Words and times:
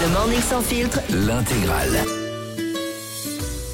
Le 0.00 0.08
Morning 0.08 0.40
Sans 0.40 0.62
Filtre, 0.62 1.00
L'intégrale. 1.10 2.04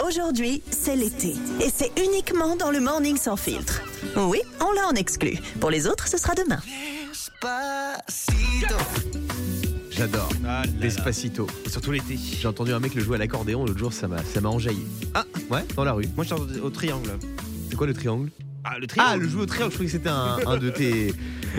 aujourd'hui, 0.06 0.62
c'est 0.70 0.94
l'été. 0.96 1.34
Et 1.60 1.70
c'est 1.74 1.90
uniquement 1.98 2.56
dans 2.56 2.70
le 2.70 2.80
Morning 2.80 3.16
Sans 3.16 3.36
Filtre. 3.36 3.82
Oui, 4.16 4.40
on 4.60 4.72
l'a 4.72 4.86
en 4.88 4.92
exclu. 4.94 5.38
Pour 5.60 5.70
les 5.70 5.86
autres, 5.86 6.06
ce 6.08 6.18
sera 6.18 6.34
demain. 6.34 6.60
J'adore. 9.90 10.28
Ah. 10.46 10.62
Despacito. 10.66 11.46
Et 11.64 11.70
surtout 11.70 11.92
l'été. 11.92 12.18
J'ai 12.18 12.48
entendu 12.48 12.72
un 12.72 12.80
mec 12.80 12.94
le 12.94 13.02
jouer 13.02 13.16
à 13.16 13.18
l'accordéon 13.18 13.64
l'autre 13.64 13.78
jour, 13.78 13.92
ça 13.92 14.08
m'a, 14.08 14.22
ça 14.22 14.40
m'a 14.40 14.50
enjaillé. 14.50 14.84
Ah. 15.14 15.24
ouais, 15.50 15.64
dans 15.76 15.84
la 15.84 15.92
rue. 15.92 16.06
Moi 16.14 16.24
je 16.24 16.34
suis 16.34 16.60
au 16.60 16.70
triangle. 16.70 17.10
C'est 17.70 17.76
quoi 17.76 17.86
le 17.86 17.94
triangle? 17.94 18.30
Ah 18.68 18.78
le 18.80 18.86
triangle 18.88 19.10
Ah, 19.12 19.16
le 19.16 19.28
jouer 19.28 19.42
au 19.42 19.46
triangle. 19.46 19.70
Je 19.70 19.76
croyais 19.76 19.90
que 19.92 19.96
c'était 19.96 20.08
un, 20.08 20.38
un 20.44 20.56
de 20.56 20.70
tes, 20.70 21.14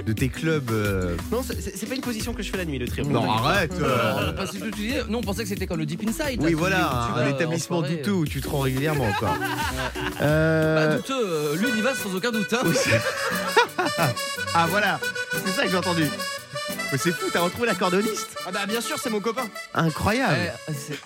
de 0.06 0.14
tes 0.14 0.28
clubs. 0.30 0.70
euh, 0.72 1.16
Non, 1.32 1.42
c'est- 1.42 1.62
c'est 1.62 1.78
c'est 1.78 1.86
pas 1.86 1.96
une 1.96 2.02
position 2.02 2.34
que 2.34 2.44
je 2.44 2.52
fais 2.52 2.58
la 2.58 2.66
nuit, 2.66 2.78
le 2.80 2.88
triangle. 2.88 3.14
Non, 3.14 3.32
arrête. 3.32 3.72
euh. 3.80 4.14
On 4.18 4.30
a 4.30 4.34
pas 4.34 4.46
su 4.48 4.60
tout 4.60 4.72
dire. 4.72 5.06
Nous, 5.08 5.18
on 5.18 5.22
pensait 5.22 5.44
que 5.44 5.50
c'était 5.50 5.68
comme 5.68 5.80
le 5.80 5.86
Deep 5.86 6.02
Inside. 6.08 6.42
Oui, 6.42 6.52
là, 6.52 6.58
voilà, 6.58 6.76
tu- 6.78 6.82
tu 7.14 7.20
un, 7.20 7.24
vas 7.24 7.30
en 7.32 7.36
établissement 7.36 7.78
soirée. 7.80 7.96
douteux 7.98 8.12
où 8.12 8.26
tu 8.26 8.42
te 8.42 8.50
rends 8.50 8.60
régulièrement 8.60 9.06
encore. 9.06 9.38
Bah, 9.40 10.22
Euh, 10.22 10.98
douteux, 10.98 11.14
euh, 11.26 11.56
lui, 11.56 11.68
il 11.74 11.78
y 11.78 11.82
va 11.82 11.94
sans 11.96 12.14
aucun 12.14 12.32
doute. 12.32 12.52
hein. 12.54 12.62
ah 14.54 14.68
voilà, 14.70 15.00
c'est 15.46 15.52
ça 15.52 15.64
que 15.64 15.70
j'ai 15.70 15.78
entendu. 15.78 16.06
Mais 16.92 16.98
c'est 16.98 17.12
fou, 17.12 17.26
t'as 17.32 17.40
retrouvé 17.42 17.68
l'accordéoniste 17.68 18.30
Ah 18.46 18.52
bah 18.52 18.66
bien 18.68 18.82
sûr, 18.82 18.98
c'est 19.02 19.10
mon 19.10 19.20
copain. 19.20 19.48
Incroyable. 19.74 20.36
Eh, 20.70 20.74
c'est- 20.74 21.00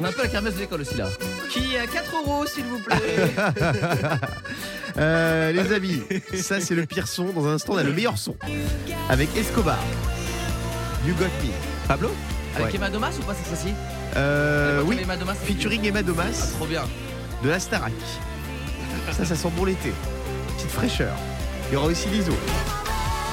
On 0.00 0.04
a 0.04 0.08
un 0.08 0.12
peu 0.12 0.22
la 0.22 0.28
kermesse 0.28 0.54
de 0.54 0.60
l'école 0.60 0.80
aussi 0.80 0.96
là. 0.96 1.08
Qui 1.50 1.76
a 1.76 1.86
4 1.86 2.16
euros, 2.16 2.44
s'il 2.46 2.64
vous 2.64 2.78
plaît. 2.80 2.96
Euh, 4.96 5.50
les 5.52 5.72
amis, 5.72 6.02
ça 6.34 6.60
c'est 6.60 6.74
le 6.74 6.86
pire 6.86 7.08
son. 7.08 7.24
Dans 7.32 7.46
un 7.46 7.54
instant, 7.54 7.72
on 7.74 7.78
a 7.78 7.82
le 7.82 7.92
meilleur 7.92 8.16
son. 8.18 8.36
Avec 9.08 9.34
Escobar. 9.36 9.78
You 11.06 11.14
got 11.14 11.24
me. 11.42 11.50
Pablo 11.88 12.10
Avec 12.56 12.68
Ouais. 12.68 12.76
Emma 12.76 12.88
Domas 12.90 13.12
ou 13.18 13.22
pas 13.24 13.34
cette 13.34 13.46
fois-ci 13.46 13.74
Euh, 14.16 14.82
oui. 14.86 14.98
Emma 15.02 15.16
Domas. 15.16 15.34
Featuring 15.34 15.84
Emma 15.84 15.98
Ah, 16.00 16.02
Domas 16.04 16.52
trop 16.56 16.66
bien. 16.66 16.84
de 17.42 17.48
la 17.48 17.58
Starac. 17.58 17.92
Ça, 19.12 19.24
ça 19.24 19.34
sent 19.34 19.48
bon 19.56 19.64
l'été. 19.66 19.92
Petite 20.56 20.70
fraîcheur. 20.70 21.14
Il 21.68 21.74
y 21.74 21.76
aura 21.76 21.86
aussi 21.88 22.08
l'ISO. 22.08 22.32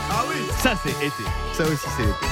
Ah 0.10 0.24
oui, 0.30 0.36
ça 0.62 0.74
c'est 0.84 0.90
été. 1.06 1.24
Ça 1.56 1.64
aussi, 1.64 1.88
c'est 1.96 2.04
l'été. 2.04 2.26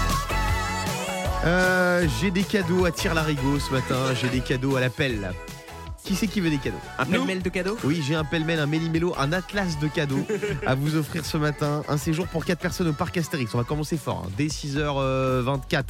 Euh, 1.46 2.06
j'ai 2.20 2.32
des 2.32 2.44
cadeaux 2.44 2.84
à 2.86 2.92
tire 2.92 3.14
larigot 3.14 3.60
ce 3.60 3.72
matin. 3.72 3.96
J'ai 4.20 4.28
des 4.28 4.42
cadeaux 4.42 4.76
à 4.76 4.82
la 4.82 4.90
pelle. 4.90 5.32
Qui 6.04 6.16
c'est 6.16 6.28
qui 6.28 6.40
veut 6.42 6.50
des 6.50 6.58
cadeaux 6.58 6.78
Un 6.98 7.06
pêle-mêle 7.06 7.42
de 7.42 7.50
cadeaux 7.50 7.78
Oui, 7.84 8.02
j'ai 8.06 8.16
un 8.16 8.24
pêle-mêle, 8.24 8.60
un 8.60 8.66
méli-mélo, 8.66 9.14
un 9.20 9.32
atlas 9.32 9.78
de 9.80 9.88
cadeaux 9.88 10.26
à 10.66 10.74
vous 10.76 10.96
offrir 10.96 11.26
ce 11.26 11.38
matin. 11.38 11.84
Un 11.88 11.98
séjour 11.98 12.28
pour 12.28 12.46
4 12.46 12.60
personnes 12.60 12.88
au 12.88 12.94
parc 12.94 13.18
Astérix. 13.18 13.54
On 13.54 13.58
va 13.60 13.64
commencer 13.64 13.98
fort, 13.98 14.24
hein, 14.26 14.32
dès 14.38 14.48
6h24 14.48 15.84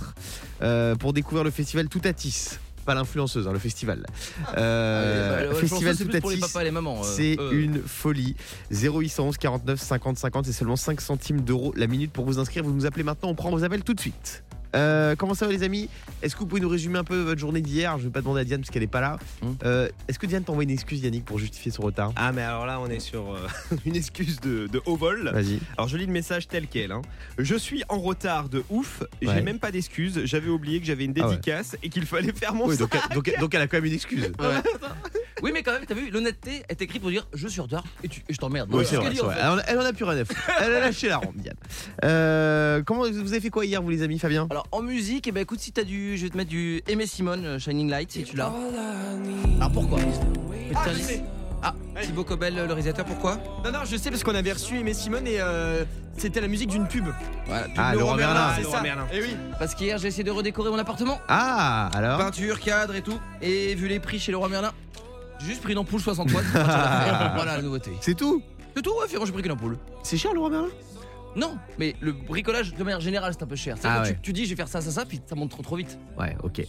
euh, 0.61 0.95
pour 0.95 1.13
découvrir 1.13 1.43
le 1.43 1.51
festival 1.51 1.87
Toutatis. 1.87 2.57
Pas 2.85 2.95
l'influenceuse, 2.95 3.47
hein, 3.47 3.53
le 3.53 3.59
festival. 3.59 4.05
Euh, 4.57 5.37
Ouais, 5.41 5.45
bah, 5.47 5.53
ouais, 5.53 5.59
festival 5.61 5.95
je 5.95 6.03
pense 6.03 6.33
que 6.33 6.39
c'est 6.41 6.49
euh, 7.03 7.03
C'est 7.03 7.37
eux. 7.39 7.53
une 7.53 7.81
folie. 7.81 8.35
0811 8.71 9.37
49 9.37 9.79
50 9.79 10.17
50, 10.17 10.45
c'est 10.45 10.51
seulement 10.53 10.75
5 10.75 10.99
centimes 10.99 11.41
d'euros 11.41 11.71
la 11.77 11.87
minute 11.87 12.11
pour 12.11 12.25
vous 12.25 12.39
inscrire. 12.39 12.63
Vous 12.63 12.73
nous 12.73 12.85
appelez 12.85 13.03
maintenant, 13.03 13.29
on 13.29 13.35
prend 13.35 13.51
vos 13.51 13.63
appels 13.63 13.83
tout 13.83 13.93
de 13.93 13.99
suite. 14.01 14.43
Euh, 14.75 15.15
comment 15.15 15.33
ça 15.33 15.45
va 15.47 15.51
les 15.51 15.63
amis 15.63 15.89
Est-ce 16.21 16.35
que 16.35 16.39
vous 16.41 16.45
pouvez 16.45 16.61
nous 16.61 16.69
résumer 16.69 16.99
un 16.99 17.03
peu 17.03 17.19
votre 17.21 17.39
journée 17.39 17.61
d'hier 17.61 17.97
Je 17.97 18.03
vais 18.03 18.09
pas 18.09 18.21
demander 18.21 18.41
à 18.41 18.43
Diane 18.43 18.61
parce 18.61 18.69
qu'elle 18.69 18.83
est 18.83 18.87
pas 18.87 19.01
là. 19.01 19.17
Hum. 19.41 19.55
Euh, 19.63 19.89
Est-ce 20.07 20.19
que 20.19 20.25
Diane 20.27 20.43
t'envoie 20.43 20.63
une 20.63 20.69
excuse 20.69 21.01
Yannick 21.01 21.25
pour 21.25 21.39
justifier 21.39 21.71
son 21.71 21.81
retard 21.83 22.11
Ah 22.15 22.31
mais 22.31 22.41
alors 22.43 22.65
là 22.65 22.79
on 22.79 22.87
est 22.87 22.99
sur 22.99 23.33
euh, 23.33 23.47
une 23.85 23.95
excuse 23.95 24.39
de, 24.39 24.67
de 24.67 24.81
haut 24.85 24.95
vol. 24.95 25.29
Vas-y. 25.33 25.59
Alors 25.77 25.87
je 25.87 25.97
lis 25.97 26.05
le 26.05 26.11
message 26.11 26.47
tel 26.47 26.67
quel. 26.67 26.91
hein. 26.91 27.01
Je 27.37 27.55
suis 27.55 27.83
en 27.89 27.99
retard 27.99 28.49
de 28.49 28.63
ouf, 28.69 29.03
j'ai 29.21 29.27
Ouais. 29.29 29.41
même 29.41 29.59
pas 29.59 29.71
d'excuse, 29.71 30.21
j'avais 30.25 30.49
oublié 30.49 30.79
que 30.79 30.85
j'avais 30.85 31.05
une 31.05 31.13
Ah 31.19 31.23
ouais. 31.25 31.29
dédicace 31.31 31.75
et 31.83 31.89
qu'il 31.89 32.05
fallait 32.05 32.31
faire 32.33 32.53
mon 32.53 32.67
Oui, 32.67 32.75
sac. 32.77 32.89
donc, 33.13 33.25
donc, 33.27 33.39
donc 33.39 33.53
elle 33.55 33.61
a 33.61 33.67
quand 33.67 33.77
même 33.77 33.85
une 33.85 33.93
excuse. 33.93 34.31
Oui, 35.43 35.51
mais 35.53 35.63
quand 35.63 35.71
même, 35.71 35.85
t'as 35.87 35.93
vu, 35.95 36.09
l'honnêteté 36.09 36.63
est 36.69 36.81
écrite 36.81 37.01
pour 37.01 37.11
dire 37.11 37.27
je 37.33 37.47
suis 37.47 37.59
en 37.59 37.63
retard 37.63 37.83
et, 38.03 38.07
tu- 38.07 38.21
et 38.27 38.33
je 38.33 38.37
t'emmerde. 38.37 38.69
Oui, 38.73 38.83
c'est 38.85 38.95
ce 38.95 39.01
vrai. 39.01 39.11
c'est. 39.13 39.21
Elle, 39.39 39.47
en 39.49 39.57
a, 39.57 39.61
elle 39.67 39.79
en 39.79 39.85
a 39.85 39.93
plus 39.93 40.03
rien 40.05 40.17
à 40.21 40.25
foutre. 40.25 40.39
Elle 40.61 40.73
a 40.75 40.79
lâché 40.79 41.09
la 41.09 41.17
ronde, 41.17 41.35
Diane. 41.35 41.55
Euh, 42.03 42.81
comment 42.85 43.01
vous 43.09 43.31
avez 43.31 43.41
fait 43.41 43.49
quoi 43.49 43.65
hier, 43.65 43.81
vous 43.81 43.89
les 43.89 44.03
amis, 44.03 44.19
Fabien? 44.19 44.47
Alors 44.49 44.67
en 44.71 44.81
musique, 44.81 45.27
eh 45.27 45.31
ben, 45.31 45.41
écoute, 45.41 45.59
si 45.59 45.71
t'as 45.71 45.83
du. 45.83 46.17
Je 46.17 46.23
vais 46.23 46.29
te 46.29 46.37
mettre 46.37 46.49
du 46.49 46.81
Aimé 46.87 47.05
Simone, 47.07 47.45
euh, 47.45 47.59
Shining 47.59 47.89
Light, 47.89 48.11
si 48.11 48.23
tu 48.23 48.35
l'as. 48.35 48.51
Alors 49.57 49.71
pourquoi? 49.71 49.99
Ah, 50.75 50.81
je 50.85 50.89
indice. 50.91 51.05
sais. 51.07 51.23
Ah, 51.61 51.73
Thibaut 52.01 52.23
Cobel, 52.23 52.55
le 52.55 52.63
réalisateur, 52.63 53.03
pourquoi? 53.03 53.35
Non 53.65 53.71
non 53.73 53.79
je 53.83 53.97
sais 53.97 54.09
parce 54.09 54.23
qu'on 54.23 54.33
avait 54.33 54.53
reçu 54.53 54.79
Aimé 54.79 54.93
Simone 54.93 55.27
et 55.27 55.41
euh, 55.41 55.83
c'était 56.17 56.39
la 56.39 56.47
musique 56.47 56.69
d'une 56.69 56.87
pub. 56.87 57.03
Voilà, 57.47 57.63
pub 57.65 57.73
Ah, 57.77 57.93
Laurent 57.93 58.05
Laurent 58.05 58.15
Merlin. 58.15 58.53
c'est 58.55 58.61
Laurent 58.61 58.75
ça. 58.77 58.81
Merlin. 58.81 59.07
Et 59.11 59.21
oui. 59.21 59.35
Parce 59.59 59.75
qu'hier, 59.75 59.97
j'ai 59.97 60.07
essayé 60.07 60.23
de 60.23 60.31
redécorer 60.31 60.69
mon 60.69 60.77
appartement. 60.79 61.19
Ah, 61.27 61.89
alors? 61.93 62.17
Peinture, 62.17 62.61
cadre 62.61 62.95
et 62.95 63.01
tout. 63.01 63.19
Et 63.41 63.75
vu 63.75 63.89
les 63.89 63.99
prix 63.99 64.19
chez 64.19 64.31
Leroy 64.31 64.47
Merlin, 64.47 64.71
j'ai 65.39 65.47
juste 65.47 65.61
pris 65.61 65.73
une 65.73 65.79
ampoule 65.79 66.01
60 66.01 66.31
watts. 66.33 66.45
voilà 66.53 67.57
la 67.57 67.61
nouveauté. 67.61 67.91
C'est 68.01 68.15
tout 68.15 68.41
C'est 68.75 68.81
tout, 68.81 68.91
ouais, 68.91 69.07
finalement, 69.07 69.25
j'ai 69.25 69.31
pris 69.33 69.41
qu'une 69.41 69.51
ampoule. 69.51 69.77
C'est 70.03 70.17
cher, 70.17 70.33
Laurent 70.33 70.49
Merlin 70.49 70.69
Non, 71.35 71.57
mais 71.77 71.95
le 72.01 72.11
bricolage 72.11 72.73
de 72.73 72.83
manière 72.83 72.99
générale, 72.99 73.33
c'est 73.37 73.43
un 73.43 73.47
peu 73.47 73.55
cher. 73.55 73.75
C'est 73.79 73.87
Ah 73.87 73.97
quand 73.97 74.01
ouais. 74.09 74.13
tu, 74.15 74.19
tu 74.21 74.33
dis, 74.33 74.45
je 74.45 74.49
vais 74.49 74.55
faire 74.55 74.67
ça, 74.67 74.81
ça, 74.81 74.89
ça, 74.91 75.05
puis 75.05 75.21
ça 75.25 75.35
monte 75.35 75.51
trop 75.51 75.61
trop 75.61 75.75
vite. 75.75 75.97
Ouais, 76.17 76.35
ok. 76.43 76.61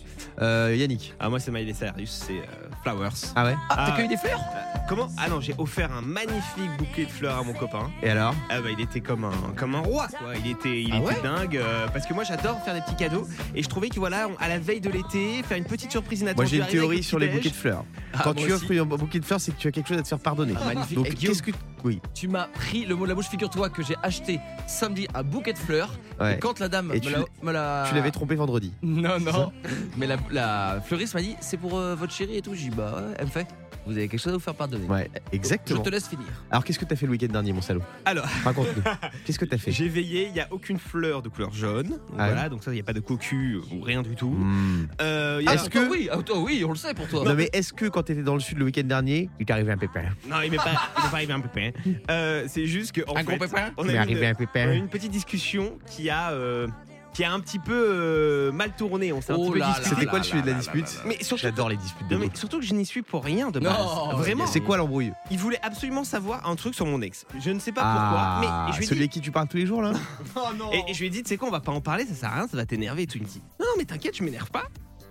Euh, 0.43 0.75
Yannick 0.77 1.15
Ah 1.19 1.29
moi 1.31 1.41
c'est 1.41 1.51
Miley 1.51 1.73
Cyrus, 1.73 2.11
c'est 2.11 2.33
euh, 2.35 2.69
Flowers. 2.83 3.09
Ah 3.37 3.45
ouais 3.47 3.57
Ah, 3.71 3.77
Ah, 3.79 3.85
t'as 3.89 3.97
cueilli 3.97 4.09
des 4.09 4.17
fleurs 4.17 4.41
Comment? 4.89 5.09
Ah 5.19 5.29
non, 5.29 5.41
j'ai 5.41 5.55
offert 5.59 5.91
un 5.93 6.03
magnifique 6.03 6.71
bouquet 6.79 7.07
de 7.07 7.11
fleurs 7.11 7.39
à 7.39 7.43
mon 7.43 7.53
copain. 7.55 7.91
Et 8.03 8.11
alors? 8.11 8.35
Ah 8.51 8.61
bah 8.61 8.69
il 8.71 8.81
était 8.83 9.01
comme 9.01 9.25
un 9.25 9.33
comme 9.57 9.75
un 9.75 9.81
roi 9.81 10.09
quoi. 10.09 10.35
Il 10.45 10.51
était 10.51 10.83
il 10.83 10.93
Ah 10.93 10.97
était 10.99 11.07
ouais 11.07 11.23
dingue 11.23 11.57
euh, 11.57 11.87
parce 11.89 12.07
que 12.07 12.13
moi 12.15 12.25
j'adore 12.25 12.61
faire 12.63 12.75
des 12.75 12.81
petits 12.83 12.97
cadeaux 12.97 13.27
et 13.55 13.63
je 13.63 13.69
trouvais 13.69 13.89
que 13.89 13.99
voilà 13.99 14.29
on- 14.29 14.37
à 14.43 14.49
la 14.49 14.59
veille 14.59 14.81
de 14.81 14.91
l'été 14.91 15.43
faire 15.43 15.57
une 15.59 15.65
petite 15.65 15.91
surprise 15.91 16.21
Moi 16.23 16.31
inattendue. 16.31 16.49
j'ai 16.51 16.57
une 16.57 16.63
arriver 16.63 16.79
avec 16.79 16.83
théorie 16.89 16.97
le 16.99 17.03
sur 17.03 17.19
les 17.19 17.27
petit 17.29 17.37
bouquets 17.37 17.51
de 17.51 17.55
fleurs. 17.55 17.85
Ah, 18.13 18.21
Quand 18.25 18.35
moi 18.35 18.47
tu 18.47 18.53
aussi. 18.53 18.65
offres 18.73 18.83
un 18.83 18.97
bouquet 18.97 19.21
de 19.21 19.25
fleurs, 19.25 19.41
c'est 19.41 19.53
que 19.53 19.59
tu 19.59 19.69
as 19.69 19.71
quelque 19.73 19.89
chose 19.89 19.99
à 19.99 20.03
te 20.03 20.09
faire 20.09 20.19
pardonner. 20.19 20.55
Ah, 20.61 20.67
magnifique. 20.75 20.97
Donc 20.97 21.15
qu'est-ce 21.15 21.43
que 21.43 21.53
oui 21.85 22.01
Tu 22.15 22.29
m'as 22.29 22.47
pris 22.47 22.85
le 22.85 22.95
mot 22.95 23.05
de 23.05 23.09
la 23.11 23.15
bouche, 23.15 23.29
figure-toi 23.29 23.71
que 23.71 23.83
j'ai 23.83 23.97
acheté 24.03 24.41
samedi 24.67 25.07
un 25.15 25.23
bouquet 25.23 25.53
de 25.53 25.59
fleurs. 25.59 25.91
ouais. 26.21 26.37
Et 26.37 26.39
quand 26.39 26.59
la 26.61 26.69
dame 26.69 26.91
Et 26.93 26.97
me 26.97 27.01
tu 27.01 27.11
l'a- 27.11 27.19
l'as- 27.19 27.25
me 27.43 27.53
l'a. 27.53 27.87
Tu 27.89 27.95
l'avais 27.95 28.11
trompé 28.11 28.35
vendredi. 28.35 28.73
Non, 28.83 29.19
non. 29.21 29.53
Mais 29.97 30.07
la, 30.07 30.17
la 30.31 30.81
fleuriste 30.85 31.15
m'a 31.15 31.21
dit 31.23 31.37
c'est 31.41 31.57
pour 31.57 31.79
euh, 31.79 31.95
votre 31.95 32.13
chérie 32.13 32.37
et 32.37 32.43
tout. 32.43 32.55
J'ai 32.55 32.69
dit 32.71 32.77
bah 32.77 32.95
ouais, 32.97 33.15
elle 33.19 33.27
me 33.27 33.31
fait. 33.31 33.47
Vous 33.87 33.93
avez 33.97 34.09
quelque 34.09 34.21
chose 34.21 34.33
à 34.33 34.37
vous 34.37 34.43
faire 34.43 34.55
pardonner. 34.55 34.87
Ouais, 34.87 35.11
Je 35.33 35.37
exactement. 35.37 35.81
te 35.83 35.89
laisse 35.89 36.07
finir. 36.09 36.27
Alors 36.51 36.65
qu'est-ce 36.65 36.79
que 36.79 36.85
t'as 36.85 36.97
fait 36.97 37.07
le 37.07 37.13
week-end 37.13 37.29
dernier, 37.29 37.53
mon 37.53 37.63
salaud 37.63 37.83
Alors 38.05 38.27
Raconte-nous. 38.45 38.83
Qu'est-ce 39.25 39.39
que 39.39 39.45
t'as 39.45 39.59
fait 39.59 39.73
j'ai 39.73 39.89
veillé, 39.89 40.29
il 40.29 40.37
y 40.37 40.41
a 40.41 40.49
aucune 40.51 40.79
fleur 40.79 41.23
de 41.23 41.29
couleur 41.29 41.53
jaune. 41.53 41.99
Ah 42.19 42.27
voilà, 42.29 42.49
donc 42.49 42.63
ça 42.63 42.73
il 42.73 42.77
y 42.77 42.81
a 42.81 42.85
pas 42.85 42.93
de 42.93 43.01
cocu 43.01 43.57
ou 43.73 43.81
rien 43.81 44.03
du 44.03 44.15
tout. 44.17 44.31
Hmm. 44.31 44.87
Euh, 45.01 45.41
Est-ce 45.41 45.71
que- 45.71 45.91
oui, 45.91 46.09
toi, 46.27 46.39
oui, 46.41 46.63
on 46.65 46.71
le 46.71 46.77
sait 46.77 46.95
pour 46.95 47.09
toi. 47.09 47.25
Non 47.25 47.35
mais 47.35 47.49
est-ce 47.53 47.73
que 47.73 47.87
quand 47.87 48.03
t'étais 48.05 48.23
dans 48.23 48.35
le 48.35 48.41
sud 48.41 48.59
le 48.59 48.65
week-end 48.67 48.85
dernier, 48.85 49.29
il 49.41 49.47
t'est 49.47 49.53
arrivé 49.53 49.73
un 49.73 49.79
pépin 49.79 50.03
Non, 50.29 50.41
il 50.45 50.51
m'est 50.51 50.57
pas 50.57 50.65
il 50.99 51.05
m'est 51.05 51.11
pas 51.11 51.17
arrivé 51.17 51.33
un 51.33 51.41
pépin. 51.41 51.71
Euh, 52.11 52.45
c'est 52.49 52.67
juste 52.67 52.93
que 52.93 53.01
en 53.09 53.15
un 53.17 53.19
fait, 53.21 53.25
gros 53.25 53.39
pépin 53.39 53.71
on 53.77 53.89
a 53.89 53.93
une, 53.93 53.99
un 53.99 54.03
on 54.05 54.23
a 54.23 54.31
eu 54.31 54.35
pépin. 54.35 54.73
une 54.73 54.89
petite 54.89 55.11
discussion 55.13 55.79
qui 55.87 56.11
a 56.11 56.31
euh, 56.33 56.67
qui 57.13 57.25
a 57.25 57.33
un 57.33 57.41
petit 57.41 57.59
peu 57.59 57.73
euh, 57.75 58.53
mal 58.53 58.75
tourné, 58.77 59.13
on 59.13 59.21
s'est 59.21 59.33
un 59.33 59.37
Oh 59.37 59.51
petit 59.51 59.61
peu 59.61 59.61
disputé. 59.61 59.89
C'était 59.89 60.07
quoi 60.07 60.19
le 60.19 60.25
sujet 60.25 60.43
de 60.43 60.47
la 60.51 60.53
dispute. 60.55 61.01
Mais 61.07 61.23
surtout 61.23 61.43
J'adore 61.43 61.69
les 61.69 61.77
disputes 61.77 62.07
de 62.09 62.15
Non, 62.15 62.21
mais 62.21 62.31
surtout 62.35 62.61
que 62.61 62.65
je 62.67 62.75
n'y 62.75 62.87
suis 62.87 63.03
pour 63.03 63.25
rien 63.25 63.51
de 63.51 63.59
Non, 63.61 63.71
base. 63.71 64.19
Vraiment. 64.19 64.47
C'est 64.47 64.61
quoi 64.61 64.77
l'embrouille 64.77 65.13
Il 65.31 65.39
voulait 65.39 65.59
absolument 65.63 66.05
savoir 66.05 66.49
un 66.49 66.57
truc 66.57 66.75
sur 66.75 66.87
mon 66.87 67.01
ex. 67.03 67.25
Je 67.41 67.51
ne 67.51 67.59
sais 67.59 67.73
pas 67.73 67.83
Ah, 67.85 68.41
pourquoi, 68.41 68.67
mais 68.67 68.73
je 68.75 68.79
lui 68.79 68.87
celui 68.87 69.01
dit, 69.01 69.05
à 69.07 69.09
qui 69.09 69.21
tu 69.21 69.31
parles 69.33 69.49
tous 69.49 69.57
les 69.57 69.67
jours 69.67 69.83
là 69.83 69.93
et, 70.73 70.91
et 70.91 70.95
je 70.95 71.01
lui 71.01 71.07
ai 71.07 71.11
dit, 71.11 71.23
tu 71.23 71.29
sais 71.29 71.37
quoi, 71.37 71.49
on 71.49 71.53
va 71.53 71.61
pas 71.61 71.73
en 71.73 71.81
parler, 71.81 72.05
ça 72.07 72.15
sert 72.15 72.31
à 72.31 72.35
rien, 72.37 72.49
ça 72.49 72.57
va 72.57 72.67
t'énerver. 72.67 73.03
Et 73.03 73.07
tout, 73.07 73.19
il 73.19 73.23
me 73.23 73.27
dit, 73.29 73.43
non, 73.59 73.67
non, 73.67 73.73
mais 73.79 73.85
t'inquiète, 73.85 74.17
je 74.17 74.23
m'énerve 74.23 74.51
pas. 74.51 74.65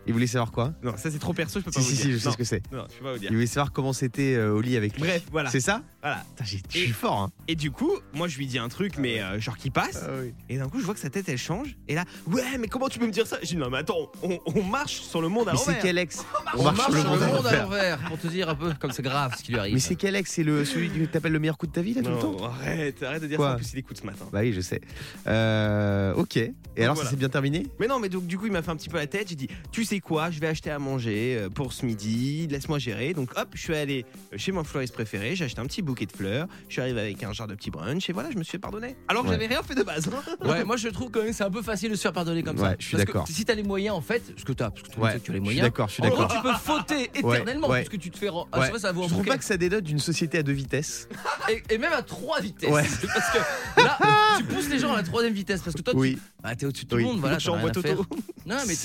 Il 0.10 0.14
voulait 0.14 0.26
savoir 0.28 0.52
quoi 0.52 0.74
Non, 0.82 0.98
ça 0.98 1.12
c'est 1.12 1.20
trop 1.20 1.34
perso, 1.34 1.60
je 1.60 1.66
peux 1.66 1.72
pas 1.72 1.80
Si 1.82 1.86
vous 1.92 1.96
si 1.96 1.96
dire. 1.98 2.06
si, 2.06 2.12
je 2.14 2.18
sais 2.18 2.26
non, 2.26 2.32
ce 2.32 2.38
que 2.38 2.44
c'est. 2.44 2.64
non, 2.72 2.86
je 2.92 2.98
peux 2.98 3.04
pas 3.06 3.14
vous 3.14 3.20
dire. 3.20 3.30
Il 3.32 3.36
voulait 3.36 3.46
savoir 3.48 3.72
comment 3.72 3.94
c'était 3.94 4.34
euh, 4.36 4.52
au 4.52 4.60
lit 4.60 4.76
avec 4.76 4.96
lui. 4.96 5.02
Bref, 5.04 5.24
voilà. 5.32 5.50
C'est 5.52 5.60
ça 5.60 5.84
voilà. 6.02 6.24
Putain, 6.36 6.46
j'ai- 6.46 6.62
Je 6.70 6.78
suis 6.80 6.92
fort 6.94 7.22
hein. 7.22 7.32
Et 7.48 7.56
du 7.56 7.70
coup, 7.72 7.92
moi 8.14 8.28
je 8.28 8.38
lui 8.38 8.48
dis 8.48 8.58
un 8.58 8.70
truc, 8.70 8.98
mais 8.98 9.22
euh, 9.22 9.40
genre 9.40 9.56
qui 9.58 9.70
passe. 9.70 10.04
Et 10.50 10.58
d'un 10.58 10.68
coup, 10.68 10.80
je 10.80 10.86
vois 10.86 10.94
que 10.96 11.00
sa 11.00 11.10
tête 11.10 11.30
elle 11.30 11.38
change. 11.38 11.78
Et 11.88 11.94
là, 11.96 12.06
ouais, 12.28 12.58
mais 12.60 12.68
comment 12.68 12.88
tu 12.90 12.98
peux 13.00 13.06
me 13.06 13.12
dire 13.12 13.28
ça? 13.28 13.38
Je 13.42 13.48
dis, 13.48 13.56
non, 13.58 13.70
mais 13.70 13.78
attends, 13.80 14.12
on, 14.24 14.40
on 14.46 14.64
marche 14.64 15.02
sur 15.02 15.22
le 15.22 15.28
monde 15.28 15.48
à 15.50 15.52
Mais 15.52 15.58
c'est 15.60 15.68
l'envers. 15.68 15.82
quel 15.84 15.98
ex? 16.00 16.26
On 16.58 16.64
marche 16.64 16.80
sur 16.86 16.92
le 16.92 17.04
monde 17.04 17.22
à 17.22 17.28
l'envers. 17.32 17.64
l'envers 17.66 18.00
pour 18.08 18.18
te 18.18 18.28
dire 18.28 18.50
un 18.50 18.56
peu 18.56 18.74
comme 18.80 18.92
c'est 18.92 19.04
grave 19.04 19.36
ce 19.38 19.44
qui 19.44 19.52
lui 19.52 19.60
arrive. 19.60 19.74
Mais 19.76 19.80
c'est 19.80 19.96
quel 19.96 20.16
ex? 20.16 20.32
C'est 20.32 20.44
le 20.44 20.66
celui 20.66 20.90
que 20.90 21.06
t'appelles 21.06 21.34
le 21.34 21.40
meilleur 21.40 21.58
coup 21.58 21.68
de 21.68 21.72
ta 21.74 21.82
vie 21.82 21.94
là 21.94 22.02
tout 22.02 22.10
le 22.10 22.18
temps? 22.20 22.32
Non, 22.32 22.46
arrête, 22.46 23.04
arrête 23.04 23.22
de 23.22 23.28
dire 23.28 23.38
Quoi 23.38 23.50
ça. 23.50 23.54
En 23.54 23.58
plus, 23.58 23.74
il 23.74 23.80
écoute 23.80 23.98
ce 24.00 24.06
matin. 24.08 24.26
Bah 24.32 24.40
oui, 24.42 24.54
je 24.54 24.62
sais. 24.62 24.82
Euh, 25.28 26.14
ok. 26.16 26.38
Et 26.38 26.54
alors, 26.78 26.96
voilà. 26.96 27.10
ça 27.10 27.12
s'est 27.12 27.20
bien 27.20 27.30
terminé? 27.30 27.68
Mais 27.80 27.88
non, 27.88 28.00
mais 28.00 28.10
donc 28.10 28.26
du 28.26 28.38
coup, 28.38 28.46
il 28.46 28.52
m'a 28.52 28.62
fait 28.62 28.72
un 28.72 28.76
petit 28.76 28.90
peu 28.90 28.98
la 28.98 29.08
tête. 29.08 29.28
J'ai 29.30 29.36
dit, 29.36 29.50
tu 29.72 29.84
sais 29.84 29.99
sais 30.00 30.08
quoi, 30.08 30.32
je 30.32 30.40
vais 30.40 30.48
acheter 30.48 30.72
à 30.72 30.80
manger 30.80 31.38
euh, 31.38 31.50
pour 31.50 31.74
ce 31.74 31.86
midi, 31.86 32.48
laisse-moi 32.50 32.80
gérer. 32.80 33.14
Donc 33.14 33.32
hop, 33.38 33.50
je 33.54 33.60
suis 33.62 33.76
allé 33.76 34.06
chez 34.38 34.52
mon 34.52 34.64
fleuriste 34.64 34.94
préféré, 34.94 35.36
j'ai 35.36 35.46
acheté 35.46 35.60
un 35.60 35.66
petit 35.66 35.82
bouquet 35.82 36.06
de 36.06 36.12
fleurs, 36.14 36.48
je 36.68 36.74
suis 36.74 36.82
arrivé 36.82 37.00
avec 37.02 37.22
un 37.24 37.34
genre 37.34 37.48
de 37.48 37.56
petit 37.56 37.70
brunch 37.70 38.10
et 38.10 38.14
voilà, 38.14 38.32
je 38.32 38.38
me 38.38 38.44
suis 38.44 38.52
fait 38.54 38.60
pardonner. 38.60 38.96
Alors 39.08 39.24
que 39.24 39.28
Ouais. 39.30 39.34
j'avais 39.36 39.48
rien 39.48 39.62
fait 39.62 39.76
de 39.76 39.84
base. 39.84 40.08
hein. 40.08 40.36
Ouais, 40.48 40.64
moi 40.64 40.78
je 40.78 40.88
trouve 40.88 41.12
quand 41.12 41.20
même 41.20 41.30
que 41.32 41.36
c'est 41.36 41.44
un 41.44 41.52
peu 41.52 41.62
facile 41.62 41.92
de 41.92 41.96
se 41.96 42.02
faire 42.02 42.14
pardonner 42.14 42.44
comme 42.44 42.58
ça. 42.58 42.76
Je 42.80 42.86
suis 42.86 42.98
d'accord. 42.98 43.28
Si 43.28 43.44
t'as 43.46 43.56
les 43.56 43.64
moyens 43.64 43.96
en 43.96 44.02
fait, 44.02 44.24
ce 44.38 44.46
que 44.46 44.54
t'as, 44.54 44.70
parce 44.72 44.88
que 44.88 45.00
Ouais, 45.00 45.20
tu 45.20 45.32
as 45.32 45.34
les 45.34 45.40
je 45.40 45.40
suis 45.40 45.40
moyens. 45.42 45.62
d'accord, 45.64 45.88
je 45.90 45.94
suis 45.96 46.04
en 46.04 46.10
d'accord. 46.10 46.28
tu 46.32 46.42
peux 46.42 46.54
fauter 46.64 47.12
éternellement 47.14 47.68
parce 47.68 47.90
que 47.90 47.98
tu 47.98 48.10
te 48.10 48.18
fais. 48.18 48.30
Ah, 48.52 48.70
vrai, 48.70 48.80
ça 48.80 48.92
vaut 48.92 49.04
Je 49.04 49.10
trouve 49.10 49.26
pas 49.26 49.38
que 49.38 49.44
ça 49.44 49.58
dénote 49.58 49.84
d'une 49.84 50.00
société 50.00 50.38
à 50.38 50.44
deux 50.44 50.54
vitesses. 50.54 51.08
et, 51.50 51.62
et 51.74 51.78
même 51.78 51.94
à 51.94 52.02
trois 52.04 52.40
vitesses. 52.40 52.70
Parce 52.70 52.98
que 53.32 53.82
là, 53.82 53.98
tu 54.38 54.44
pousses 54.46 54.70
les 54.70 54.80
gens 54.80 54.94
à 54.94 54.98
la 54.98 55.04
troisième 55.04 55.34
vitesse 55.34 55.62
parce 55.62 55.76
que 55.76 55.82
toi, 55.82 55.94
Oui. 55.96 56.16
tu 56.16 56.22
bah, 56.42 56.56
t'es 56.56 56.66
au-dessus 56.66 56.86
de 56.86 56.90
tout 56.90 56.96
Oui. 56.96 57.04
le 57.04 57.10
monde. 57.10 57.20
Voilà, 57.20 57.36
Je 57.36 57.42
suis 57.42 57.50
en 57.50 57.58
faire. 57.58 58.00
auto. 58.00 58.06
Non, 58.46 58.58
mais 58.68 58.76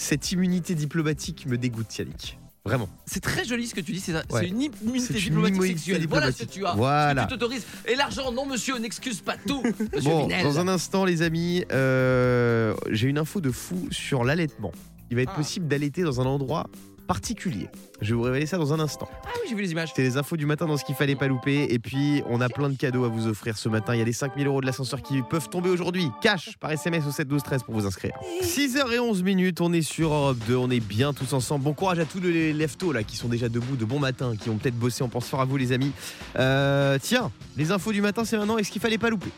Cette 0.00 0.30
immunité 0.30 0.76
diplomatique 0.76 1.44
me 1.46 1.58
dégoûte, 1.58 1.98
Yannick. 1.98 2.38
Vraiment. 2.64 2.88
c'est 3.06 3.20
très 3.20 3.44
joli 3.44 3.66
ce 3.66 3.74
que 3.74 3.80
tu 3.80 3.90
dis. 3.92 3.98
C'est. 4.00 4.12
Ouais. 4.32 4.46
Une 4.46 4.60
immunité 4.62 5.14
une 5.14 5.18
diplomatique 5.20 5.62
sexuelle. 5.62 6.06
Voilà 6.08 6.30
ce 6.30 6.44
que 6.44 6.48
tu 6.48 6.64
as. 6.64 6.74
Voilà. 6.74 7.22
Ce 7.22 7.26
que 7.28 7.32
tu 7.32 7.38
t'autorises. 7.38 7.66
Et 7.88 7.96
l'argent, 7.96 8.30
non, 8.30 8.46
monsieur, 8.46 8.78
n'excuse 8.78 9.20
pas 9.22 9.36
tout. 9.36 9.60
Monsieur 9.92 10.10
Bon, 10.10 10.22
Vinel. 10.28 10.44
dans 10.44 10.60
un 10.60 10.68
instant, 10.68 11.04
les 11.04 11.22
amis, 11.22 11.64
euh, 11.72 12.74
j'ai 12.90 13.08
une 13.08 13.18
info 13.18 13.40
de 13.40 13.50
fou 13.50 13.88
sur 13.90 14.22
l'allaitement. 14.22 14.70
Il 15.10 15.16
va 15.16 15.22
être 15.22 15.32
Ah. 15.34 15.38
possible 15.38 15.66
d'allaiter 15.66 16.02
dans 16.02 16.20
un 16.20 16.26
endroit 16.26 16.68
particulier. 17.08 17.68
Je 18.02 18.10
vais 18.10 18.14
vous 18.14 18.22
révéler 18.22 18.46
ça 18.46 18.58
dans 18.58 18.72
un 18.72 18.78
instant. 18.78 19.08
Ah 19.24 19.30
oui, 19.34 19.48
j'ai 19.48 19.54
vu 19.56 19.62
les 19.62 19.72
images. 19.72 19.88
C'était 19.88 20.02
les 20.02 20.18
infos 20.18 20.36
du 20.36 20.46
matin 20.46 20.66
dans 20.66 20.76
ce 20.76 20.84
qu'il 20.84 20.94
fallait 20.94 21.16
pas 21.16 21.26
louper. 21.26 21.66
Et 21.70 21.78
puis, 21.78 22.22
on 22.28 22.40
a 22.40 22.48
plein 22.48 22.68
de 22.68 22.76
cadeaux 22.76 23.04
à 23.04 23.08
vous 23.08 23.26
offrir 23.26 23.56
ce 23.56 23.68
matin. 23.68 23.94
Il 23.94 23.98
y 23.98 24.02
a 24.02 24.04
les 24.04 24.12
5000 24.12 24.46
euros 24.46 24.60
de 24.60 24.66
l'ascenseur 24.66 25.02
qui 25.02 25.22
peuvent 25.22 25.48
tomber 25.48 25.70
aujourd'hui. 25.70 26.10
Cash 26.22 26.56
par 26.60 26.70
SMS 26.70 27.06
au 27.06 27.10
7 27.10 27.26
12 27.26 27.42
13 27.42 27.62
pour 27.64 27.74
vous 27.74 27.86
inscrire. 27.86 28.12
6h11 28.42 29.22
minutes, 29.22 29.60
on 29.60 29.72
est 29.72 29.82
sur 29.82 30.12
Europe 30.12 30.38
2. 30.46 30.54
On 30.56 30.70
est 30.70 30.80
bien 30.80 31.12
tous 31.14 31.32
ensemble. 31.32 31.64
Bon 31.64 31.72
courage 31.72 31.98
à 31.98 32.04
tous 32.04 32.20
les 32.20 32.52
leftos 32.52 32.92
là 32.92 33.02
qui 33.02 33.16
sont 33.16 33.28
déjà 33.28 33.48
debout 33.48 33.76
de 33.76 33.86
bon 33.86 33.98
matin, 33.98 34.34
qui 34.36 34.50
ont 34.50 34.58
peut-être 34.58 34.78
bossé. 34.78 35.02
On 35.02 35.08
pense 35.08 35.26
fort 35.26 35.40
à 35.40 35.46
vous, 35.46 35.56
les 35.56 35.72
amis. 35.72 35.92
Euh, 36.38 36.98
tiens, 37.00 37.32
les 37.56 37.72
infos 37.72 37.92
du 37.92 38.02
matin, 38.02 38.24
c'est 38.26 38.36
maintenant. 38.36 38.58
Est-ce 38.58 38.70
qu'il 38.70 38.82
fallait 38.82 38.98
pas 38.98 39.10
louper? 39.10 39.30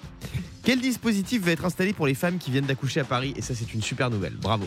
Quel 0.65 0.81
dispositif 0.81 1.43
va 1.43 1.53
être 1.53 1.65
installé 1.65 1.93
pour 1.93 2.07
les 2.07 2.15
femmes 2.15 2.39
qui 2.39 2.51
viennent 2.51 2.67
d'accoucher 2.67 3.01
à 3.01 3.05
Paris? 3.05 3.33
Et 3.37 3.43
ça, 3.43 3.55
c'est 3.55 3.73
une 3.73 3.83
super 3.83 4.11
nouvelle. 4.11 4.35
Bravo. 4.35 4.67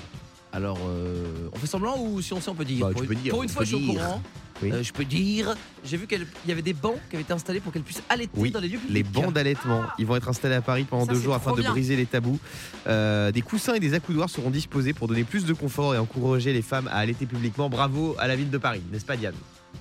Alors, 0.54 0.78
euh, 0.88 1.50
on 1.52 1.58
fait 1.58 1.68
semblant 1.68 1.98
ou 2.00 2.22
si 2.22 2.32
on 2.32 2.40
sait, 2.40 2.50
on 2.50 2.56
peut 2.56 2.64
dire 2.64 2.86
Bah, 2.86 2.92
pour, 2.94 3.02
tu 3.02 3.08
peux 3.08 3.14
une, 3.14 3.20
dire, 3.22 3.32
pour 3.34 3.42
une 3.44 3.50
tu 3.50 3.56
fois, 3.56 3.64
je 3.64 3.76
suis 3.76 3.76
au 3.76 3.80
dire. 3.92 4.02
courant. 4.02 4.22
Oui. 4.62 4.72
Euh, 4.72 4.84
je 4.84 4.94
peux 4.94 5.04
dire, 5.04 5.56
j'ai 5.84 5.98
vu 5.98 6.06
qu'il 6.08 6.26
y 6.48 6.52
avait 6.52 6.62
des 6.62 6.74
bancs 6.74 6.96
qui 7.10 7.16
avaient 7.16 7.24
été 7.24 7.34
installés 7.34 7.60
pour 7.60 7.74
qu'elles 7.74 7.82
puissent 7.82 8.04
allaiter 8.08 8.32
Oui, 8.38 8.52
dans 8.52 8.60
les 8.60 8.68
lieux 8.70 8.78
publics. 8.78 8.94
Les 8.96 9.04
bancs 9.04 9.34
d'allaitement, 9.34 9.82
ils 9.98 10.06
vont 10.06 10.16
être 10.16 10.30
installés 10.30 10.54
à 10.56 10.62
Paris 10.62 10.86
pendant 10.88 11.06
Ça, 11.06 11.12
deux 11.12 11.18
c'est 11.18 11.24
jours 11.26 11.34
afin 11.34 11.52
de 11.54 11.62
bien. 11.62 11.72
briser 11.72 11.96
les 11.96 12.06
tabous. 12.06 12.40
Euh, 12.88 13.32
des 13.32 13.42
coussins 13.42 13.74
et 13.74 13.80
des 13.80 13.94
accoudoirs 13.96 14.30
seront 14.30 14.52
disposés 14.52 14.94
pour 14.94 15.08
donner 15.08 15.24
plus 15.24 15.44
de 15.46 15.54
confort 15.54 15.96
et 15.96 15.98
encourager 15.98 16.54
les 16.54 16.62
femmes 16.62 16.88
à 16.90 16.98
allaiter 16.98 17.26
publiquement. 17.26 17.68
Bravo 17.70 18.16
à 18.20 18.28
la 18.28 18.36
ville 18.36 18.52
de 18.52 18.58
Paris, 18.60 18.82
n'est-ce 18.92 19.06
pas 19.06 19.18
Diane? 19.18 19.34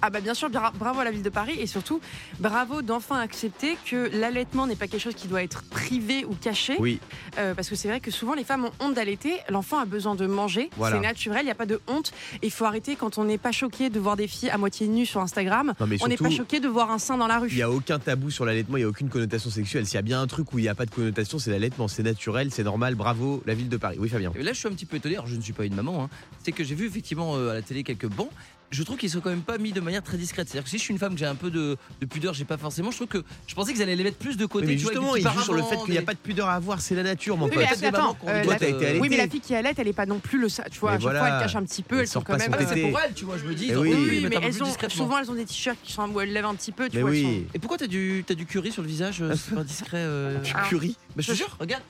Ah 0.02 0.10
bah 0.10 0.20
bien 0.20 0.34
sûr, 0.34 0.50
bra- 0.50 0.72
bravo 0.76 1.00
à 1.00 1.04
la 1.04 1.10
ville 1.12 1.22
de 1.22 1.30
Paris 1.30 1.54
et 1.58 1.66
surtout 1.66 2.00
bravo 2.40 2.82
d'enfin 2.82 3.18
accepter 3.20 3.76
que 3.86 4.10
l'allaitement 4.12 4.66
n'est 4.66 4.74
pas 4.76 4.88
quelque 4.88 5.00
chose 5.02 5.14
qui 5.14 5.28
doit 5.28 5.42
être 5.42 5.62
privé 5.64 6.24
ou 6.24 6.34
caché. 6.34 6.74
Oui, 6.78 6.98
Euh, 7.38 7.54
parce 7.54 7.68
que 7.70 7.76
c'est 7.76 7.88
vrai 7.88 8.00
que 8.00 8.10
souvent 8.10 8.34
les 8.34 8.44
femmes 8.44 8.64
ont 8.66 8.72
honte 8.80 8.94
d'allaiter. 8.94 9.34
L'enfant 9.48 9.78
a 9.78 9.84
besoin 9.86 10.14
de 10.14 10.26
manger. 10.26 10.68
Voilà. 10.76 10.96
C'est 10.96 11.02
naturel, 11.02 11.42
il 11.42 11.46
n'y 11.46 11.50
a 11.50 11.54
pas 11.54 11.66
de 11.66 11.80
honte. 11.88 12.12
Il 12.42 12.50
faut 12.50 12.64
arrêter 12.64 12.96
quand 12.96 13.16
on 13.18 13.24
n'est 13.24 13.38
pas 13.38 13.52
choqué 13.52 13.88
de 13.90 13.98
voir 14.00 14.16
des 14.16 14.26
filles 14.28 14.50
à 14.50 14.58
moitié 14.58 14.86
nues 14.88 15.06
sur 15.06 15.20
Instagram. 15.20 15.72
non 15.80 15.86
mais 15.86 15.96
On 16.02 16.08
n'est 16.08 16.16
surtout, 16.16 16.24
pas 16.30 16.36
choqué 16.36 16.60
de 16.60 16.68
voir 16.68 16.90
un 16.90 16.98
sein 16.98 17.16
dans 17.16 17.26
la 17.26 17.38
rue. 17.38 17.48
il 17.50 17.56
n'y 17.56 17.62
a 17.62 17.70
aucun 17.70 17.98
tabou 17.98 18.30
sur 18.30 18.44
l'allaitement, 18.44 18.76
il 18.76 18.80
n'y 18.80 18.86
a 18.86 18.88
aucune 18.88 19.08
connotation 19.08 19.50
sexuelle. 19.50 19.86
S'il 19.86 19.94
y 19.94 19.98
a 19.98 20.02
bien 20.02 20.20
un 20.20 20.26
truc 20.26 20.52
où 20.52 20.58
il 20.58 20.62
n'y 20.62 20.68
a 20.68 20.74
pas 20.74 20.84
de 20.86 20.90
connotation, 20.90 21.38
c'est 21.38 21.50
l'allaitement. 21.50 21.88
C'est 21.88 22.02
naturel, 22.02 22.50
c'est 22.50 22.64
normal. 22.64 22.94
Bravo 22.96 23.42
la 23.46 23.54
ville 23.54 23.68
de 23.68 23.76
Paris. 23.76 23.96
Oui, 24.00 24.08
Fabien. 24.08 24.32
Et 24.34 24.42
là, 24.42 24.52
je 24.52 24.58
suis 24.58 24.68
un 24.68 24.72
petit 24.72 24.86
peu 24.86 24.96
étonné. 24.96 25.14
Alors, 25.14 25.26
je 25.28 25.36
ne 25.36 25.40
suis 25.42 25.52
pas 25.52 25.64
une 25.64 25.74
maman. 25.74 26.04
hein. 26.04 26.08
C'est 26.42 26.52
que 26.52 26.64
j'ai 26.64 26.74
vu 26.74 26.86
effectivement 26.86 27.36
euh, 27.36 27.50
à 27.50 27.54
la 27.54 27.62
télé 27.62 27.84
quelques 27.84 28.06
bancs. 28.08 28.30
Je 28.72 28.82
trouve 28.82 28.96
qu'ils 28.96 29.10
sont 29.10 29.20
quand 29.20 29.28
même 29.30 29.42
pas 29.42 29.58
mis 29.58 29.72
de 29.72 29.80
manière 29.80 30.02
très 30.02 30.16
discrète. 30.16 30.48
C'est-à-dire 30.48 30.64
que 30.64 30.70
si 30.70 30.78
je 30.78 30.82
suis 30.82 30.92
une 30.92 30.98
femme 30.98 31.12
que 31.12 31.18
j'ai 31.18 31.26
un 31.26 31.34
peu 31.34 31.50
de, 31.50 31.76
de 32.00 32.06
pudeur, 32.06 32.32
j'ai 32.32 32.46
pas 32.46 32.56
forcément. 32.56 32.90
Je 32.90 32.96
trouve 32.96 33.06
que 33.08 33.22
je 33.46 33.54
pensais 33.54 33.72
qu'ils 33.74 33.82
allaient 33.82 33.94
les 33.96 34.02
mettre 34.02 34.16
plus 34.16 34.38
de 34.38 34.46
côté. 34.46 34.66
mais 34.66 34.76
tu 34.76 34.82
vois, 34.84 34.92
justement, 34.92 35.10
avec 35.12 35.22
il 35.24 35.28
des 35.28 35.34
joue 35.36 35.42
sur 35.42 35.52
le 35.52 35.62
fait 35.62 35.76
qu'il 35.84 35.90
n'y 35.92 35.98
a 35.98 36.02
pas 36.02 36.14
de 36.14 36.18
pudeur 36.18 36.48
à 36.48 36.54
avoir, 36.54 36.80
c'est 36.80 36.94
la 36.94 37.02
nature, 37.02 37.36
mon 37.36 37.46
Oui, 37.46 37.52
pote. 37.54 37.64
mais 37.82 37.86
attends, 37.88 38.16
euh, 38.26 38.44
Toi, 38.44 38.54
t'as 38.58 38.68
été 38.68 38.86
allaitée. 38.86 39.00
Oui, 39.00 39.08
mais 39.10 39.18
la 39.18 39.28
fille 39.28 39.40
qui 39.40 39.54
allait, 39.54 39.72
elle 39.76 39.86
n'est 39.86 39.92
pas 39.92 40.06
non 40.06 40.20
plus 40.20 40.40
le 40.40 40.48
ça. 40.48 40.64
Tu 40.70 40.80
vois, 40.80 40.92
Mais 40.92 40.96
à 40.96 41.00
chaque 41.00 41.10
fois, 41.10 41.20
voilà. 41.20 41.36
elle 41.36 41.42
cache 41.42 41.56
un 41.56 41.64
petit 41.64 41.82
peu. 41.82 41.96
Elle 41.96 42.00
Elles 42.00 42.06
sont 42.08 42.12
sort 42.14 42.24
quand 42.24 42.32
pas 42.32 42.38
même. 42.38 42.56
Ah, 42.58 42.64
c'est 42.66 42.80
pour 42.80 42.98
elles, 43.00 43.12
tu 43.14 43.24
vois. 43.26 43.36
Je 43.36 43.44
me 43.44 43.54
dis, 43.54 43.66
Eh 43.68 43.72
ils 43.72 43.76
oui. 43.76 44.26
mais 44.30 44.36
elles 44.42 44.62
ont, 44.62 44.66
souvent 44.88 45.18
elles 45.18 45.30
ont 45.30 45.34
des 45.34 45.44
t-shirts 45.44 45.78
qui 45.82 45.92
sont 45.92 46.08
où 46.08 46.20
elles 46.20 46.32
lèvent 46.32 46.46
un 46.46 46.54
petit 46.54 46.72
peu. 46.72 46.88
Tu 46.88 46.96
Mais 46.96 47.02
vois, 47.02 47.10
oui. 47.10 47.46
Et 47.52 47.58
pourquoi 47.58 47.76
t'as 47.76 47.86
du, 47.86 48.24
t'as 48.26 48.34
du 48.34 48.46
curry 48.46 48.72
sur 48.72 48.80
le 48.80 48.88
visage 48.88 49.20
euh, 49.20 49.34
C'est 49.36 49.54
pas 49.54 49.64
discret. 49.64 49.98
euh 49.98 50.40
Tu 50.42 50.54
Ah. 50.56 50.62
curies 50.66 50.96
Bah, 51.14 51.22
je 51.22 51.30
te 51.32 51.36
jure, 51.36 51.54
regarde. 51.60 51.82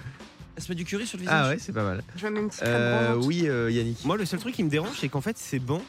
Elle 0.56 0.62
se 0.62 0.68
met 0.68 0.74
du 0.74 0.84
curry 0.84 1.06
sur 1.06 1.16
le 1.16 1.22
visage. 1.22 1.40
Ah 1.44 1.48
ouais, 1.48 1.58
c'est 1.60 1.72
pas 1.72 1.84
mal. 1.84 2.02
Je 2.16 2.26
mets 2.26 2.40
une 2.40 2.48
petite 2.48 2.60
crème 2.60 2.74
Euh, 2.74 3.14
oui, 3.22 3.44
euh, 3.48 3.70
Yannick. 3.70 4.04
Moi, 4.04 4.16
le 4.18 4.26
seul 4.26 4.38
truc 4.40 4.54
qui 4.54 4.62
me 4.64 4.68
dérange, 4.68 4.96
c'est 5.00 5.08
qu'en 5.08 5.20
fait, 5.22 5.38
c'est 5.38 5.58
bon. 5.60 5.80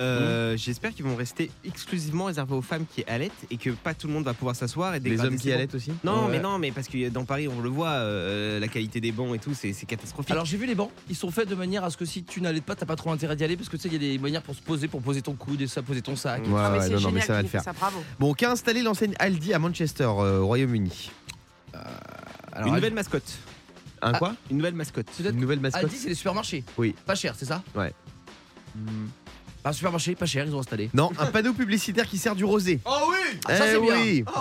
Euh, 0.00 0.56
J'espère 0.56 0.94
qu'ils 0.94 1.04
vont 1.04 1.14
rester 1.16 1.50
exclusivement 1.64 2.24
réservés 2.24 2.54
aux 2.54 2.62
femmes 2.62 2.86
qui 2.86 3.04
allaitent 3.06 3.30
et 3.50 3.58
que 3.58 3.70
pas 3.70 3.92
tout 3.92 4.06
le 4.06 4.12
monde 4.14 4.24
va 4.24 4.32
pouvoir 4.32 4.56
s'asseoir 4.56 4.94
et 4.94 5.00
Les 5.00 5.20
hommes 5.20 5.36
qui 5.36 5.52
allaitent 5.52 5.74
aussi 5.74 5.92
Non, 6.02 6.24
Ouais. 6.26 6.30
mais 6.32 6.40
non, 6.40 6.58
mais 6.58 6.72
parce 6.72 6.88
que 6.88 7.08
dans 7.10 7.24
Paris, 7.26 7.46
on 7.46 7.60
le 7.60 7.68
voit, 7.68 7.90
euh, 7.90 8.58
la 8.58 8.68
qualité 8.68 9.00
des 9.00 9.12
bancs 9.12 9.34
et 9.34 9.38
tout, 9.38 9.52
c'est 9.54 9.72
catastrophique. 9.86 10.30
Alors 10.30 10.46
j'ai 10.46 10.56
vu 10.56 10.66
les 10.66 10.74
bancs, 10.74 10.90
ils 11.10 11.16
sont 11.16 11.30
faits 11.30 11.46
de 11.48 11.54
manière 11.54 11.84
à 11.84 11.90
ce 11.90 11.96
que 11.98 12.06
si 12.06 12.24
tu 12.24 12.40
n'allais 12.40 12.62
pas, 12.62 12.74
t'as 12.74 12.86
pas 12.86 12.96
trop 12.96 13.10
intérêt 13.12 13.36
d'y 13.36 13.44
aller 13.44 13.56
parce 13.56 13.68
que 13.68 13.76
tu 13.76 13.82
sais, 13.82 13.88
il 13.88 13.92
y 13.92 13.96
a 13.96 14.12
des 14.12 14.18
manières 14.18 14.42
pour 14.42 14.54
se 14.54 14.62
poser, 14.62 14.88
pour 14.88 15.02
poser 15.02 15.20
ton 15.20 15.34
coude 15.34 15.60
et 15.60 15.66
ça, 15.66 15.82
poser 15.82 16.00
ton 16.02 16.16
sac. 16.16 16.42
Ouais, 16.46 16.52
Ah, 16.56 16.70
mais 16.72 16.78
ouais, 16.78 16.88
c'est 16.88 17.02
non, 17.02 17.10
mais 17.12 17.20
ça 17.20 17.34
va 17.34 17.42
le 17.42 17.48
faire. 17.48 17.62
Ça, 17.62 17.72
bravo. 17.74 18.02
Bon, 18.18 18.32
qu'a 18.32 18.50
installé 18.50 18.82
l'enseigne 18.82 19.14
Aldi 19.18 19.52
à 19.52 19.58
Manchester, 19.58 20.04
euh, 20.04 20.38
au 20.40 20.46
Royaume-uni 20.46 21.10
Alors, 22.52 22.66
Une 22.68 22.74
nouvelle 22.74 22.94
mascotte. 22.94 23.30
Un 24.00 24.12
Ah. 24.14 24.18
quoi? 24.18 24.34
Une 24.50 24.56
nouvelle 24.56 24.74
mascotte. 24.74 25.06
Une 25.20 25.36
nouvelle 25.38 25.60
mascotte 25.60 25.84
Aldi, 25.84 25.96
c'est 25.96 26.08
les 26.08 26.14
supermarchés. 26.14 26.64
Oui. 26.76 26.94
Pas 27.06 27.14
cher, 27.14 27.34
c'est 27.36 27.44
ça? 27.44 27.62
Ouais. 27.74 27.92
Hmm. 28.74 29.06
Un 29.64 29.72
supermarché, 29.72 30.14
pas 30.16 30.26
cher, 30.26 30.44
ils 30.46 30.54
ont 30.54 30.58
installé. 30.58 30.90
Non, 30.92 31.10
un 31.18 31.26
panneau 31.26 31.52
publicitaire 31.52 32.06
qui 32.08 32.18
sert 32.18 32.34
du 32.34 32.44
rosé. 32.44 32.80
Oh 32.84 32.90
oui 33.10 33.38
Ça 33.46 33.54
Eh 33.66 33.72
c'est 33.72 33.80
bien 33.80 33.94
oui. 33.94 34.24
Oh 34.26 34.40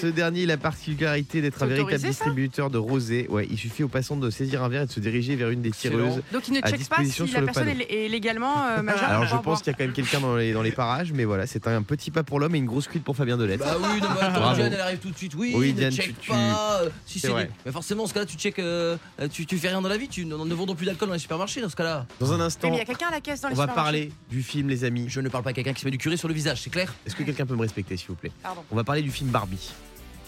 Ce 0.00 0.06
dernier 0.08 0.42
a 0.42 0.46
la 0.46 0.56
particularité 0.56 1.40
d'être 1.40 1.62
un 1.62 1.66
véritable 1.66 2.00
ça 2.00 2.08
distributeur 2.08 2.68
de 2.70 2.78
rosé. 2.78 3.26
Ouais, 3.28 3.46
il 3.48 3.56
suffit 3.58 3.84
aux 3.84 3.88
passants 3.88 4.16
de 4.16 4.28
saisir 4.30 4.64
un 4.64 4.68
verre 4.68 4.82
et 4.82 4.86
de 4.86 4.90
se 4.90 4.98
diriger 5.00 5.36
vers 5.36 5.50
une 5.50 5.62
des 5.62 5.70
tireuses. 5.70 6.20
Donc 6.32 6.48
il 6.48 6.54
ne 6.54 6.60
check 6.60 6.88
pas 6.88 7.04
si 7.04 7.26
la 7.32 7.42
personne 7.42 7.66
panneau. 7.66 7.80
est 7.88 8.08
légalement 8.08 8.66
euh, 8.66 8.82
majeure. 8.82 9.04
Alors 9.08 9.26
je 9.26 9.36
pense 9.36 9.62
qu'il 9.62 9.70
y 9.72 9.74
a 9.74 9.78
quand 9.78 9.84
même 9.84 9.92
quelqu'un 9.92 10.20
dans 10.20 10.34
les, 10.36 10.52
dans 10.52 10.62
les 10.62 10.72
parages, 10.72 11.12
mais 11.12 11.24
voilà, 11.24 11.46
c'est 11.46 11.66
un 11.68 11.82
petit 11.82 12.10
pas 12.10 12.22
pour 12.24 12.40
l'homme 12.40 12.54
et 12.54 12.58
une 12.58 12.66
grosse 12.66 12.88
cuite 12.88 13.04
pour 13.04 13.14
Fabien 13.16 13.36
Delette. 13.36 13.60
Bah 13.60 13.76
oui, 13.80 14.00
non, 14.00 14.08
mais 14.14 14.20
attends. 14.26 14.52
Diane, 14.54 14.72
elle 14.72 14.80
arrive 14.80 14.98
tout 14.98 15.10
de 15.10 15.16
suite. 15.16 15.34
Oui, 15.36 15.52
Oui, 15.54 15.72
ne 15.72 15.78
Diane, 15.78 15.92
check 15.92 16.06
tu- 16.06 16.14
tu- 16.22 16.30
pas. 16.30 16.80
euh, 16.82 16.90
Si 17.06 17.20
C'est 17.20 17.28
des- 17.28 17.48
Mais 17.64 17.72
forcément, 17.72 18.02
dans 18.02 18.08
ce 18.08 18.14
cas-là, 18.14 18.26
tu 18.26 18.36
check. 18.36 18.58
euh, 18.58 18.96
euh, 19.20 19.28
tu, 19.28 19.46
tu 19.46 19.58
fais 19.58 19.68
rien 19.68 19.80
dans 19.80 19.88
la 19.88 19.96
vie. 19.96 20.08
Tu 20.08 20.24
ne 20.24 20.34
vendons 20.34 20.74
plus 20.74 20.86
d'alcool 20.86 21.08
dans 21.08 21.14
les 21.14 21.20
supermarchés 21.20 21.60
dans 21.60 21.68
ce 21.68 21.76
cas-là. 21.76 22.06
Dans 22.20 22.32
un 22.32 22.36
Oui, 22.36 22.42
instant, 22.42 22.68
mais 22.70 22.76
il 22.76 22.78
y 22.78 22.82
a 22.82 22.84
quelqu'un 22.84 23.08
à 23.08 23.12
la 23.12 23.20
caisse 23.20 23.40
dans 23.42 23.48
on 23.48 23.50
les 23.50 23.56
va 23.56 23.62
supermarchés. 23.64 23.84
parler 24.08 24.12
du 24.30 24.42
film, 24.42 24.55
les 24.62 24.84
amis. 24.84 25.06
Je 25.08 25.20
ne 25.20 25.28
parle 25.28 25.44
pas 25.44 25.50
à 25.50 25.52
quelqu'un 25.52 25.72
qui 25.72 25.80
se 25.80 25.84
met 25.84 25.90
du 25.90 25.98
curry 25.98 26.18
sur 26.18 26.28
le 26.28 26.34
visage, 26.34 26.62
c'est 26.62 26.70
clair 26.70 26.94
Est-ce 27.06 27.16
que 27.16 27.22
quelqu'un 27.22 27.46
peut 27.46 27.54
me 27.54 27.60
respecter, 27.60 27.96
s'il 27.96 28.08
vous 28.08 28.14
plaît 28.14 28.32
Pardon. 28.42 28.62
On 28.70 28.76
va 28.76 28.84
parler 28.84 29.02
du 29.02 29.10
film 29.10 29.30
Barbie. 29.30 29.72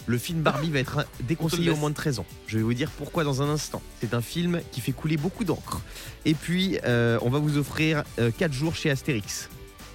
Le 0.07 0.17
film 0.17 0.41
Barbie 0.41 0.71
va 0.71 0.79
être 0.79 1.05
déconseillé 1.21 1.69
au 1.69 1.75
moins 1.75 1.89
de 1.89 1.95
13 1.95 2.19
ans. 2.19 2.25
Je 2.47 2.57
vais 2.57 2.63
vous 2.63 2.73
dire 2.73 2.89
pourquoi 2.91 3.23
dans 3.23 3.41
un 3.41 3.49
instant. 3.49 3.81
C'est 4.01 4.13
un 4.13 4.21
film 4.21 4.61
qui 4.71 4.81
fait 4.81 4.91
couler 4.91 5.17
beaucoup 5.17 5.43
d'encre. 5.43 5.81
Et 6.25 6.33
puis, 6.33 6.79
euh, 6.85 7.19
on 7.21 7.29
va 7.29 7.39
vous 7.39 7.57
offrir 7.57 8.03
4 8.37 8.51
jours 8.51 8.75
chez 8.75 8.89
Astérix 8.89 9.49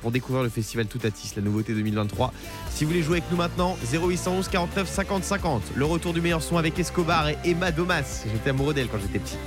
pour 0.05 0.13
découvrir 0.13 0.43
le 0.43 0.51
festival 0.51 0.85
Toutatis, 0.85 1.33
la 1.35 1.41
nouveauté 1.41 1.73
2023. 1.73 2.31
Si 2.71 2.85
vous 2.85 2.91
voulez 2.91 3.03
jouer 3.03 3.19
avec 3.19 3.31
nous 3.31 3.39
maintenant, 3.39 3.75
0811 3.91 4.49
49 4.49 4.87
50 4.87 5.25
50. 5.25 5.63
Le 5.77 5.85
retour 5.87 6.13
du 6.13 6.21
meilleur 6.21 6.43
son 6.43 6.59
avec 6.59 6.79
Escobar 6.79 7.31
et 7.31 7.39
Emma 7.43 7.73
Domas. 7.73 8.25
J'étais 8.31 8.51
amoureux 8.51 8.75
d'elle 8.75 8.89
quand 8.89 8.99
j'étais 8.99 9.19
petit. 9.19 9.39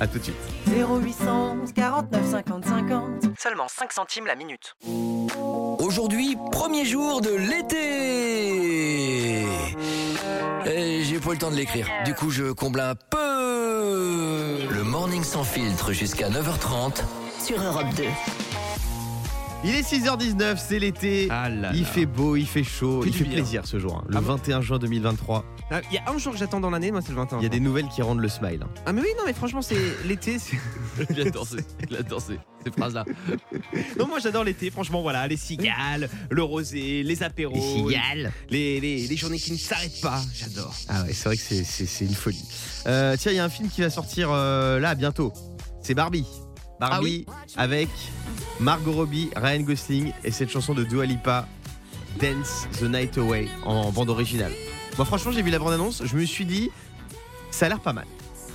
A 0.00 0.06
tout 0.06 0.18
de 0.18 0.24
suite. 0.24 0.36
0811 0.68 1.72
49 1.72 2.30
50 2.30 2.64
50. 2.64 3.04
Seulement 3.38 3.66
5 3.68 3.92
centimes 3.92 4.26
la 4.26 4.34
minute. 4.34 4.74
Aujourd'hui, 5.78 6.36
premier 6.50 6.84
jour 6.84 7.20
de 7.20 7.30
l'été. 7.30 9.44
Et 10.66 11.04
J'ai 11.04 11.18
pas 11.20 11.30
eu 11.30 11.34
le 11.34 11.38
temps 11.38 11.50
de 11.50 11.56
l'écrire. 11.56 11.86
Du 12.04 12.14
coup, 12.14 12.30
je 12.30 12.50
comble 12.52 12.80
un 12.80 12.94
peu. 12.94 14.58
Le 14.70 14.82
morning 14.82 15.22
sans 15.22 15.44
filtre 15.44 15.92
jusqu'à 15.92 16.28
9h30. 16.28 17.02
Sur 17.44 17.62
Europe 17.62 17.86
2. 17.96 18.04
Il 19.66 19.74
est 19.76 19.80
6h19, 19.82 20.58
c'est 20.58 20.78
l'été. 20.78 21.28
Ah 21.30 21.48
là 21.48 21.70
Il 21.72 21.86
fait 21.86 22.04
beau, 22.04 22.36
il 22.36 22.46
fait 22.46 22.64
chaud, 22.64 23.02
il 23.06 23.14
fait 23.14 23.24
bien. 23.24 23.32
plaisir 23.34 23.62
ce 23.64 23.78
jour. 23.78 23.96
hein. 23.98 24.04
Le 24.08 24.16
Ah 24.18 24.20
bon 24.20 24.34
21 24.34 24.60
juin 24.60 24.78
2023. 24.78 25.42
Ah, 25.70 25.80
Il 25.90 25.94
y 25.94 25.98
a 25.98 26.10
un 26.10 26.18
jour 26.18 26.32
que 26.34 26.38
j'attends 26.38 26.60
dans 26.60 26.70
l'année, 26.70 26.90
moi 26.90 27.00
c'est 27.00 27.08
le 27.10 27.16
21. 27.16 27.38
Il 27.38 27.42
y 27.42 27.46
a 27.46 27.48
des 27.48 27.58
nouvelles 27.60 27.88
qui 27.88 28.02
rendent 28.02 28.20
le 28.20 28.28
smile. 28.28 28.60
hein. 28.62 28.68
Ah 28.86 28.92
mais 28.92 29.00
oui, 29.00 29.08
non 29.16 29.24
mais 29.26 29.32
franchement 29.32 29.62
c'est 29.62 29.76
l'été. 30.06 30.38
c'est- 30.38 30.56
J'adore 31.16 31.46
ces, 31.46 31.56
j'adore 31.90 32.20
ces, 32.20 32.38
ces 32.64 32.70
phrases-là. 32.70 33.04
Non 33.98 34.06
moi 34.06 34.18
j'adore 34.20 34.44
l'été, 34.44 34.70
franchement 34.70 35.02
voilà, 35.02 35.26
les 35.26 35.36
cigales, 35.36 36.08
le 36.30 36.42
rosé, 36.42 37.02
les 37.02 37.22
apéros, 37.22 37.88
les, 38.50 38.78
les, 38.80 39.06
les 39.06 39.16
journées 39.16 39.38
qui 39.38 39.52
ne 39.52 39.56
s'arrêtent 39.56 40.00
pas, 40.02 40.20
j'adore. 40.34 40.74
Ah 40.88 41.02
ouais, 41.02 41.12
c'est 41.12 41.24
vrai 41.24 41.36
que 41.36 41.42
c'est- 41.42 41.64
c'est 41.64 41.86
c'est 41.86 42.04
une 42.04 42.14
folie. 42.14 42.44
Euh, 42.86 43.16
tiens, 43.18 43.32
il 43.32 43.36
y 43.36 43.40
a 43.40 43.44
un 43.44 43.48
film 43.48 43.68
qui 43.68 43.80
va 43.80 43.90
sortir 43.90 44.28
euh, 44.30 44.78
là 44.78 44.94
bientôt. 44.94 45.32
C'est 45.82 45.94
Barbie. 45.94 46.26
Barbie 46.80 47.24
avec 47.56 47.88
Margot 48.60 48.92
Robbie, 48.92 49.30
Ryan 49.36 49.60
Gosling 49.60 50.12
et 50.24 50.30
cette 50.30 50.50
chanson 50.50 50.74
de 50.74 50.84
Dua 50.84 51.06
Lipa, 51.06 51.46
Dance 52.20 52.68
the 52.78 52.82
Night 52.82 53.16
Away 53.16 53.48
en 53.64 53.90
bande 53.92 54.10
originale. 54.10 54.52
Moi 54.96 55.04
franchement 55.04 55.32
j'ai 55.32 55.42
vu 55.42 55.50
la 55.50 55.58
bande-annonce, 55.58 56.02
je 56.04 56.16
me 56.16 56.24
suis 56.24 56.44
dit 56.44 56.70
ça 57.50 57.66
a 57.66 57.68
l'air 57.68 57.80
pas 57.80 57.92
mal. 57.92 58.06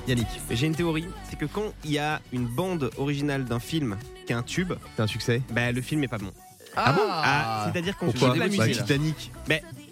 Yannick. 0.07 0.27
J'ai 0.49 0.65
une 0.67 0.75
théorie, 0.75 1.05
c'est 1.29 1.37
que 1.37 1.45
quand 1.45 1.73
il 1.83 1.91
y 1.91 1.99
a 1.99 2.21
une 2.31 2.47
bande 2.47 2.89
originale 2.97 3.45
d'un 3.45 3.59
film 3.59 3.97
qui 4.25 4.33
est 4.33 4.35
un 4.35 4.41
tube, 4.43 4.73
C'est 4.95 5.03
un 5.03 5.07
succès. 5.07 5.41
bah, 5.51 5.71
le 5.71 5.81
film 5.81 6.03
est 6.03 6.07
pas 6.07 6.17
bon. 6.17 6.31
Ah 6.75 6.93
bon 6.93 7.01
Ah, 7.07 7.69
c'est-à-dire 7.71 7.97
qu'on 7.97 8.07
Pourquoi 8.07 8.29
joue 8.33 8.39
la 8.39 8.47
Bah, 8.47 8.65
musique. 8.65 8.77
Titanic. 8.81 9.31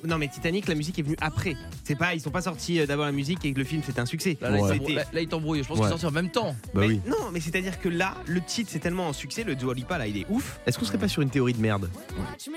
Non, 0.05 0.17
mais 0.17 0.27
Titanic, 0.27 0.67
la 0.67 0.75
musique 0.75 0.99
est 0.99 1.01
venue 1.01 1.17
après. 1.21 1.55
C'est 1.83 1.95
pas, 1.95 2.13
ils 2.13 2.21
sont 2.21 2.29
pas 2.31 2.41
sortis 2.41 2.79
euh, 2.79 2.85
d'abord 2.85 3.05
la 3.05 3.11
musique 3.11 3.43
et 3.45 3.53
que 3.53 3.57
le 3.59 3.63
film 3.65 3.81
c'était 3.85 3.99
un 3.99 4.05
succès. 4.05 4.37
Là, 4.41 4.49
là, 4.51 4.57
il 4.57 4.61
Ouais. 4.63 4.69
t'embrouille- 4.77 4.95
là, 4.95 5.03
là, 5.13 5.21
il 5.21 5.27
t'embrouille. 5.27 5.63
Je 5.63 5.67
pense 5.67 5.77
Ouais. 5.79 5.83
qu'ils 5.83 5.99
sortent 5.99 6.03
en 6.05 6.11
même 6.15 6.29
temps. 6.29 6.55
Bah 6.73 6.81
Mais 6.81 6.87
oui. 6.87 7.01
Non, 7.07 7.31
mais 7.31 7.39
c'est-à-dire 7.39 7.79
que 7.79 7.89
là, 7.89 8.15
le 8.25 8.41
titre 8.41 8.69
c'est 8.71 8.79
tellement 8.79 9.09
un 9.09 9.13
succès, 9.13 9.43
le 9.43 9.55
Dua 9.55 9.73
Lipa 9.73 9.97
là, 9.97 10.07
il 10.07 10.17
est 10.17 10.25
ouf. 10.29 10.59
Est-ce 10.65 10.77
qu'on 10.77 10.85
serait 10.85 10.97
pas 10.97 11.07
sur 11.07 11.21
une 11.21 11.29
théorie 11.29 11.53
de 11.53 11.61
merde? 11.61 11.89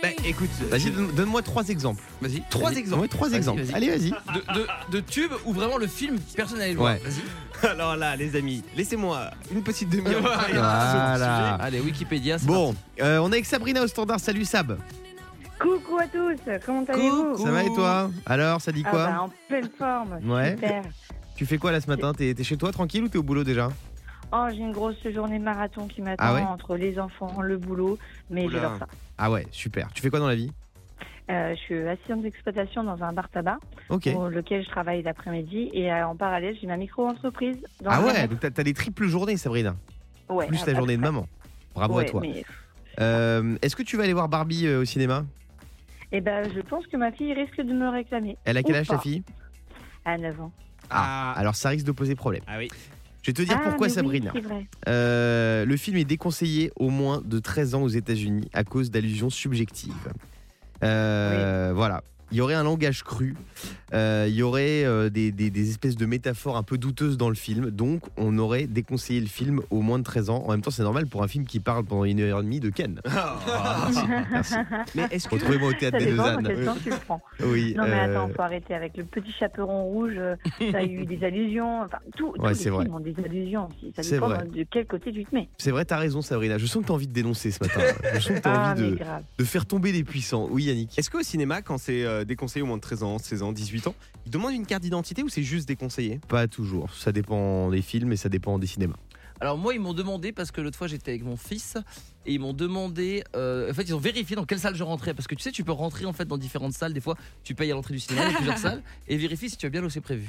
Bah 0.03 0.09
écoute, 0.25 0.49
euh, 0.63 0.67
Vas-y, 0.71 0.91
donne- 0.91 1.13
donne-moi 1.15 1.43
trois 1.43 1.69
exemples. 1.69 2.03
Vas-y. 2.21 2.43
Trois 2.51 2.73
exemples. 2.75 3.03
Ouais, 3.03 3.09
trois 3.09 3.33
exemples. 3.33 3.63
Allez, 3.75 3.89
vas-y. 3.91 4.11
De, 4.11 4.55
de, 4.55 4.67
de 4.93 5.01
tube 5.01 5.33
ou 5.45 5.53
vraiment 5.53 5.77
le 5.79 5.87
film, 5.87 6.17
personne 6.37 6.59
n'allait 6.59 6.73
le 6.73 6.79
voir. 6.79 6.95
Ouais. 6.95 7.01
Vas-y. 7.05 7.67
alors 7.71 7.97
là, 7.97 8.17
les 8.17 8.37
amis, 8.37 8.63
laissez-moi 8.77 9.31
une 9.53 9.63
petite 9.63 9.91
demi-heure. 9.91 10.23
Voilà. 10.51 11.55
Allez, 11.55 11.81
Wikipédia. 11.81 12.39
c'est 12.39 12.47
Bon, 12.47 12.75
euh, 13.01 13.19
on 13.19 13.31
est 13.31 13.35
avec 13.37 13.47
Sabrina 13.47 13.83
au 13.83 13.87
standard. 13.87 14.21
Salut 14.21 14.45
Sab. 14.45 14.79
Coucou 15.61 15.99
à 15.99 16.07
tous, 16.07 16.37
comment 16.65 16.85
allez-vous. 16.85 17.37
Ça 17.39 17.51
va 17.51 17.63
et 17.65 17.73
toi 17.75 18.11
Alors, 18.27 18.61
ça 18.61 18.73
dit 18.73 18.83
Ah 18.87 18.91
quoi 18.91 19.07
bah, 19.07 19.23
En 19.23 19.29
pleine 19.49 19.69
forme, 19.79 20.19
Ouais. 20.25 20.53
super. 20.53 20.83
Tu 21.37 21.47
fais 21.47 21.59
quoi 21.59 21.73
là 21.73 21.81
ce 21.81 21.87
matin 21.89 22.13
T'es 22.13 22.35
chez 22.43 22.57
toi 22.57 22.73
tranquille 22.73 23.05
ou 23.05 23.09
t'es 23.09 23.19
au 23.19 23.23
boulot 23.23 23.45
déjà 23.45 23.69
Oh, 24.33 24.47
j'ai 24.51 24.59
une 24.59 24.73
grosse 24.73 24.97
journée 25.13 25.39
marathon 25.41 25.89
qui 25.89 26.03
m'attend 26.03 26.23
Ah 26.25 26.35
ouais 26.35 26.41
entre 26.43 26.77
les 26.77 26.99
enfants, 27.01 27.41
le 27.43 27.57
boulot, 27.59 27.99
mais 28.31 28.49
j'adore 28.49 28.77
ça. 28.79 28.87
Ah 29.19 29.31
ouais, 29.31 29.47
super. 29.51 29.89
Tu 29.93 30.03
fais 30.03 30.11
quoi 30.11 30.21
dans 30.21 30.29
la 30.29 30.37
vie 30.37 30.53
Euh, 31.31 31.55
je 31.57 31.61
suis 31.61 31.79
assistante 31.89 32.23
d'exploitation 32.23 32.85
dans 32.85 33.03
un 33.03 33.13
bar 33.13 33.29
tabac 33.29 33.59
Ok. 33.89 34.13
pour 34.13 34.29
lequel 34.29 34.63
je 34.65 34.69
travaille 34.71 35.03
l'après-midi 35.03 35.71
et 35.73 35.93
euh, 35.93 36.07
en 36.07 36.15
parallèle 36.17 36.57
j'ai 36.61 36.67
ma 36.69 36.77
micro-entreprise. 36.77 37.57
dans 37.83 37.91
Ah 37.91 38.03
ouais, 38.03 38.29
donc 38.29 38.39
t'as 38.41 38.63
des 38.63 38.75
triples 38.75 39.07
journées 39.09 39.37
Sabrina. 39.37 39.75
ouais, 40.29 40.47
Plus 40.47 40.63
à- 40.63 40.67
ta 40.67 40.71
à 40.71 40.75
journée 40.75 40.97
de 40.97 41.03
maman. 41.03 41.27
Bravo 41.75 41.95
Ouais, 41.97 42.07
à 42.07 42.09
toi. 42.11 42.21
mais- 42.23 42.45
Euh, 43.01 43.57
Est-ce 43.63 43.75
que 43.77 43.83
tu 43.83 43.97
vas 43.97 44.05
aller 44.05 44.13
voir 44.13 44.29
Barbie 44.29 44.67
euh, 44.67 44.83
au 44.83 44.85
cinéma? 44.85 45.25
Eh 46.13 46.21
ben, 46.21 46.49
je 46.55 46.61
pense 46.61 46.87
que 46.87 46.97
ma 46.97 47.13
fille 47.13 47.33
risque 47.33 47.61
de 47.61 47.73
me 47.73 47.89
réclamer. 47.89 48.37
Elle 48.45 48.57
a 48.57 48.63
quel 48.63 48.77
âge 48.77 48.89
ta 48.89 48.99
fille? 48.99 49.23
À 50.05 50.17
9 50.19 50.41
ans. 50.41 50.53
Ah, 50.91 51.33
alors 51.37 51.55
ça 51.55 51.69
risque 51.69 51.87
de 51.87 51.93
poser 51.93 52.15
problème. 52.17 52.43
Ah 52.49 52.59
oui. 52.59 52.69
Je 53.23 53.29
vais 53.31 53.33
te 53.35 53.43
dire 53.43 53.57
Ah, 53.61 53.63
pourquoi 53.69 53.87
oui, 53.87 53.93
Sabrina. 53.93 54.31
c'est 54.35 54.41
vrai. 54.41 54.67
Euh, 54.89 55.65
le 55.65 55.77
film 55.77 55.99
est 55.99 56.05
déconseillé 56.05 56.73
au 56.77 56.89
moins 56.89 57.21
de 57.25 57.39
13 57.39 57.75
ans 57.75 57.83
aux 57.83 57.89
États-Unis 57.89 58.49
à 58.55 58.65
cause 58.65 58.91
d'allusions 58.91 59.31
subjectives. 59.31 60.13
Euh, 60.83 61.73
Voilà. 61.75 62.03
Il 62.33 62.39
y 62.39 62.41
aurait 62.41 62.55
un 62.55 62.63
langage 62.63 63.03
cru, 63.03 63.35
euh, 63.93 64.27
il 64.29 64.35
y 64.35 64.43
aurait 64.43 64.85
euh, 64.85 65.11
des, 65.11 65.33
des- 65.33 65.51
des 65.51 65.71
espèces 65.71 65.97
de 65.97 66.07
métaphores 66.07 66.57
un 66.57 66.63
peu 66.63 66.79
douteuses 66.79 67.17
dans 67.17 67.29
le 67.29 67.35
film, 67.35 67.71
donc 67.71 68.03
on 68.17 68.39
aurait 68.39 68.67
déconseillé 68.69 69.21
le 69.21 69.27
film 69.27 69.61
au 69.71 69.81
moins 69.81 69.99
de 69.99 70.05
13 70.05 70.31
ans. 70.31 70.45
En 70.47 70.51
même 70.53 70.63
temps, 70.63 70.71
c'est 70.71 70.85
normal 70.85 71.07
pour 71.09 71.23
un 71.25 71.29
film 71.29 71.45
qui 71.45 71.59
parle 71.61 71.85
pendant 71.85 72.05
une 72.05 72.21
heure 72.21 72.39
et 72.41 72.43
demie 72.43 72.61
de 72.61 72.71
Ken. 72.71 73.01
merci, 73.05 74.01
merci. 74.31 74.55
Mais 74.95 75.09
est-ce 75.11 75.29
que 75.29 75.35
Retrouvez-moi 75.35 75.71
au 75.71 75.73
théâtre 75.73 75.99
des 75.99 76.11
Lausanne. 76.13 76.49
Oui. 77.41 77.75
Non 77.77 77.85
mais 77.85 77.91
euh, 77.93 78.11
attends, 78.25 78.33
faut 78.35 78.43
arrêter 78.43 78.75
avec 78.75 78.97
le 78.97 79.05
petit 79.05 79.33
chaperon 79.33 79.85
rouge. 79.85 80.13
euh, 80.17 80.37
Ça 80.73 80.79
a 80.79 80.83
eu 80.85 81.05
des 81.07 81.25
allusions. 81.25 81.83
Enfin, 81.83 81.99
tout, 82.17 82.33
tous 82.37 82.43
Ouais, 82.43 82.51
les 82.51 82.55
c'est 82.55 82.65
films 82.65 82.75
vrai. 82.75 82.89
ont 82.91 83.01
des 83.01 83.15
allusions 83.25 83.69
aussi. 83.69 83.93
Ça 83.97 84.03
C'est 84.03 84.15
dépend 84.17 84.29
vrai. 84.29 84.45
de 84.47 84.65
quel 84.71 84.87
côté 84.87 85.13
tu 85.13 85.25
te 85.25 85.35
mets. 85.35 85.49
C'est 85.59 85.71
vrai, 85.71 85.85
t'as 85.85 85.99
raison, 85.99 86.23
Sabrina. 86.23 86.59
Je 86.59 86.67
sens 86.67 86.83
que 86.83 86.89
t'as 86.89 86.95
envie 86.95 87.07
de 87.09 87.13
dénoncer 87.13 87.51
ce 87.51 87.59
matin. 87.63 87.81
Je 88.15 88.21
sens 88.21 88.37
que 88.37 88.43
t'as 88.43 88.53
Ah 88.55 88.73
envie 88.73 88.97
de, 89.39 89.45
faire 89.45 89.67
tomber 89.67 89.93
les 89.93 90.05
puissants. 90.05 90.47
Oui, 90.51 90.65
Yannick. 90.65 90.99
Est-ce 90.99 91.11
qu'au 91.11 91.23
cinéma, 91.23 91.63
quand 91.63 91.79
c'est 91.79 92.05
euh, 92.05 92.20
déconseillé 92.25 92.63
au 92.63 92.67
moins 92.67 92.77
de 92.77 92.83
13 92.83 93.03
ans, 93.03 93.19
16 93.19 93.43
ans, 93.43 93.53
18 93.53 93.87
ans, 93.89 93.95
ils 94.27 94.31
demandent 94.31 94.55
une 94.55 94.67
carte 94.67 94.83
d'identité 94.83 95.23
ou 95.23 95.29
c'est 95.29 95.43
juste 95.43 95.69
déconseillé 95.69 96.21
Pas 96.29 96.49
toujours. 96.49 96.93
Ça 96.95 97.13
dépend 97.13 97.71
des 97.71 97.83
films 97.83 98.13
et 98.13 98.17
ça 98.17 98.29
dépend 98.29 98.59
des 98.59 98.67
cinémas. 98.67 98.97
Alors 99.41 99.57
moi 99.57 99.73
ils 99.73 99.81
m'ont 99.81 99.95
demandé 99.95 100.33
parce 100.33 100.51
que 100.51 100.61
l'autre 100.61 100.77
fois 100.77 100.87
j'étais 100.87 101.13
avec 101.13 101.25
mon 101.25 101.37
fils 101.37 101.79
et 102.27 102.35
ils 102.35 102.39
m'ont 102.39 102.53
demandé 102.53 103.25
euh, 103.35 103.71
en 103.71 103.75
fait 103.75 103.85
ils 103.85 103.95
ont 103.95 103.99
vérifié 103.99 104.37
dans 104.37 104.45
quelle 104.45 104.59
salle 104.59 104.75
je 104.75 104.85
rentrais 104.85 105.15
parce 105.15 105.27
que 105.27 105.35
tu 105.35 105.43
sais 105.43 105.51
tu 105.51 105.65
peux 105.65 105.73
rentrer 105.73 106.05
en 106.05 106.13
fait 106.13 106.27
dans 106.27 106.37
différentes 106.37 106.75
salles 106.75 106.93
des 106.93 107.01
fois 107.01 107.17
tu 107.43 107.55
payes 107.55 107.73
à 107.73 107.75
l'entrée 107.75 107.95
du 107.95 108.01
cinéma 108.01 108.27
il 108.27 108.33
y 108.33 108.35
a 108.35 108.37
plusieurs 108.37 108.59
salles 108.59 108.83
et 109.09 109.17
vérifie 109.17 109.49
si 109.49 109.57
tu 109.57 109.65
as 109.65 109.71
bien 109.71 109.89
c'est 109.89 110.03
prévu. 110.03 110.29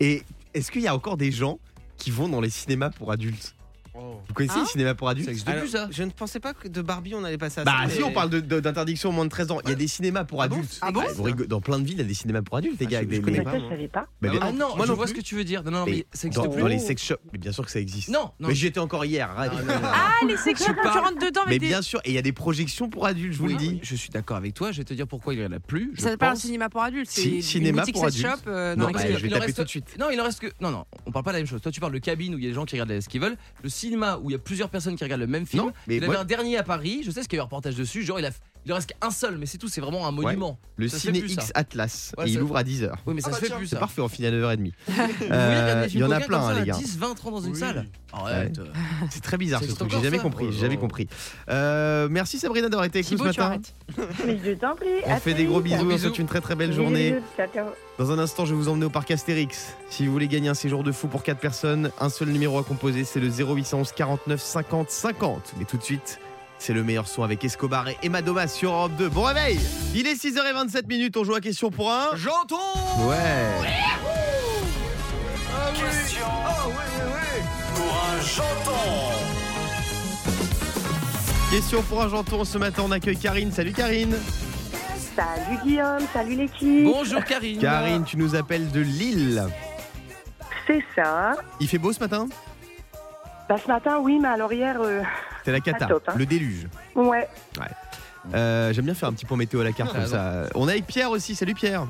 Et 0.00 0.22
est-ce 0.54 0.70
qu'il 0.70 0.80
y 0.80 0.88
a 0.88 0.94
encore 0.94 1.18
des 1.18 1.30
gens 1.30 1.58
qui 1.98 2.10
vont 2.10 2.28
dans 2.28 2.40
les 2.40 2.50
cinémas 2.50 2.90
pour 2.90 3.12
adultes? 3.12 3.54
Vous 3.94 4.34
connaissez 4.34 4.58
les 4.58 4.66
cinémas 4.66 4.94
pour 4.94 5.08
adultes 5.08 5.26
Ça 5.26 5.30
existe 5.30 5.48
Alors, 5.48 5.60
plus 5.62 5.70
ça. 5.70 5.88
Je 5.90 6.02
ne 6.02 6.10
pensais 6.10 6.40
pas 6.40 6.52
que 6.52 6.66
de 6.68 6.82
Barbie 6.82 7.14
on 7.14 7.22
allait 7.24 7.38
passer 7.38 7.60
à 7.60 7.64
Bah 7.64 7.72
ça. 7.84 7.90
si 7.90 7.98
mais- 7.98 8.04
on 8.04 8.12
parle 8.12 8.30
de- 8.30 8.40
de- 8.40 8.60
d'interdiction 8.60 9.10
au 9.10 9.12
moins 9.12 9.24
de 9.24 9.30
13 9.30 9.50
ans, 9.50 9.60
il 9.64 9.70
y 9.70 9.72
a 9.72 9.76
des 9.76 9.86
cinémas 9.88 10.24
pour 10.24 10.42
Ah 10.42 10.48
bon 10.48 10.56
adultes. 10.56 10.78
Ah 10.82 10.90
bon 10.90 11.02
Vous 11.14 11.22
rigolez- 11.22 11.46
Dans 11.46 11.60
plein 11.60 11.78
de 11.78 11.84
villes, 11.84 11.94
il 11.96 12.02
y 12.02 12.04
a 12.04 12.08
des 12.08 12.14
cinémas 12.14 12.42
pour 12.42 12.56
adultes, 12.56 12.80
les 12.80 12.86
Ah, 12.86 12.90
gars. 12.90 12.98
je- 13.00 13.04
avec 13.06 13.10
je 13.10 13.16
des- 13.16 13.22
connais 13.22 13.38
mais- 13.38 13.44
Mais 13.44 13.44
pas, 13.44 13.50
ça, 13.52 13.58
moi. 13.58 13.68
je 13.70 13.74
savais 13.76 13.88
pas. 13.88 14.06
mais 14.20 14.28
Ah 14.32 14.38
Ah 14.42 14.52
non, 14.52 14.76
moi 14.76 14.84
je 14.86 14.90
non 14.90 14.94
vois 14.96 15.04
plus. 15.04 15.14
ce 15.14 15.18
que 15.18 15.24
tu 15.24 15.34
veux 15.36 15.44
dire. 15.44 15.62
Non 15.62 15.70
non 15.70 15.84
mais 15.86 15.92
mais 15.92 16.06
ça 16.12 16.26
existe 16.26 16.44
dans, 16.44 16.50
plus. 16.50 16.60
dans 16.62 16.66
les 16.68 16.78
sex 16.78 17.02
shops, 17.02 17.20
mais 17.32 17.38
bien 17.38 17.52
sûr 17.52 17.64
que 17.64 17.70
ça 17.70 17.78
existe. 17.80 18.08
Non, 18.08 18.30
non. 18.40 18.48
mais 18.48 18.54
j'y 18.54 18.66
étais 18.66 18.80
encore 18.80 19.04
hier. 19.04 19.30
arrête. 19.30 19.52
Ah, 19.84 20.10
les 20.26 20.36
sections 20.36 20.74
quand 20.74 20.80
tu 20.80 20.88
parles- 20.88 21.04
rentres 21.06 21.18
dedans 21.24 21.40
mais 21.46 21.52
avec 21.52 21.60
des. 21.60 21.66
bien 21.68 21.82
sûr, 21.82 22.00
et 22.04 22.10
il 22.10 22.14
y 22.14 22.18
a 22.18 22.22
des 22.22 22.32
projections 22.32 22.88
pour 22.90 23.06
adultes, 23.06 23.32
je 23.32 23.38
vous 23.38 23.46
le 23.48 23.54
dis. 23.54 23.78
Je 23.82 23.94
suis 23.94 24.10
d'accord 24.10 24.36
avec 24.36 24.54
toi. 24.54 24.72
Je 24.72 24.78
vais 24.78 24.84
te 24.84 24.94
dire 24.94 25.06
pourquoi 25.06 25.34
il 25.34 25.40
y 25.40 25.46
en 25.46 25.52
a 25.52 25.60
plus. 25.60 25.92
Je 25.94 26.00
Ça 26.00 26.10
s'appelle 26.10 26.28
un 26.28 26.32
pense. 26.32 26.40
cinéma 26.40 26.68
pour 26.68 26.82
adultes. 26.82 27.10
Si, 27.10 27.22
C'est 27.22 27.28
une 27.36 27.42
cinéma 27.42 27.82
boutique 27.82 27.94
pour 27.94 28.04
sex 28.10 28.16
shop 28.20 28.26
adultes. 28.28 28.46
euh, 28.48 28.74
Non, 28.76 28.86
bah, 28.86 28.92
laquelle- 28.94 29.16
je 29.18 29.22
vais 29.22 29.28
Il 29.28 29.34
en 29.34 29.34
taper 29.34 29.46
reste- 29.46 29.58
tout 29.58 29.64
de 29.64 29.68
suite. 29.68 29.96
Non, 29.98 30.06
il 30.12 30.20
en 30.20 30.24
reste 30.24 30.40
que. 30.40 30.46
Non, 30.60 30.70
non, 30.70 30.84
on 31.06 31.12
parle 31.12 31.24
pas 31.24 31.30
de 31.30 31.36
la 31.36 31.40
même 31.40 31.46
chose. 31.46 31.60
Toi, 31.60 31.70
tu 31.72 31.80
parles 31.80 31.92
de 31.92 31.98
cabine 31.98 32.34
où 32.34 32.38
il 32.38 32.44
y 32.44 32.46
a 32.46 32.50
des 32.50 32.54
gens 32.54 32.64
qui 32.64 32.74
regardent 32.80 33.00
ce 33.00 33.08
qu'ils 33.08 33.20
veulent. 33.20 33.36
Le 33.62 33.68
cinéma 33.84 34.18
où 34.22 34.30
il 34.30 34.32
y 34.32 34.36
a 34.36 34.38
plusieurs 34.38 34.68
personnes 34.68 34.96
qui 34.96 35.04
regardent 35.04 35.20
le 35.20 35.26
même 35.26 35.46
film. 35.46 35.64
Non, 35.64 35.72
mais 35.86 35.96
il 35.96 36.02
y 36.02 36.06
avait 36.06 36.16
un 36.16 36.24
dernier 36.24 36.56
à 36.56 36.62
Paris. 36.62 37.02
Je 37.04 37.10
sais 37.10 37.22
ce 37.22 37.28
qu'il 37.28 37.36
y 37.36 37.40
a 37.40 37.40
eu 37.40 37.42
un 37.42 37.44
reportage 37.44 37.76
dessus. 37.76 38.02
Genre, 38.02 38.18
il, 38.18 38.26
a... 38.26 38.30
il 38.66 38.72
en 38.72 38.76
reste 38.76 38.92
qu'un 38.98 39.10
seul, 39.10 39.36
mais 39.38 39.46
c'est 39.46 39.58
tout. 39.58 39.68
C'est 39.68 39.80
vraiment 39.80 40.06
un 40.06 40.10
monument. 40.10 40.58
Le 40.76 40.88
Ça 40.88 40.98
Ciné 40.98 41.18
X 41.20 41.34
ça. 41.34 41.52
Atlas. 41.54 42.12
Ouais, 42.18 42.28
et 42.28 42.32
il 42.32 42.42
ouvre 42.42 42.56
à 42.56 42.62
10h. 42.64 42.90
Oui, 43.06 43.14
mais 43.14 43.20
ça 43.20 43.30
Ah 43.32 43.36
se 43.36 43.40
bah 43.42 43.46
fait 43.48 43.54
plus 43.56 43.66
C'est 43.66 43.74
ça. 43.76 43.80
parfait, 43.80 44.00
on 44.00 44.08
finit 44.08 44.28
à 44.28 44.30
9h30. 44.32 44.72
Vous 44.86 44.92
voyez 44.94 45.02
regarder 45.28 45.30
Euh, 45.30 45.88
Il 45.92 46.00
y 46.00 46.04
en 46.04 46.10
a 46.10 46.20
plein, 46.20 46.40
hein, 46.40 46.54
ça, 46.54 46.60
les 46.60 46.66
gars. 46.66 46.74
10, 46.76 46.98
20, 46.98 47.14
30 47.14 47.32
dans 47.34 47.40
une 47.42 47.54
salle. 47.54 47.86
Arrête. 48.12 48.60
C'est 49.10 49.22
très 49.22 49.36
bizarre 49.36 49.62
ce 49.62 49.72
truc. 49.72 49.90
J'ai 49.90 50.02
jamais 50.02 50.18
compris. 50.18 50.46
J'ai 50.50 50.58
Oh, 50.58 50.60
jamais 50.62 50.76
compris. 50.76 51.08
Euh, 51.50 52.08
merci 52.10 52.38
Sabrina 52.38 52.68
d'avoir 52.68 52.84
été 52.86 53.00
avec 53.00 53.10
nous 53.12 53.18
ce 53.18 53.22
matin. 53.24 53.42
arrêtes. 53.44 53.74
Mais 54.26 54.38
je 54.44 54.52
t'en 54.52 54.74
prie. 54.76 54.86
On 55.06 55.16
fait 55.16 55.34
des 55.34 55.44
gros 55.44 55.60
bisous. 55.60 55.90
On 55.90 55.98
souhaite 55.98 56.18
une 56.18 56.26
très 56.26 56.40
très 56.40 56.54
belle 56.54 56.72
journée. 56.72 57.10
bisous. 57.12 57.22
Ciao, 57.36 57.46
ciao. 57.52 57.66
Dans 57.98 58.10
un 58.12 58.18
instant, 58.18 58.44
je 58.44 58.52
vais 58.54 58.56
vous 58.60 58.68
emmener 58.68 58.86
au 58.86 58.90
parc 58.90 59.10
Astérix. 59.10 59.74
Si 59.90 60.06
vous 60.06 60.12
voulez 60.12 60.26
gagner 60.28 60.48
un 60.48 60.54
séjour 60.54 60.82
de 60.84 60.90
fou 60.92 61.06
pour 61.08 61.22
4 61.22 61.38
personnes, 61.38 61.90
un 62.00 62.08
seul 62.08 62.28
numéro 62.28 62.58
à 62.58 62.64
composer, 62.64 63.04
c'est 63.04 63.20
le 63.20 63.28
0811 63.28 63.92
49 63.92 64.40
50 64.40 64.90
50. 64.90 65.54
Mais 65.58 65.64
tout 65.64 65.76
de 65.76 65.82
suite, 65.82 66.18
c'est 66.58 66.72
le 66.72 66.82
meilleur 66.82 67.06
son 67.08 67.22
avec 67.22 67.44
Escobar 67.44 67.88
et 67.88 67.96
Emma 68.02 68.22
Domas 68.22 68.48
sur 68.48 68.72
Europe 68.72 68.92
2. 68.96 69.08
Bon 69.08 69.22
réveil 69.22 69.58
Il 69.94 70.06
est 70.06 70.14
6h27 70.14 70.86
minutes, 70.86 71.16
on 71.16 71.24
joue 71.24 71.34
à 71.34 71.40
question 71.40 71.70
pour 71.70 71.92
un. 71.92 72.14
J'entends 72.16 73.06
Ouais 73.06 73.68
Question 75.74 76.26
pour 77.74 77.94
un 77.94 78.20
janton. 78.22 79.14
Question 81.50 81.82
pour 81.82 82.02
un 82.02 82.08
janton. 82.08 82.44
Ce 82.44 82.58
matin, 82.58 82.82
on 82.86 82.90
accueille 82.90 83.16
Karine. 83.16 83.52
Salut 83.52 83.72
Karine 83.72 84.16
Salut 85.14 85.58
Guillaume, 85.62 86.00
salut 86.12 86.34
l'équipe. 86.34 86.84
Bonjour 86.84 87.22
Karine. 87.24 87.60
Karine, 87.60 88.04
tu 88.04 88.16
nous 88.16 88.34
appelles 88.34 88.70
de 88.72 88.80
Lille. 88.80 89.44
C'est 90.66 90.82
ça. 90.96 91.36
Il 91.60 91.68
fait 91.68 91.78
beau 91.78 91.92
ce 91.92 92.00
matin? 92.00 92.26
Bah, 93.48 93.56
ce 93.62 93.68
matin, 93.68 93.98
oui, 94.00 94.18
mais 94.20 94.28
alors 94.28 94.52
hier, 94.52 94.76
euh, 94.80 95.02
C'est 95.44 95.52
la 95.52 95.60
cata, 95.60 95.78
Pas 95.86 95.86
top, 95.94 96.02
hein. 96.08 96.14
le 96.16 96.26
déluge. 96.26 96.66
ouais. 96.94 97.28
Euh, 98.34 98.72
J'aime 98.72 98.86
bien 98.86 98.94
faire 98.94 99.10
un 99.10 99.12
petit 99.12 99.26
point 99.26 99.36
météo 99.36 99.60
à 99.60 99.64
la 99.64 99.72
carte 99.72 99.90
Ah, 99.94 99.98
comme 99.98 100.06
ça. 100.06 100.44
On 100.54 100.66
est 100.68 100.72
avec 100.72 100.86
Pierre 100.86 101.10
aussi. 101.10 101.34
Salut 101.34 101.52
Pierre. 101.54 101.86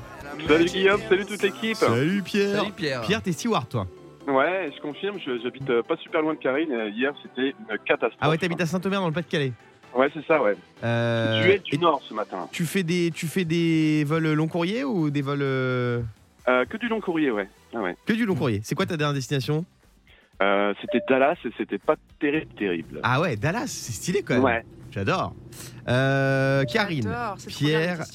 Salut 0.47 0.65
Guillaume, 0.65 0.99
salut 1.07 1.25
toute 1.25 1.41
l'équipe. 1.41 1.75
Salut 1.77 2.21
Pierre. 2.23 2.57
Salut 2.59 2.71
Pierre. 2.73 3.01
Pierre, 3.01 3.21
t'es 3.21 3.31
steward 3.31 3.69
toi 3.69 3.87
Ouais, 4.27 4.71
je 4.75 4.81
confirme, 4.81 5.17
je- 5.25 5.39
j'habite 5.43 5.69
euh, 5.69 5.83
pas 5.83 5.95
super 5.97 6.21
loin 6.21 6.33
de 6.33 6.39
Karine. 6.39 6.71
euh, 6.73 6.89
Hier, 6.89 7.13
c'était 7.21 7.49
une 7.51 7.77
catastrophe. 7.85 8.17
Ah 8.19 8.29
ouais, 8.29 8.37
t'habites 8.37 8.59
à 8.59 8.65
Saint-Omer 8.65 8.99
dans 8.99 9.07
le 9.07 9.13
Pas-de-Calais. 9.13 9.53
Ouais, 9.95 10.09
c'est 10.13 10.25
ça, 10.25 10.41
ouais. 10.41 10.57
Euh, 10.83 11.41
tu 11.43 11.49
es 11.51 11.59
du 11.59 11.75
et 11.75 11.77
Nord 11.77 12.01
ce 12.09 12.13
matin. 12.13 12.49
tu 12.51 12.65
fais 12.65 12.83
des 12.83 13.11
tu 13.15 13.27
fais 13.27 13.45
des 13.45 14.03
vols 14.03 14.33
long 14.33 14.47
courrier 14.49 14.83
ou 14.83 15.09
des 15.11 15.21
vols 15.21 15.39
Euh, 15.43 16.01
que 16.69 16.75
du 16.77 16.89
long 16.89 16.99
courrier, 16.99 17.31
ouais. 17.31 17.47
Ah 17.73 17.79
ouais. 17.79 17.95
que 18.05 18.11
du 18.13 18.25
long 18.25 18.35
courrier 18.35 18.59
C'est 18.63 18.75
quoi 18.75 18.85
ta 18.85 18.97
dernière 18.97 19.13
destination? 19.13 19.63
Euh, 20.41 20.73
c'était 20.81 21.01
Dallas 21.07 21.37
et 21.45 21.49
c'était 21.57 21.77
pas 21.77 21.95
terrible, 22.19 22.53
terrible. 22.55 22.99
Ah 23.03 23.21
ouais, 23.21 23.35
Dallas, 23.35 23.67
c'est 23.67 23.93
stylé 23.93 24.21
quand 24.23 24.35
même. 24.35 24.43
ouais. 24.43 24.65
J'adore. 24.91 25.35
Euh, 25.89 26.63
Karine, 26.65 27.13
Pierre, 27.47 28.05